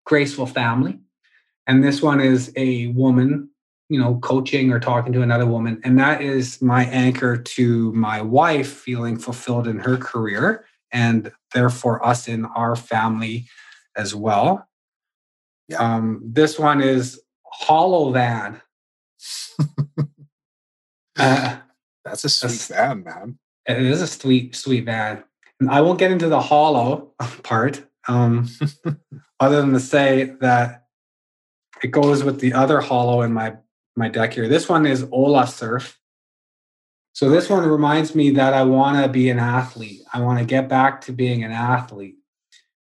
[0.05, 0.99] graceful family.
[1.69, 3.51] And this one is a woman,
[3.89, 5.81] you know, coaching or talking to another woman.
[5.85, 12.05] And that is my anchor to my wife feeling fulfilled in her career and therefore
[12.05, 13.47] us in our family
[13.97, 14.67] as well.
[15.69, 15.79] Yeah.
[15.79, 18.61] Um, this one is Hollow Van.
[21.19, 21.57] uh,
[22.05, 23.39] That's a sweet van, man.
[23.67, 25.25] It is a sweet, sweet van.
[25.61, 27.13] And I won't get into the hollow
[27.43, 28.49] part, um,
[29.41, 30.87] other than to say that
[31.83, 33.57] it goes with the other hollow in my
[33.97, 34.49] my deck here.
[34.49, 35.99] This one is Ola Surf.
[37.13, 40.01] So this one reminds me that I want to be an athlete.
[40.13, 42.17] I want to get back to being an athlete.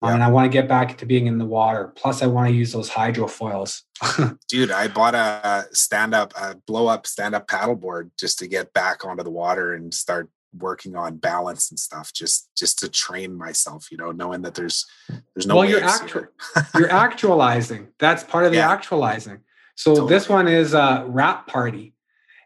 [0.03, 1.93] Um, and I want to get back to being in the water.
[1.95, 3.83] Plus, I want to use those hydrofoils.
[4.49, 8.73] Dude, I bought a stand up, a blow up stand up paddleboard just to get
[8.73, 13.33] back onto the water and start working on balance and stuff just just to train
[13.33, 14.85] myself you know knowing that there's
[15.33, 16.27] there's no well you're actual
[16.75, 18.69] you're actualizing that's part of the yeah.
[18.69, 19.39] actualizing
[19.81, 20.11] so totally.
[20.11, 21.95] this one is a rap party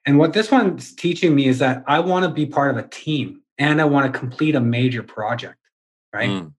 [0.07, 2.89] and what this one's teaching me is that i want to be part of a
[2.89, 5.59] team and i want to complete a major project
[6.13, 6.53] right mm.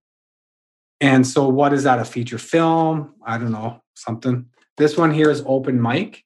[0.99, 4.45] and so what is that a feature film i don't know something
[4.77, 6.23] this one here is open mic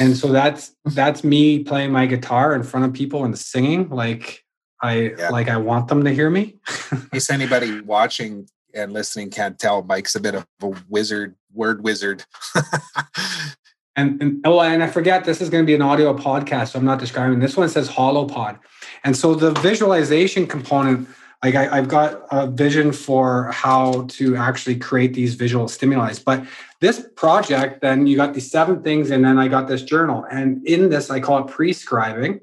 [0.00, 4.42] and so that's that's me playing my guitar in front of people and singing like
[4.82, 5.30] I yeah.
[5.30, 6.56] like I want them to hear me.
[6.92, 11.82] in case anybody watching and listening can't tell, Mike's a bit of a wizard, word
[11.82, 12.24] wizard.
[13.96, 16.78] and, and oh, and I forget this is going to be an audio podcast, so
[16.78, 17.38] I'm not describing.
[17.38, 18.58] This one says Hollow Pod,
[19.04, 21.08] and so the visualization component
[21.44, 26.44] like I, have got a vision for how to actually create these visual stimuli but
[26.80, 30.66] this project then you got these seven things and then i got this journal and
[30.66, 32.40] in this i call it prescribing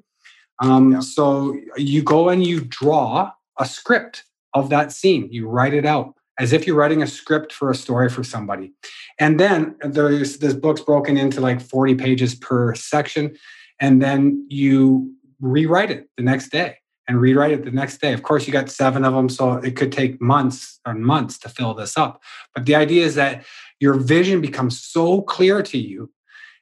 [0.60, 1.00] um, yeah.
[1.00, 4.24] so you go and you draw a script
[4.54, 7.76] of that scene you write it out as if you're writing a script for a
[7.76, 8.72] story for somebody
[9.20, 13.36] and then there's this book's broken into like 40 pages per section
[13.80, 16.78] and then you rewrite it the next day
[17.08, 18.14] and rewrite it the next day.
[18.14, 21.50] Of course, you got seven of them, so it could take months and months to
[21.50, 22.22] fill this up.
[22.56, 23.46] But the idea is that
[23.80, 26.12] your vision becomes so clear to you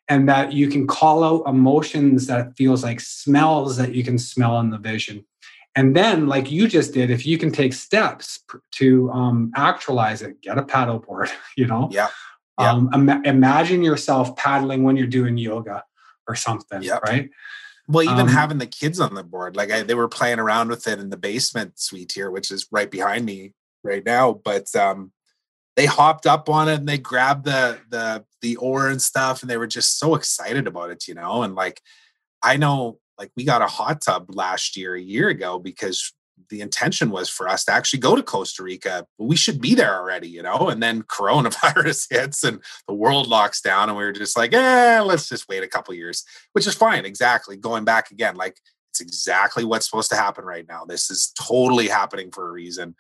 [0.08, 4.60] and that you can call out emotions that feels like smells that you can smell
[4.60, 5.26] in the vision
[5.76, 8.40] and then like you just did if you can take steps
[8.72, 12.10] to um, actualize it get a paddle board you know yeah,
[12.60, 12.72] yeah.
[12.72, 15.84] Um, Im- imagine yourself paddling when you're doing yoga
[16.28, 17.02] or something Yep.
[17.04, 17.30] right
[17.88, 20.70] Well, even Um, having the kids on the board, like I, they were playing around
[20.70, 23.54] with it in the basement suite here, which is right behind me
[23.84, 24.34] right now.
[24.34, 25.12] But um,
[25.76, 29.50] they hopped up on it and they grabbed the the the oar and stuff, and
[29.50, 31.44] they were just so excited about it, you know.
[31.44, 31.82] And like,
[32.42, 36.12] I know, like we got a hot tub last year, a year ago, because
[36.50, 39.06] the intention was for us to actually go to Costa Rica.
[39.20, 40.70] We should be there already, you know.
[40.70, 45.00] And then coronavirus hits and the world locks down, and we were just like, eh,
[45.02, 47.06] let's just wait a couple years which is fine.
[47.06, 47.58] Exactly.
[47.58, 50.84] Going back again, like it's exactly what's supposed to happen right now.
[50.86, 52.96] This is totally happening for a reason.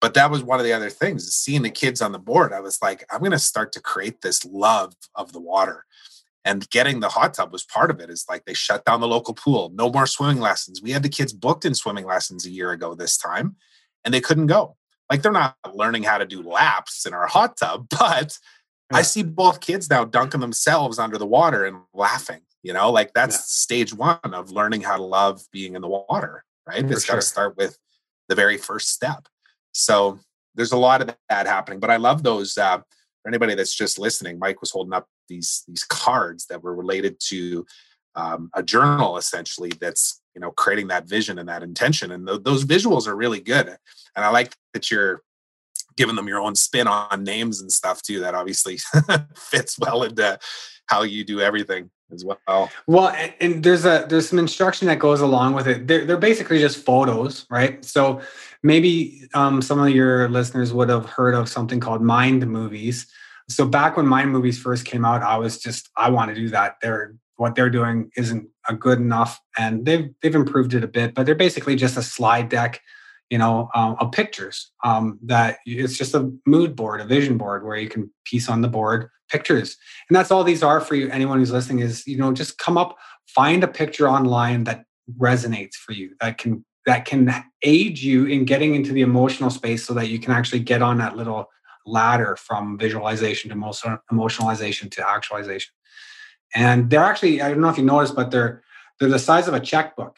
[0.00, 1.30] But that was one of the other things.
[1.32, 4.22] Seeing the kids on the board, I was like, I'm going to start to create
[4.22, 5.84] this love of the water.
[6.50, 8.10] And getting the hot tub was part of it.
[8.10, 10.82] Is like they shut down the local pool, no more swimming lessons.
[10.82, 13.54] We had the kids booked in swimming lessons a year ago this time,
[14.04, 14.76] and they couldn't go.
[15.08, 18.36] Like they're not learning how to do laps in our hot tub, but
[18.92, 22.40] I see both kids now dunking themselves under the water and laughing.
[22.64, 23.42] You know, like that's Yeah.
[23.46, 26.84] stage one of learning how to love being in the water, right?
[26.84, 27.78] For it's got to start with
[28.28, 29.28] the very first step.
[29.72, 30.18] So
[30.56, 31.78] there's a lot of that happening.
[31.78, 32.58] But I love those.
[32.58, 32.80] Uh,
[33.22, 37.18] for anybody that's just listening, Mike was holding up these these cards that were related
[37.28, 37.66] to
[38.14, 39.70] um, a journal, essentially.
[39.80, 43.40] That's you know creating that vision and that intention, and th- those visuals are really
[43.40, 43.68] good.
[43.68, 45.22] And I like that you're
[45.96, 48.20] giving them your own spin on names and stuff too.
[48.20, 48.78] That obviously
[49.36, 50.38] fits well into
[50.86, 52.70] how you do everything as well.
[52.86, 55.86] Well, and, and there's a there's some instruction that goes along with it.
[55.86, 57.84] They're, they're basically just photos, right?
[57.84, 58.20] So
[58.62, 63.06] maybe um, some of your listeners would have heard of something called mind movies.
[63.48, 66.48] So back when mind movies first came out, I was just I want to do
[66.50, 66.76] that.
[66.80, 71.26] They're what they're doing isn't good enough, and they've they've improved it a bit, but
[71.26, 72.80] they're basically just a slide deck,
[73.30, 74.70] you know, um, of pictures.
[74.84, 78.60] Um, that it's just a mood board, a vision board, where you can piece on
[78.60, 79.76] the board pictures
[80.08, 82.76] and that's all these are for you anyone who's listening is you know just come
[82.76, 82.96] up
[83.28, 84.84] find a picture online that
[85.18, 87.32] resonates for you that can that can
[87.62, 90.98] aid you in getting into the emotional space so that you can actually get on
[90.98, 91.46] that little
[91.86, 95.72] ladder from visualization to emotion, emotionalization to actualization
[96.54, 98.62] and they're actually i don't know if you noticed but they're
[98.98, 100.16] they're the size of a checkbook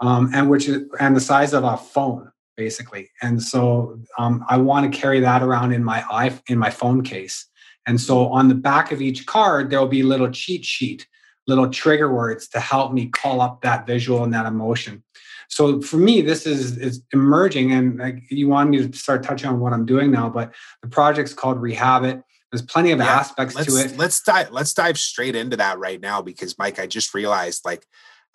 [0.00, 4.56] um, and which is and the size of a phone basically and so um, i
[4.56, 7.48] want to carry that around in my eye in my phone case
[7.86, 11.06] and so on the back of each card, there'll be a little cheat sheet,
[11.46, 15.02] little trigger words to help me call up that visual and that emotion.
[15.48, 19.50] So for me, this is is emerging, and like you wanted me to start touching
[19.50, 22.22] on what I'm doing now, but the project's called Rehabit.
[22.50, 23.98] There's plenty of Yeah, aspects to it.
[23.98, 27.84] let's dive let's dive straight into that right now because Mike, I just realized like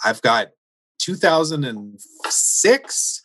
[0.05, 0.49] I've got
[0.99, 3.23] 2006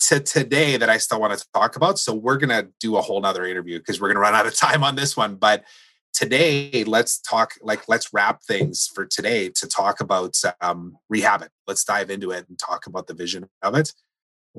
[0.00, 1.98] to today that I still want to talk about.
[1.98, 4.84] So we're gonna do a whole nother interview because we're gonna run out of time
[4.84, 5.36] on this one.
[5.36, 5.64] But
[6.12, 11.48] today, let's talk like let's wrap things for today to talk about um, Rehabit.
[11.66, 13.92] Let's dive into it and talk about the vision of it.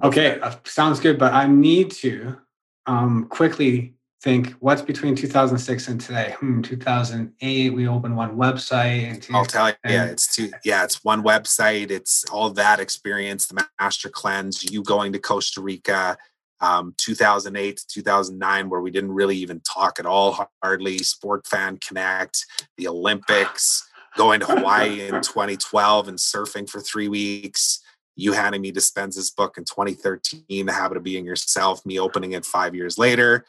[0.03, 2.37] Okay, uh, sounds good, but I need to
[2.85, 3.95] um, quickly
[4.25, 6.33] think what's between 2006 and today.
[6.39, 9.07] Hmm, 2008, we opened one website.
[9.07, 11.91] And I'll tell you, yeah, it's two, yeah, it's one website.
[11.91, 16.17] It's all that experience, the master cleanse, you going to Costa Rica,
[16.59, 20.97] um, 2008 to 2009, where we didn't really even talk at all, hardly.
[20.97, 22.47] Sport Fan Connect,
[22.77, 23.87] the Olympics,
[24.17, 27.79] going to Hawaii in 2012 and surfing for three weeks.
[28.15, 32.43] You handing me Dispenza's book in 2013, The Habit of Being Yourself, me opening it
[32.43, 33.45] five years later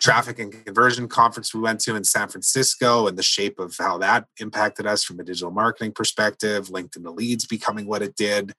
[0.00, 3.98] traffic and conversion conference we went to in San Francisco and the shape of how
[3.98, 8.54] that impacted us from a digital marketing perspective, LinkedIn to leads becoming what it did.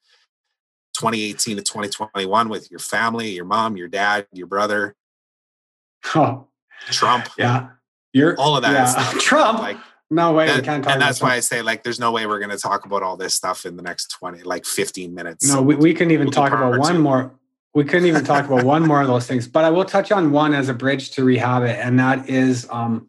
[0.97, 4.95] 2018 to 2021 with your family, your mom, your dad, your brother,
[6.15, 6.47] Oh,
[6.91, 7.69] Trump, yeah.
[8.13, 9.11] You're all of that yeah.
[9.19, 9.59] Trump.
[9.59, 9.77] Like,
[10.09, 12.25] no way, we that- can't talk and that's why I say like there's no way
[12.25, 15.47] we're going to talk about all this stuff in the next 20 like 15 minutes.
[15.47, 17.31] No, we, we couldn't even We'll talk about one more.
[17.75, 19.47] We couldn't even talk about one more of those things.
[19.47, 23.07] But I will touch on one as a bridge to Rehabit, and that is um,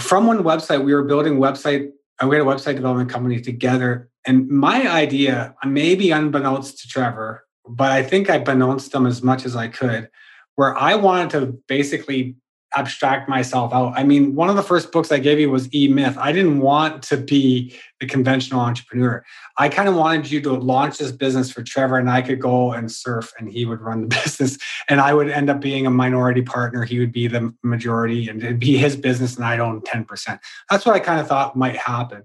[0.00, 0.82] from one website.
[0.82, 1.90] We were building website.
[2.22, 7.44] uh, We had a website development company together, and my idea, maybe unbeknownst to Trevor,
[7.68, 10.08] but I think I beknownst them as much as I could,
[10.56, 12.36] where I wanted to basically
[12.76, 13.92] abstract myself out.
[13.96, 16.16] I mean, one of the first books I gave you was E Myth.
[16.18, 19.24] I didn't want to be the conventional entrepreneur.
[19.56, 22.72] I kind of wanted you to launch this business for Trevor and I could go
[22.72, 25.90] and surf and he would run the business and I would end up being a
[25.90, 26.84] minority partner.
[26.84, 30.38] He would be the majority and it'd be his business and I'd own 10%.
[30.70, 32.24] That's what I kind of thought might happen.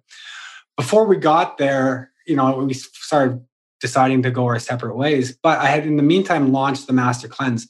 [0.75, 3.41] Before we got there, you know, we started
[3.79, 5.37] deciding to go our separate ways.
[5.41, 7.67] But I had in the meantime launched the Master Cleanse.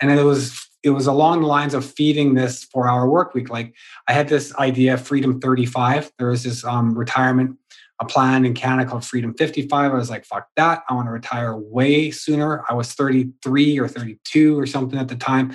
[0.00, 3.50] And it was it was along the lines of feeding this four hour work week.
[3.50, 3.74] Like
[4.06, 6.12] I had this idea, Freedom 35.
[6.18, 7.56] There was this um, retirement
[8.00, 9.92] a plan in Canada called Freedom 55.
[9.92, 10.82] I was like, fuck that.
[10.88, 12.64] I want to retire way sooner.
[12.68, 15.50] I was 33 or 32 or something at the time.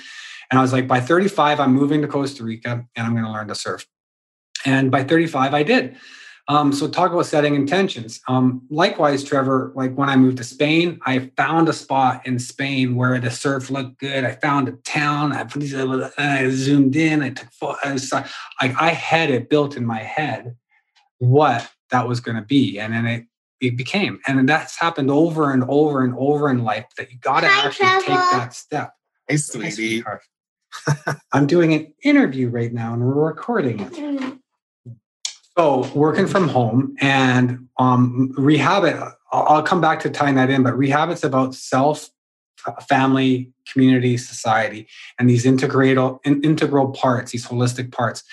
[0.51, 3.31] And I was like, by 35, I'm moving to Costa Rica and I'm going to
[3.31, 3.87] learn to surf.
[4.65, 5.95] And by 35, I did.
[6.49, 8.19] Um, so talk about setting intentions.
[8.27, 12.95] Um, likewise, Trevor, like when I moved to Spain, I found a spot in Spain
[12.95, 14.25] where the surf looked good.
[14.25, 15.31] I found a town.
[15.31, 15.47] I,
[16.17, 17.21] I zoomed in.
[17.21, 18.11] I took photos.
[18.11, 18.25] I,
[18.59, 20.55] I had it built in my head
[21.19, 23.25] what that was going to be, and then it
[23.61, 24.19] it became.
[24.27, 26.85] And that's happened over and over and over in life.
[26.97, 28.05] That you got to actually Trevor.
[28.05, 28.93] take that step.
[29.27, 30.03] Hey, sweetie.
[31.31, 34.19] I'm doing an interview right now, and we're recording it.
[35.57, 40.73] So working from home and um, Rehabit, I'll come back to tying that in, but
[40.73, 42.09] Rehabit's about self,
[42.87, 44.87] family, community, society,
[45.19, 48.23] and these integral integral parts, these holistic parts.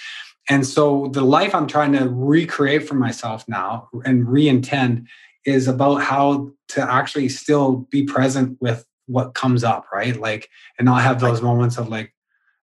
[0.49, 5.07] And so the life I'm trying to recreate for myself now and re-intend
[5.45, 10.17] is about how to actually still be present with what comes up, right?
[10.17, 10.49] Like,
[10.79, 12.13] and not have those moments of like,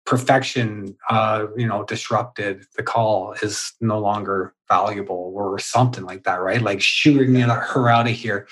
[0.06, 6.40] perfection uh you know disrupted the call is no longer valuable or something like that
[6.40, 6.62] right?
[6.62, 8.46] Like shooting her out of here.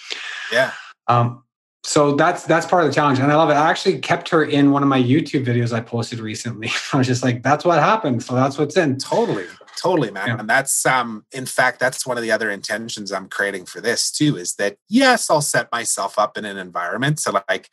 [0.51, 0.73] Yeah.
[1.09, 1.43] Um
[1.85, 3.55] so that's that's part of the challenge and i love it.
[3.55, 6.70] I actually kept her in one of my youtube videos i posted recently.
[6.93, 8.99] I was just like that's what happened so that's what's in.
[8.99, 9.47] Totally.
[9.77, 10.29] Totally man.
[10.29, 10.39] Yeah.
[10.39, 14.11] and that's um in fact that's one of the other intentions i'm creating for this
[14.12, 17.69] too is that yes i'll set myself up in an environment to like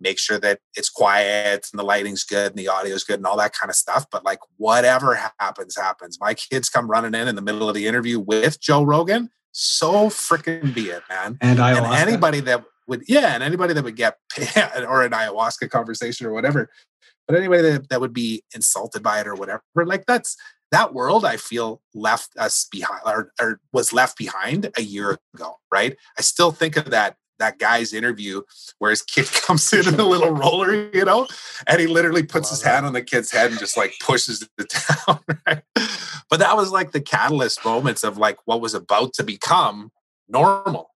[0.00, 3.36] make sure that it's quiet and the lighting's good and the audio's good and all
[3.36, 4.06] that kind of stuff.
[4.10, 6.18] But like whatever happens, happens.
[6.20, 9.30] My kids come running in in the middle of the interview with Joe Rogan.
[9.52, 11.36] So freaking be it, man.
[11.40, 14.16] And, and anybody that would, yeah, and anybody that would get
[14.86, 16.70] or an ayahuasca conversation or whatever,
[17.26, 20.36] but anybody that, that would be insulted by it or whatever, like that's
[20.72, 25.56] that world I feel left us behind or, or was left behind a year ago,
[25.72, 25.96] right?
[26.18, 28.42] I still think of that that guy's interview
[28.78, 31.26] where his kid comes in in a little roller, you know,
[31.66, 34.74] and he literally puts his hand on the kid's head and just like pushes it
[35.06, 35.18] down.
[35.46, 35.62] Right?
[36.30, 39.90] But that was like the catalyst moments of like what was about to become
[40.28, 40.90] normal,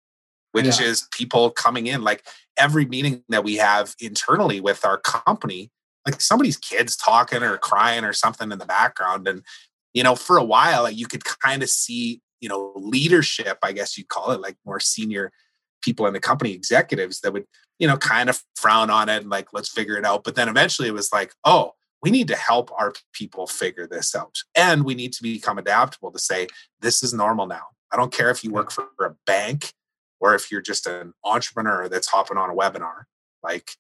[0.53, 0.87] which yeah.
[0.87, 2.03] is people coming in.
[2.03, 2.25] Like
[2.57, 5.71] every meeting that we have internally with our company,
[6.07, 9.27] like somebody's kids talking or crying or something in the background.
[9.27, 9.43] And,
[9.93, 13.73] you know, for a while, like you could kind of see, you know, leadership, I
[13.73, 15.33] guess you'd call it, like more senior
[15.85, 17.45] people in the company, executives that would,
[17.79, 20.25] you know, kind of frown on it and like, let's figure it out.
[20.25, 24.15] But then eventually it was like, oh, we need to help our people figure this
[24.15, 24.37] out.
[24.55, 26.49] And we need to become adaptable to say,
[26.81, 27.63] this is normal now.
[27.93, 29.73] I don't care if you work for a bank
[30.21, 33.05] or if you're just an entrepreneur that's hopping on a webinar.
[33.43, 33.71] Like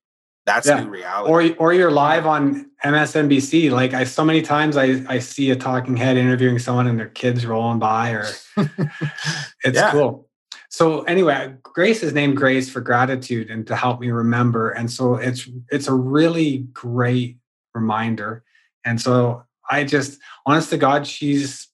[0.47, 0.81] that's yeah.
[0.81, 1.55] new reality.
[1.57, 3.71] Or or you're live on MSNBC.
[3.71, 7.09] Like I so many times I I see a talking head interviewing someone and their
[7.09, 8.27] kids rolling by or
[8.57, 9.91] it's yeah.
[9.91, 10.29] cool
[10.75, 14.71] so anyway grace is named grace for gratitude and to help me remember.
[14.71, 17.39] And so it's it's a really great
[17.75, 18.43] reminder.
[18.85, 21.69] And so i just honest to god she's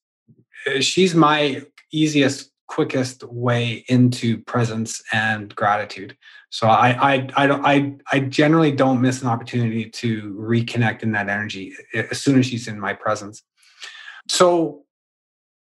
[0.79, 6.15] she's my easiest quickest way into presence and gratitude.
[6.51, 11.11] So i i i don't i i generally don't miss an opportunity to reconnect in
[11.13, 11.73] that energy
[12.11, 13.41] as soon as she's in my presence.
[14.29, 14.83] So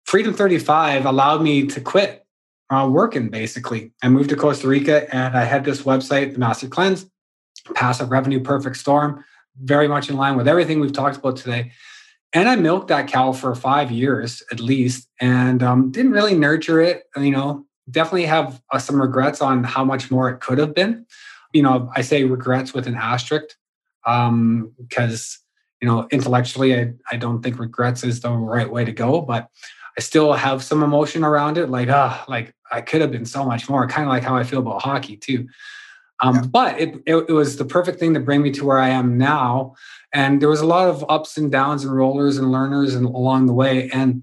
[0.05, 2.20] freedom 35 allowed me to quit
[2.71, 3.93] uh, working basically.
[4.03, 7.07] I moved to Costa Rica and I had this website, the Master Cleanse,
[7.75, 9.25] passive revenue perfect storm,
[9.63, 11.73] very much in line with everything we've talked about today.
[12.33, 16.81] And I milked that cow for five years at least and um, didn't really nurture
[16.81, 17.03] it.
[17.17, 21.07] You know, definitely have uh, some regrets on how much more it could have been.
[21.53, 23.57] You know, I say regrets with an asterisk
[24.07, 25.41] um, because,
[25.83, 29.21] you know, intellectually, I, I don't think regrets is the right way to go.
[29.21, 29.49] But
[29.97, 33.45] I still have some emotion around it, like ah, like I could have been so
[33.45, 33.87] much more.
[33.87, 35.49] Kind of like how I feel about hockey too.
[36.23, 36.43] Um, yeah.
[36.43, 39.19] But it, it, it was the perfect thing to bring me to where I am
[39.19, 39.75] now,
[40.13, 43.47] and there was a lot of ups and downs and rollers and learners and along
[43.47, 43.91] the way.
[43.91, 44.23] And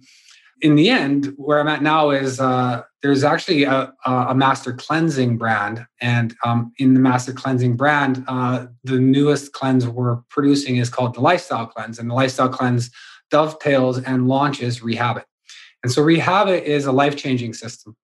[0.62, 5.38] in the end, where I'm at now is uh, there's actually a, a master cleansing
[5.38, 5.86] brand.
[6.02, 11.16] And um, in the master cleansing brand, uh, the newest cleanse we're producing is called
[11.16, 12.00] the Lifestyle Cleanse.
[12.00, 12.90] And the Lifestyle Cleanse
[13.30, 15.26] dovetails and launches Rehabit.
[15.84, 17.96] And so Rehabit is a life changing system.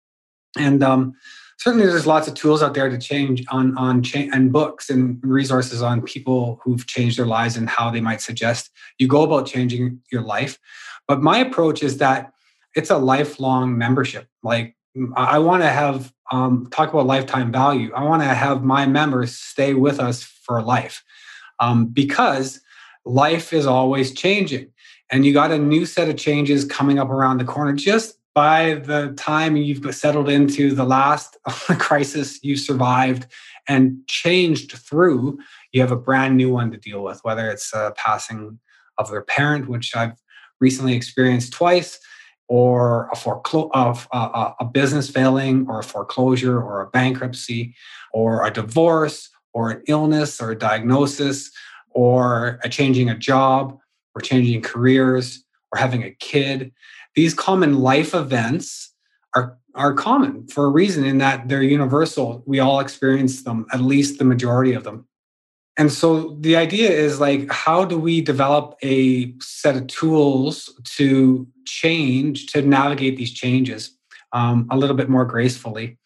[0.57, 1.13] And um,
[1.57, 5.19] certainly there's lots of tools out there to change on on cha- and books and
[5.23, 8.69] resources on people who've changed their lives and how they might suggest
[8.99, 10.59] you go about changing your life.
[11.07, 12.31] But my approach is that
[12.75, 14.27] it's a lifelong membership.
[14.43, 14.75] Like
[15.15, 17.91] i want to have um, talk about lifetime value.
[17.95, 21.03] I want to have my members stay with us for life
[21.59, 22.59] um, because
[23.05, 24.72] life is always changing
[25.11, 28.75] and you got a new set of changes coming up around the corner just by
[28.75, 31.37] the time you've settled into the last
[31.77, 33.27] crisis you survived
[33.67, 35.37] and changed through,
[35.71, 38.59] you have a brand new one to deal with, whether it's a passing
[38.97, 40.19] of their parent, which I've
[40.59, 41.99] recently experienced twice,
[42.47, 47.75] or a foreclo- of a, a business failing, or a foreclosure, or a bankruptcy,
[48.11, 51.51] or a divorce, or an illness, or a diagnosis,
[51.91, 53.77] or a changing a job,
[54.15, 56.71] or changing careers, or having a kid
[57.15, 58.93] these common life events
[59.35, 62.43] are are common for a reason in that they're universal.
[62.45, 65.07] We all experience them, at least the majority of them.
[65.77, 71.47] And so the idea is like, how do we develop a set of tools to
[71.65, 73.97] change, to navigate these changes
[74.31, 75.97] um, a little bit more gracefully?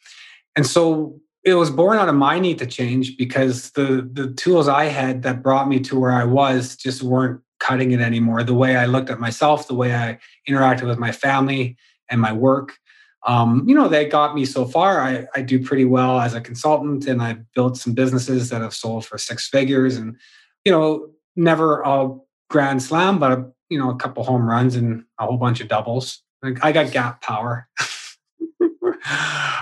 [0.56, 4.70] And so it was born out of my need to change because the the tools
[4.70, 8.44] I had that brought me to where I was just weren't cutting it anymore.
[8.44, 10.18] The way I looked at myself, the way I
[10.48, 11.76] interacted with my family
[12.10, 12.78] and my work,
[13.26, 15.02] um, you know, that got me so far.
[15.02, 18.74] I, I do pretty well as a consultant, and I built some businesses that have
[18.74, 20.16] sold for six figures, and
[20.64, 22.16] you know, never a
[22.50, 25.68] grand slam, but a, you know, a couple home runs and a whole bunch of
[25.68, 26.22] doubles.
[26.42, 27.68] Like I got gap power.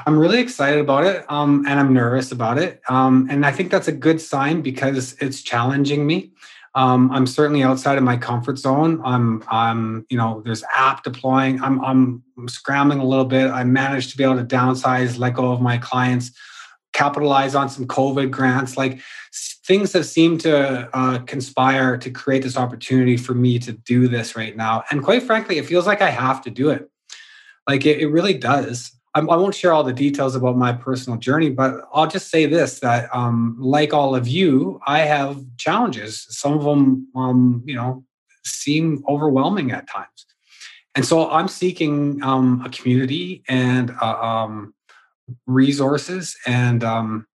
[0.06, 3.72] I'm really excited about it, um, and I'm nervous about it, um, and I think
[3.72, 6.34] that's a good sign because it's challenging me.
[6.76, 9.02] Um, I'm certainly outside of my comfort zone.
[9.04, 11.62] I'm, I'm, you know, there's app deploying.
[11.62, 13.50] I'm, I'm, scrambling a little bit.
[13.50, 16.32] I managed to be able to downsize, let go of my clients,
[16.92, 18.76] capitalize on some COVID grants.
[18.76, 19.00] Like
[19.66, 24.36] things have seemed to uh, conspire to create this opportunity for me to do this
[24.36, 24.84] right now.
[24.92, 26.90] And quite frankly, it feels like I have to do it.
[27.68, 28.92] Like it, it really does.
[29.16, 32.82] I won't share all the details about my personal journey, but I'll just say this:
[32.82, 36.26] that um, like all of you, I have challenges.
[36.30, 38.04] Some of them, um, you know,
[38.44, 40.26] seem overwhelming at times,
[40.96, 44.74] and so I'm seeking um, a community and uh, um,
[45.48, 47.26] resources and um,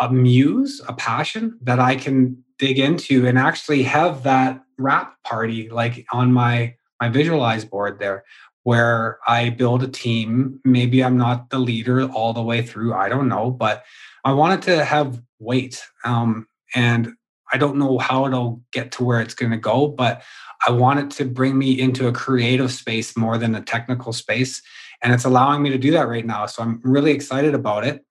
[0.00, 5.68] a muse, a passion that I can dig into and actually have that wrap party
[5.68, 8.24] like on my my visualize board there
[8.64, 10.60] where I build a team.
[10.64, 12.94] Maybe I'm not the leader all the way through.
[12.94, 13.84] I don't know, but
[14.24, 15.82] I wanted to have weight.
[16.04, 17.12] Um, and
[17.52, 20.22] I don't know how it'll get to where it's going to go, but
[20.66, 24.62] I want it to bring me into a creative space more than a technical space.
[25.02, 26.46] And it's allowing me to do that right now.
[26.46, 28.04] So I'm really excited about it.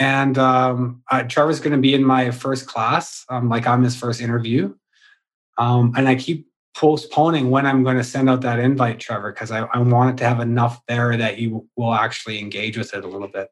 [0.00, 3.94] And um, uh, Trevor's going to be in my first class, um, like I'm his
[3.94, 4.74] first interview.
[5.58, 9.50] Um, and I keep postponing when I'm going to send out that invite, Trevor, because
[9.50, 13.04] I, I want it to have enough there that you will actually engage with it
[13.04, 13.48] a little bit.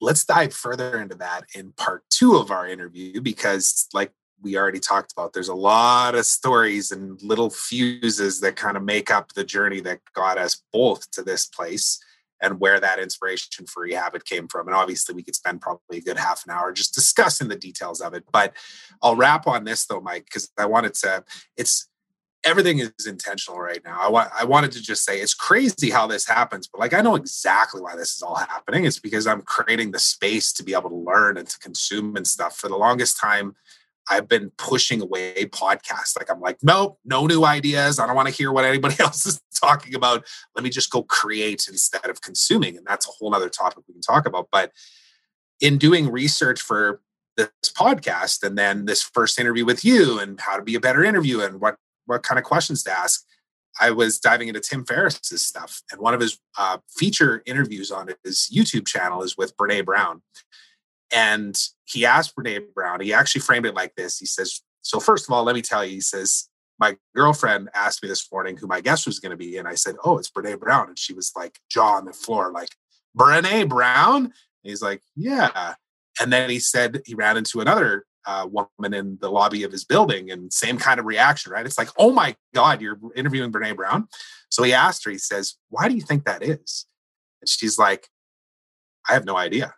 [0.00, 4.80] Let's dive further into that in part two of our interview because, like we already
[4.80, 9.32] talked about, there's a lot of stories and little fuses that kind of make up
[9.32, 11.98] the journey that got us both to this place
[12.42, 14.66] and where that inspiration for Rehabit came from.
[14.66, 18.02] And obviously, we could spend probably a good half an hour just discussing the details
[18.02, 18.24] of it.
[18.30, 18.52] But
[19.00, 21.24] I'll wrap on this though, Mike, because I wanted to,
[21.56, 21.88] it's,
[22.46, 23.98] everything is intentional right now.
[24.00, 27.02] I want I wanted to just say it's crazy how this happens, but like I
[27.02, 28.84] know exactly why this is all happening.
[28.84, 32.26] It's because I'm creating the space to be able to learn and to consume and
[32.26, 32.56] stuff.
[32.56, 33.56] For the longest time,
[34.08, 36.16] I've been pushing away podcasts.
[36.16, 37.98] Like I'm like, nope, no new ideas.
[37.98, 40.24] I don't want to hear what anybody else is talking about.
[40.54, 42.76] Let me just go create instead of consuming.
[42.76, 44.48] And that's a whole other topic we can talk about.
[44.52, 44.70] But
[45.60, 47.00] in doing research for
[47.36, 51.04] this podcast and then this first interview with you and how to be a better
[51.04, 51.76] interview and what
[52.06, 53.24] what kind of questions to ask.
[53.78, 58.08] I was diving into Tim Ferriss's stuff, and one of his uh, feature interviews on
[58.24, 60.22] his YouTube channel is with Brene Brown.
[61.12, 64.18] And he asked Brene Brown, he actually framed it like this.
[64.18, 68.02] He says, So, first of all, let me tell you, he says, my girlfriend asked
[68.02, 69.56] me this morning who my guest was going to be.
[69.56, 70.88] And I said, Oh, it's Brene Brown.
[70.88, 72.70] And she was like, jaw on the floor, like,
[73.16, 74.24] Brene Brown?
[74.24, 75.74] And he's like, Yeah.
[76.20, 79.84] And then he said he ran into another uh, woman in the lobby of his
[79.84, 81.64] building and same kind of reaction, right?
[81.64, 84.08] It's like, oh my God, you're interviewing Brene Brown.
[84.48, 86.86] So he asked her, he says, why do you think that is?
[87.40, 88.08] And she's like,
[89.08, 89.74] I have no idea.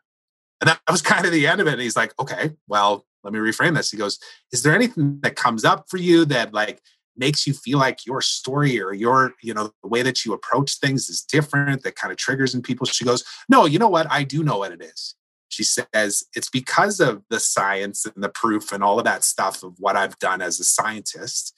[0.61, 1.75] And that was kind of the end of it.
[1.75, 3.91] And he's like, okay, well, let me reframe this.
[3.91, 4.19] He goes,
[4.53, 6.81] Is there anything that comes up for you that like
[7.17, 10.79] makes you feel like your story or your, you know, the way that you approach
[10.79, 12.87] things is different, that kind of triggers in people?
[12.87, 14.11] She goes, No, you know what?
[14.11, 15.15] I do know what it is.
[15.59, 19.65] She says, It's because of the science and the proof and all of that stuff
[19.65, 21.53] of what I've done as a scientist.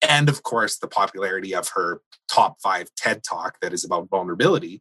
[0.00, 2.00] And of course, the popularity of her
[2.30, 4.80] top five TED talk that is about vulnerability.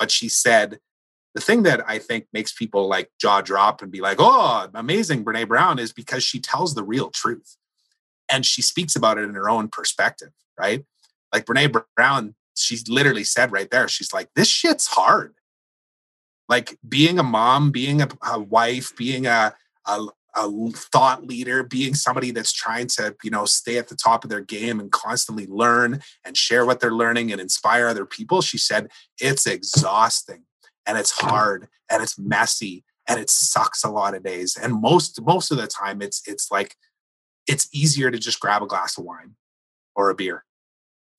[0.00, 0.80] But she said,
[1.36, 5.24] the thing that I think makes people like jaw drop and be like, oh, amazing,
[5.24, 7.56] Brene Brown is because she tells the real truth
[8.28, 10.84] and she speaks about it in her own perspective, right?
[11.32, 15.34] Like Brene Brown, she literally said right there, she's like, this shit's hard.
[16.48, 19.54] Like being a mom, being a, a wife, being a,
[19.86, 24.24] a, a thought leader, being somebody that's trying to, you know, stay at the top
[24.24, 28.42] of their game and constantly learn and share what they're learning and inspire other people.
[28.42, 28.90] She said,
[29.20, 30.44] it's exhausting
[30.86, 35.20] and it's hard and it's messy and it sucks a lot of days and most
[35.22, 36.76] most of the time it's it's like
[37.46, 39.34] it's easier to just grab a glass of wine
[39.94, 40.44] or a beer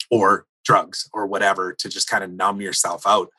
[0.09, 3.29] or drugs or whatever to just kind of numb yourself out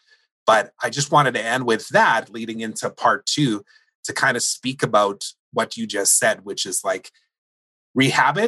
[0.47, 3.63] but i just wanted to end with that leading into part 2
[4.05, 7.11] to kind of speak about what you just said which is like
[7.95, 8.39] rehab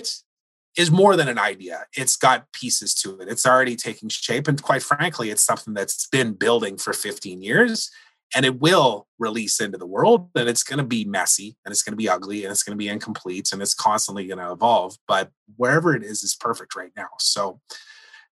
[0.77, 1.87] is more than an idea.
[1.97, 3.29] It's got pieces to it.
[3.29, 4.47] It's already taking shape.
[4.47, 7.91] And quite frankly, it's something that's been building for 15 years
[8.35, 11.83] and it will release into the world and it's going to be messy and it's
[11.83, 14.53] going to be ugly and it's going to be incomplete and it's constantly going to
[14.53, 14.97] evolve.
[15.09, 17.09] But wherever it is, is perfect right now.
[17.19, 17.61] So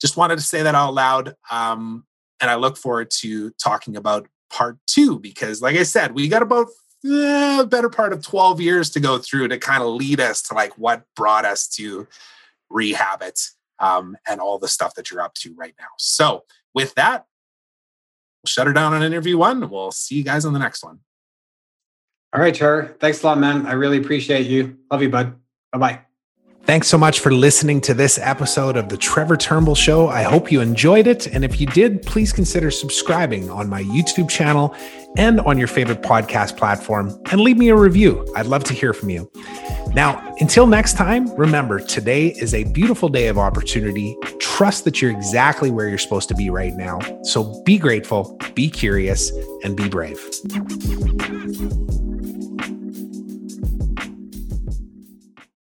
[0.02, 1.36] just wanted to say that out loud.
[1.50, 2.06] Um,
[2.44, 6.42] and I look forward to talking about part two because, like I said, we got
[6.42, 6.68] about
[7.10, 10.54] eh, better part of 12 years to go through to kind of lead us to
[10.54, 12.06] like what brought us to
[12.70, 13.40] Rehabit,
[13.80, 15.88] um, and all the stuff that you're up to right now.
[15.98, 16.44] So,
[16.76, 17.26] with that,
[18.44, 19.70] we'll shut her down on interview one.
[19.70, 21.00] We'll see you guys on the next one.
[22.34, 22.96] All right, Char.
[23.00, 23.66] Thanks a lot, man.
[23.68, 24.80] I really appreciate you.
[24.92, 25.36] Love you, bud.
[25.72, 26.13] Bye bye.
[26.66, 30.08] Thanks so much for listening to this episode of the Trevor Turnbull Show.
[30.08, 31.28] I hope you enjoyed it.
[31.28, 34.74] And if you did, please consider subscribing on my YouTube channel
[35.18, 38.26] and on your favorite podcast platform and leave me a review.
[38.38, 39.30] I'd love to hear from you.
[39.94, 44.16] Now, until next time, remember today is a beautiful day of opportunity.
[44.40, 47.00] Trust that you're exactly where you're supposed to be right now.
[47.24, 49.34] So be grateful, be curious,
[49.66, 50.18] and be brave.